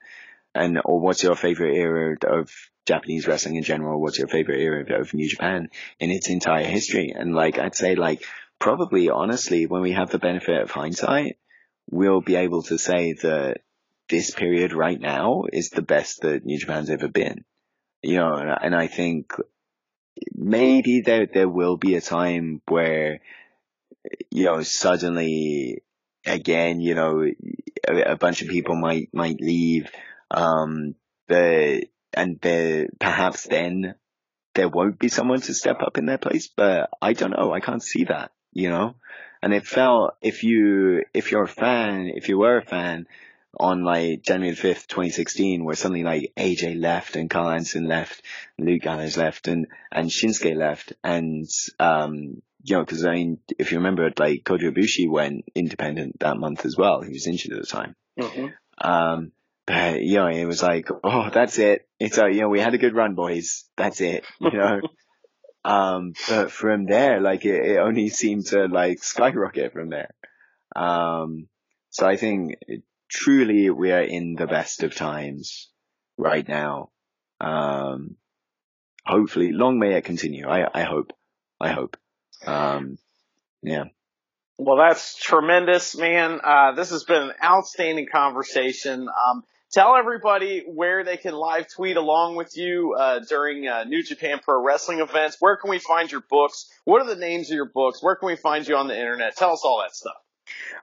And, 0.54 0.80
or 0.84 1.00
what's 1.00 1.24
your 1.24 1.36
favorite 1.36 1.76
era 1.76 2.18
of 2.28 2.50
Japanese 2.86 3.28
wrestling 3.28 3.56
in 3.56 3.64
general? 3.64 4.02
What's 4.02 4.18
your 4.18 4.28
favorite 4.28 4.62
era 4.62 4.82
of, 4.82 5.08
of 5.08 5.14
New 5.14 5.30
Japan 5.30 5.70
in 6.00 6.12
its 6.12 6.30
entire 6.30 6.66
history? 6.66 7.14
And 7.16 7.36
like, 7.36 7.60
I'd 7.60 7.76
say 7.76 7.96
like, 7.96 8.24
probably 8.58 9.10
honestly, 9.10 9.66
when 9.66 9.82
we 9.82 9.92
have 9.92 10.10
the 10.10 10.20
benefit 10.20 10.62
of 10.62 10.72
hindsight, 10.72 11.38
we'll 11.90 12.22
be 12.22 12.36
able 12.36 12.64
to 12.64 12.78
say 12.78 13.14
that 13.14 13.62
this 14.10 14.32
period 14.32 14.74
right 14.74 15.00
now 15.00 15.44
is 15.52 15.70
the 15.70 15.82
best 15.82 16.22
that 16.22 16.46
New 16.46 16.60
Japan's 16.60 16.90
ever 16.90 17.08
been. 17.08 17.44
You 18.02 18.18
know, 18.18 18.36
and 18.36 18.76
I 18.76 18.88
think 18.88 19.34
maybe 20.34 21.02
there 21.02 21.26
there 21.26 21.50
will 21.50 21.78
be 21.78 21.96
a 21.96 22.02
time 22.02 22.62
where 22.68 23.20
you 24.32 24.46
know 24.46 24.62
suddenly 24.62 25.82
again 26.26 26.80
you 26.80 26.96
know 26.96 27.24
a, 27.88 28.02
a 28.12 28.16
bunch 28.16 28.42
of 28.42 28.48
people 28.48 28.76
might 28.76 29.10
might 29.14 29.42
leave 29.42 29.90
um 30.32 30.96
but 31.28 31.84
and 32.14 32.40
there 32.42 32.88
perhaps 33.00 33.44
then 33.44 33.96
there 34.54 34.70
won't 34.70 35.00
be 35.00 35.10
someone 35.10 35.42
to 35.42 35.54
step 35.54 35.82
up 35.82 35.98
in 35.98 36.06
their 36.06 36.18
place 36.18 36.48
but 36.56 36.90
I 37.02 37.14
don't 37.14 37.32
know 37.32 37.52
I 37.52 37.60
can't 37.60 37.84
see 37.84 38.06
that 38.06 38.32
you 38.54 38.70
know 38.70 38.96
and 39.42 39.54
it 39.54 39.66
felt 39.66 40.16
if 40.22 40.44
you 40.44 41.04
if 41.14 41.32
you're 41.32 41.44
a 41.44 41.48
fan, 41.48 42.12
if 42.14 42.30
you 42.30 42.38
were 42.38 42.58
a 42.58 42.66
fan 42.66 43.08
on 43.60 43.84
like 43.84 44.22
January 44.22 44.56
5th, 44.56 44.88
2016, 44.88 45.64
where 45.64 45.76
suddenly 45.76 46.04
like 46.04 46.34
AJ 46.38 46.80
left 46.80 47.16
and 47.16 47.30
Karl 47.30 47.50
Anderson 47.50 47.88
left, 47.88 48.22
Luke 48.58 48.82
Gallows 48.82 49.18
left 49.18 49.48
and, 49.48 49.68
and 49.92 50.10
Shinsuke 50.10 50.56
left. 50.56 50.94
And, 51.04 51.48
um, 51.80 52.42
you 52.64 52.78
know, 52.78 52.86
cause 52.86 53.06
I 53.06 53.14
mean, 53.14 53.40
if 53.58 53.72
you 53.72 53.78
remember, 53.78 54.10
like 54.18 54.44
Kota 54.44 54.72
Ibushi 54.72 55.10
went 55.10 55.46
independent 55.54 56.20
that 56.20 56.38
month 56.38 56.66
as 56.66 56.76
well. 56.78 57.02
He 57.02 57.12
was 57.12 57.28
injured 57.28 57.54
at 57.54 57.62
the 57.62 57.68
time. 57.68 57.96
Mm-hmm. 58.20 58.48
Um, 58.88 59.32
but, 59.66 60.02
you 60.02 60.16
know, 60.18 60.28
it 60.28 60.46
was 60.46 60.62
like, 60.62 60.90
oh, 61.04 61.30
that's 61.34 61.58
it. 61.58 61.88
It's, 62.00 62.18
uh, 62.18 62.28
you 62.28 62.42
know, 62.42 62.50
we 62.50 62.60
had 62.60 62.74
a 62.74 62.80
good 62.80 62.96
run, 62.96 63.16
boys. 63.16 63.66
That's 63.78 64.02
it. 64.02 64.26
You 64.40 64.52
know, 64.52 64.82
Um, 65.66 66.14
but 66.30 66.52
from 66.52 66.86
there, 66.86 67.20
like 67.20 67.44
it, 67.44 67.66
it, 67.66 67.78
only 67.78 68.10
seemed 68.10 68.46
to 68.48 68.68
like 68.68 69.04
skyrocket 69.04 69.74
from 69.74 69.90
there. 69.90 70.12
Um, 70.76 71.48
so 71.90 72.08
I 72.08 72.18
think 72.18 72.58
truly 73.10 73.72
we 73.72 73.92
are 73.92 74.04
in 74.04 74.36
the 74.36 74.46
best 74.46 74.84
of 74.84 74.94
times 74.94 75.72
right 76.18 76.48
now. 76.48 76.92
Um, 77.42 78.16
hopefully, 79.08 79.54
long 79.54 79.80
may 79.80 79.96
it 79.96 80.06
continue. 80.06 80.48
I, 80.48 80.68
I 80.72 80.84
hope. 80.84 81.14
I 81.60 81.72
hope. 81.72 81.98
Um, 82.46 83.00
yeah. 83.64 83.86
Well, 84.60 84.78
that's 84.78 85.18
tremendous, 85.18 85.98
man. 85.98 86.42
Uh, 86.44 86.74
this 86.74 86.92
has 86.92 87.06
been 87.06 87.24
an 87.24 87.34
outstanding 87.44 88.08
conversation. 88.14 89.08
Um, 89.10 89.44
tell 89.76 89.98
everybody 89.98 90.64
where 90.66 91.04
they 91.04 91.18
can 91.18 91.34
live 91.34 91.68
tweet 91.68 91.98
along 91.98 92.38
with 92.38 92.56
you 92.56 92.96
uh, 92.98 93.20
during 93.28 93.68
uh, 93.68 93.84
New 93.84 94.02
Japan 94.02 94.40
Pro 94.42 94.64
Wrestling 94.64 95.02
events. 95.02 95.36
Where 95.40 95.58
can 95.58 95.70
we 95.70 95.80
find 95.80 96.10
your 96.10 96.24
books? 96.30 96.72
What 96.86 97.02
are 97.02 97.08
the 97.14 97.20
names 97.20 97.52
of 97.52 97.56
your 97.56 97.70
books? 97.70 98.02
Where 98.02 98.16
can 98.16 98.28
we 98.28 98.38
find 98.38 98.66
you 98.66 98.78
on 98.78 98.88
the 98.88 98.98
internet? 98.98 99.36
Tell 99.36 99.52
us 99.52 99.62
all 99.66 99.84
that 99.84 99.94
stuff. 99.94 100.16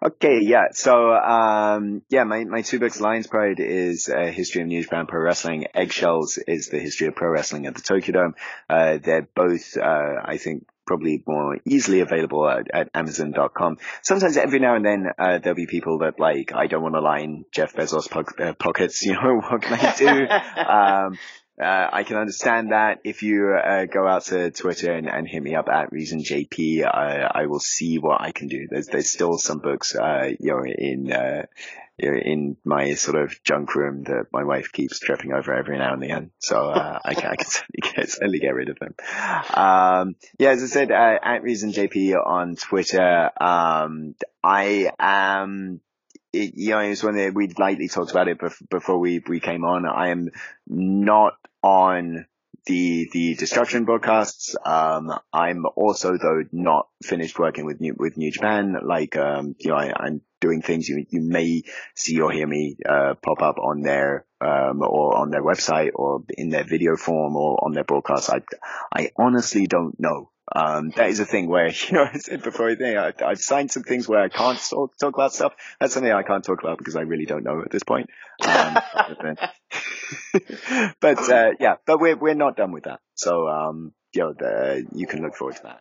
Okay, 0.05 0.41
yeah. 0.43 0.73
So, 0.73 0.93
um, 0.93 2.03
yeah, 2.11 2.25
my, 2.25 2.45
my 2.45 2.61
two 2.63 2.81
books, 2.81 3.01
Lion's 3.01 3.29
Pride 3.29 3.61
is 3.61 4.09
a 4.09 4.31
history 4.31 4.61
of 4.61 4.69
New 4.69 4.83
Japan 4.83 5.07
Pro 5.07 5.23
Wrestling. 5.23 5.67
Eggshells 5.73 6.39
is 6.47 6.69
the 6.69 6.79
history 6.79 7.07
of 7.07 7.15
pro 7.15 7.31
wrestling 7.31 7.67
at 7.67 7.75
the 7.75 7.81
Tokyo 7.81 8.13
Dome. 8.13 8.35
Uh, 8.69 8.99
they're 9.03 9.27
both, 9.35 9.77
uh, 9.79 10.21
I 10.23 10.37
think, 10.37 10.67
probably 10.87 11.23
more 11.27 11.59
easily 11.65 12.01
available 12.01 12.49
at, 12.49 12.67
at 12.73 12.91
Amazon.com. 12.95 13.79
Sometimes 14.03 14.37
every 14.37 14.59
now 14.59 14.75
and 14.75 14.85
then, 14.85 15.07
uh, 15.19 15.39
there'll 15.39 15.57
be 15.57 15.67
people 15.67 15.99
that 15.99 16.19
like, 16.19 16.53
I 16.55 16.67
don't 16.67 16.83
want 16.83 16.95
to 16.95 17.01
line 17.01 17.45
Jeff 17.53 17.75
Bezos 17.75 18.11
po- 18.11 18.45
uh, 18.45 18.53
pockets, 18.55 19.03
you 19.07 19.15
know, 19.15 19.41
what 19.41 19.63
can 19.63 19.79
I 19.79 19.95
do? 19.97 20.09
um, 20.61 21.19
uh, 21.61 21.89
I 21.93 22.03
can 22.05 22.17
understand 22.17 22.73
that. 22.73 23.01
If 23.05 23.23
you 23.23 23.55
uh, 23.55 23.85
go 23.85 24.07
out 24.07 24.25
to 24.27 24.51
Twitter 24.51 24.93
and, 24.93 25.09
and, 25.09 25.29
hit 25.29 25.43
me 25.43 25.55
up 25.55 25.69
at 25.69 25.93
ReasonJP, 25.93 26.85
I, 26.85 27.43
I 27.43 27.47
will 27.47 27.61
see 27.61 27.99
what 27.99 28.23
I 28.23 28.33
can 28.33 28.49
do. 28.49 28.67
There's 28.71 28.87
there's 28.87 29.13
still 29.13 29.37
some 29.37 29.59
books, 29.59 29.95
uh, 29.95 30.31
you 30.41 30.51
know, 30.51 30.65
in 30.65 31.13
uh, 31.13 31.45
in 32.03 32.57
my 32.65 32.95
sort 32.95 33.23
of 33.23 33.43
junk 33.45 33.75
room 33.75 34.05
that 34.05 34.27
my 34.33 34.45
wife 34.45 34.73
keeps 34.73 34.99
tripping 34.99 35.33
over 35.33 35.53
every 35.53 35.79
now 35.79 35.95
and 35.95 36.03
again. 36.03 36.31
So 36.39 36.69
uh, 36.69 36.99
I 37.05 37.15
can 37.15 37.31
I 37.31 37.37
can 37.37 37.47
certainly 37.47 37.95
get, 37.95 38.09
certainly 38.11 38.39
get 38.39 38.55
rid 38.55 38.69
of 38.69 38.79
them. 38.79 38.95
Um, 39.55 40.17
yeah, 40.39 40.51
as 40.51 40.63
I 40.63 40.67
said, 40.67 40.91
uh, 40.91 41.19
at 41.23 41.43
ReasonJP 41.43 42.15
on 42.25 42.57
Twitter. 42.57 43.31
Um, 43.41 44.15
I 44.43 44.91
am 44.99 45.81
it, 46.33 46.55
you 46.57 46.71
know, 46.71 46.79
it 46.81 46.91
was 46.91 47.03
when 47.03 47.35
we'd 47.35 47.59
lightly 47.59 47.89
talked 47.89 48.11
about 48.11 48.29
it 48.29 48.39
before 48.71 48.99
we, 48.99 49.23
we 49.29 49.41
came 49.41 49.65
on. 49.65 49.87
I 49.87 50.09
am 50.09 50.31
not 50.67 51.35
on 51.63 52.27
the 52.67 53.09
the 53.13 53.35
destruction 53.35 53.85
broadcasts. 53.85 54.55
Um, 54.65 55.13
I'm 55.33 55.65
also 55.77 56.17
though 56.17 56.45
not 56.53 56.89
finished 57.03 57.39
working 57.39 57.65
with 57.65 57.81
New 57.81 57.95
with 57.99 58.17
New 58.17 58.31
Japan. 58.31 58.77
Like 58.85 59.17
um, 59.17 59.57
you 59.59 59.71
know, 59.71 59.77
I, 59.77 60.07
am 60.07 60.23
doing 60.43 60.61
things 60.61 60.89
you 60.89 61.07
you 61.09 61.23
may 61.23 61.63
see 61.95 62.21
or 62.21 62.31
hear 62.31 62.47
me 62.47 62.77
uh, 62.87 63.15
pop 63.23 63.41
up 63.41 63.57
on 63.59 63.81
their 63.81 64.27
um, 64.43 64.83
or 64.83 65.17
on 65.17 65.31
their 65.31 65.43
website 65.43 65.93
or 65.95 66.25
in 66.37 66.51
their 66.51 66.65
video 66.65 66.97
form 66.97 67.37
or 67.37 67.65
on 67.65 67.73
their 67.73 67.85
broadcast. 67.85 68.29
I 68.29 68.43
I 68.95 69.11
honestly 69.17 69.67
don't 69.67 69.99
know. 69.99 70.33
Um, 70.55 70.91
that 70.97 71.09
is 71.09 71.21
a 71.21 71.25
thing 71.25 71.49
where, 71.49 71.69
you 71.89 71.93
know, 71.93 72.05
I 72.13 72.19
said 72.19 72.43
before, 72.43 72.71
I, 72.71 73.13
I've 73.25 73.41
signed 73.41 73.71
some 73.71 73.85
things 73.85 74.09
where 74.09 74.21
I 74.21 74.29
can't 74.29 74.59
talk, 74.59 74.97
talk 74.99 75.15
about 75.15 75.33
stuff. 75.33 75.55
That's 75.81 75.95
something 75.95 76.13
I 76.13 76.25
can't 76.25 76.45
talk 76.45 76.63
about 76.63 76.79
because 76.79 76.97
I 76.97 77.03
really 77.03 77.27
don't 77.27 77.45
know 77.45 77.63
at 77.63 77.71
this 77.71 77.85
point. 77.85 78.11
Um, 78.45 78.77
but, 81.01 81.31
uh, 81.31 81.53
yeah, 81.59 81.77
but 81.87 82.01
we're, 82.01 82.17
we're 82.17 82.35
not 82.35 82.57
done 82.57 82.73
with 82.73 82.85
that. 82.85 83.01
So, 83.15 83.49
um, 83.49 83.93
you 84.13 84.23
know, 84.23 84.35
the, 84.39 84.87
you 84.95 85.07
can 85.07 85.23
look 85.23 85.37
forward 85.37 85.57
to 85.57 85.63
that. 85.63 85.81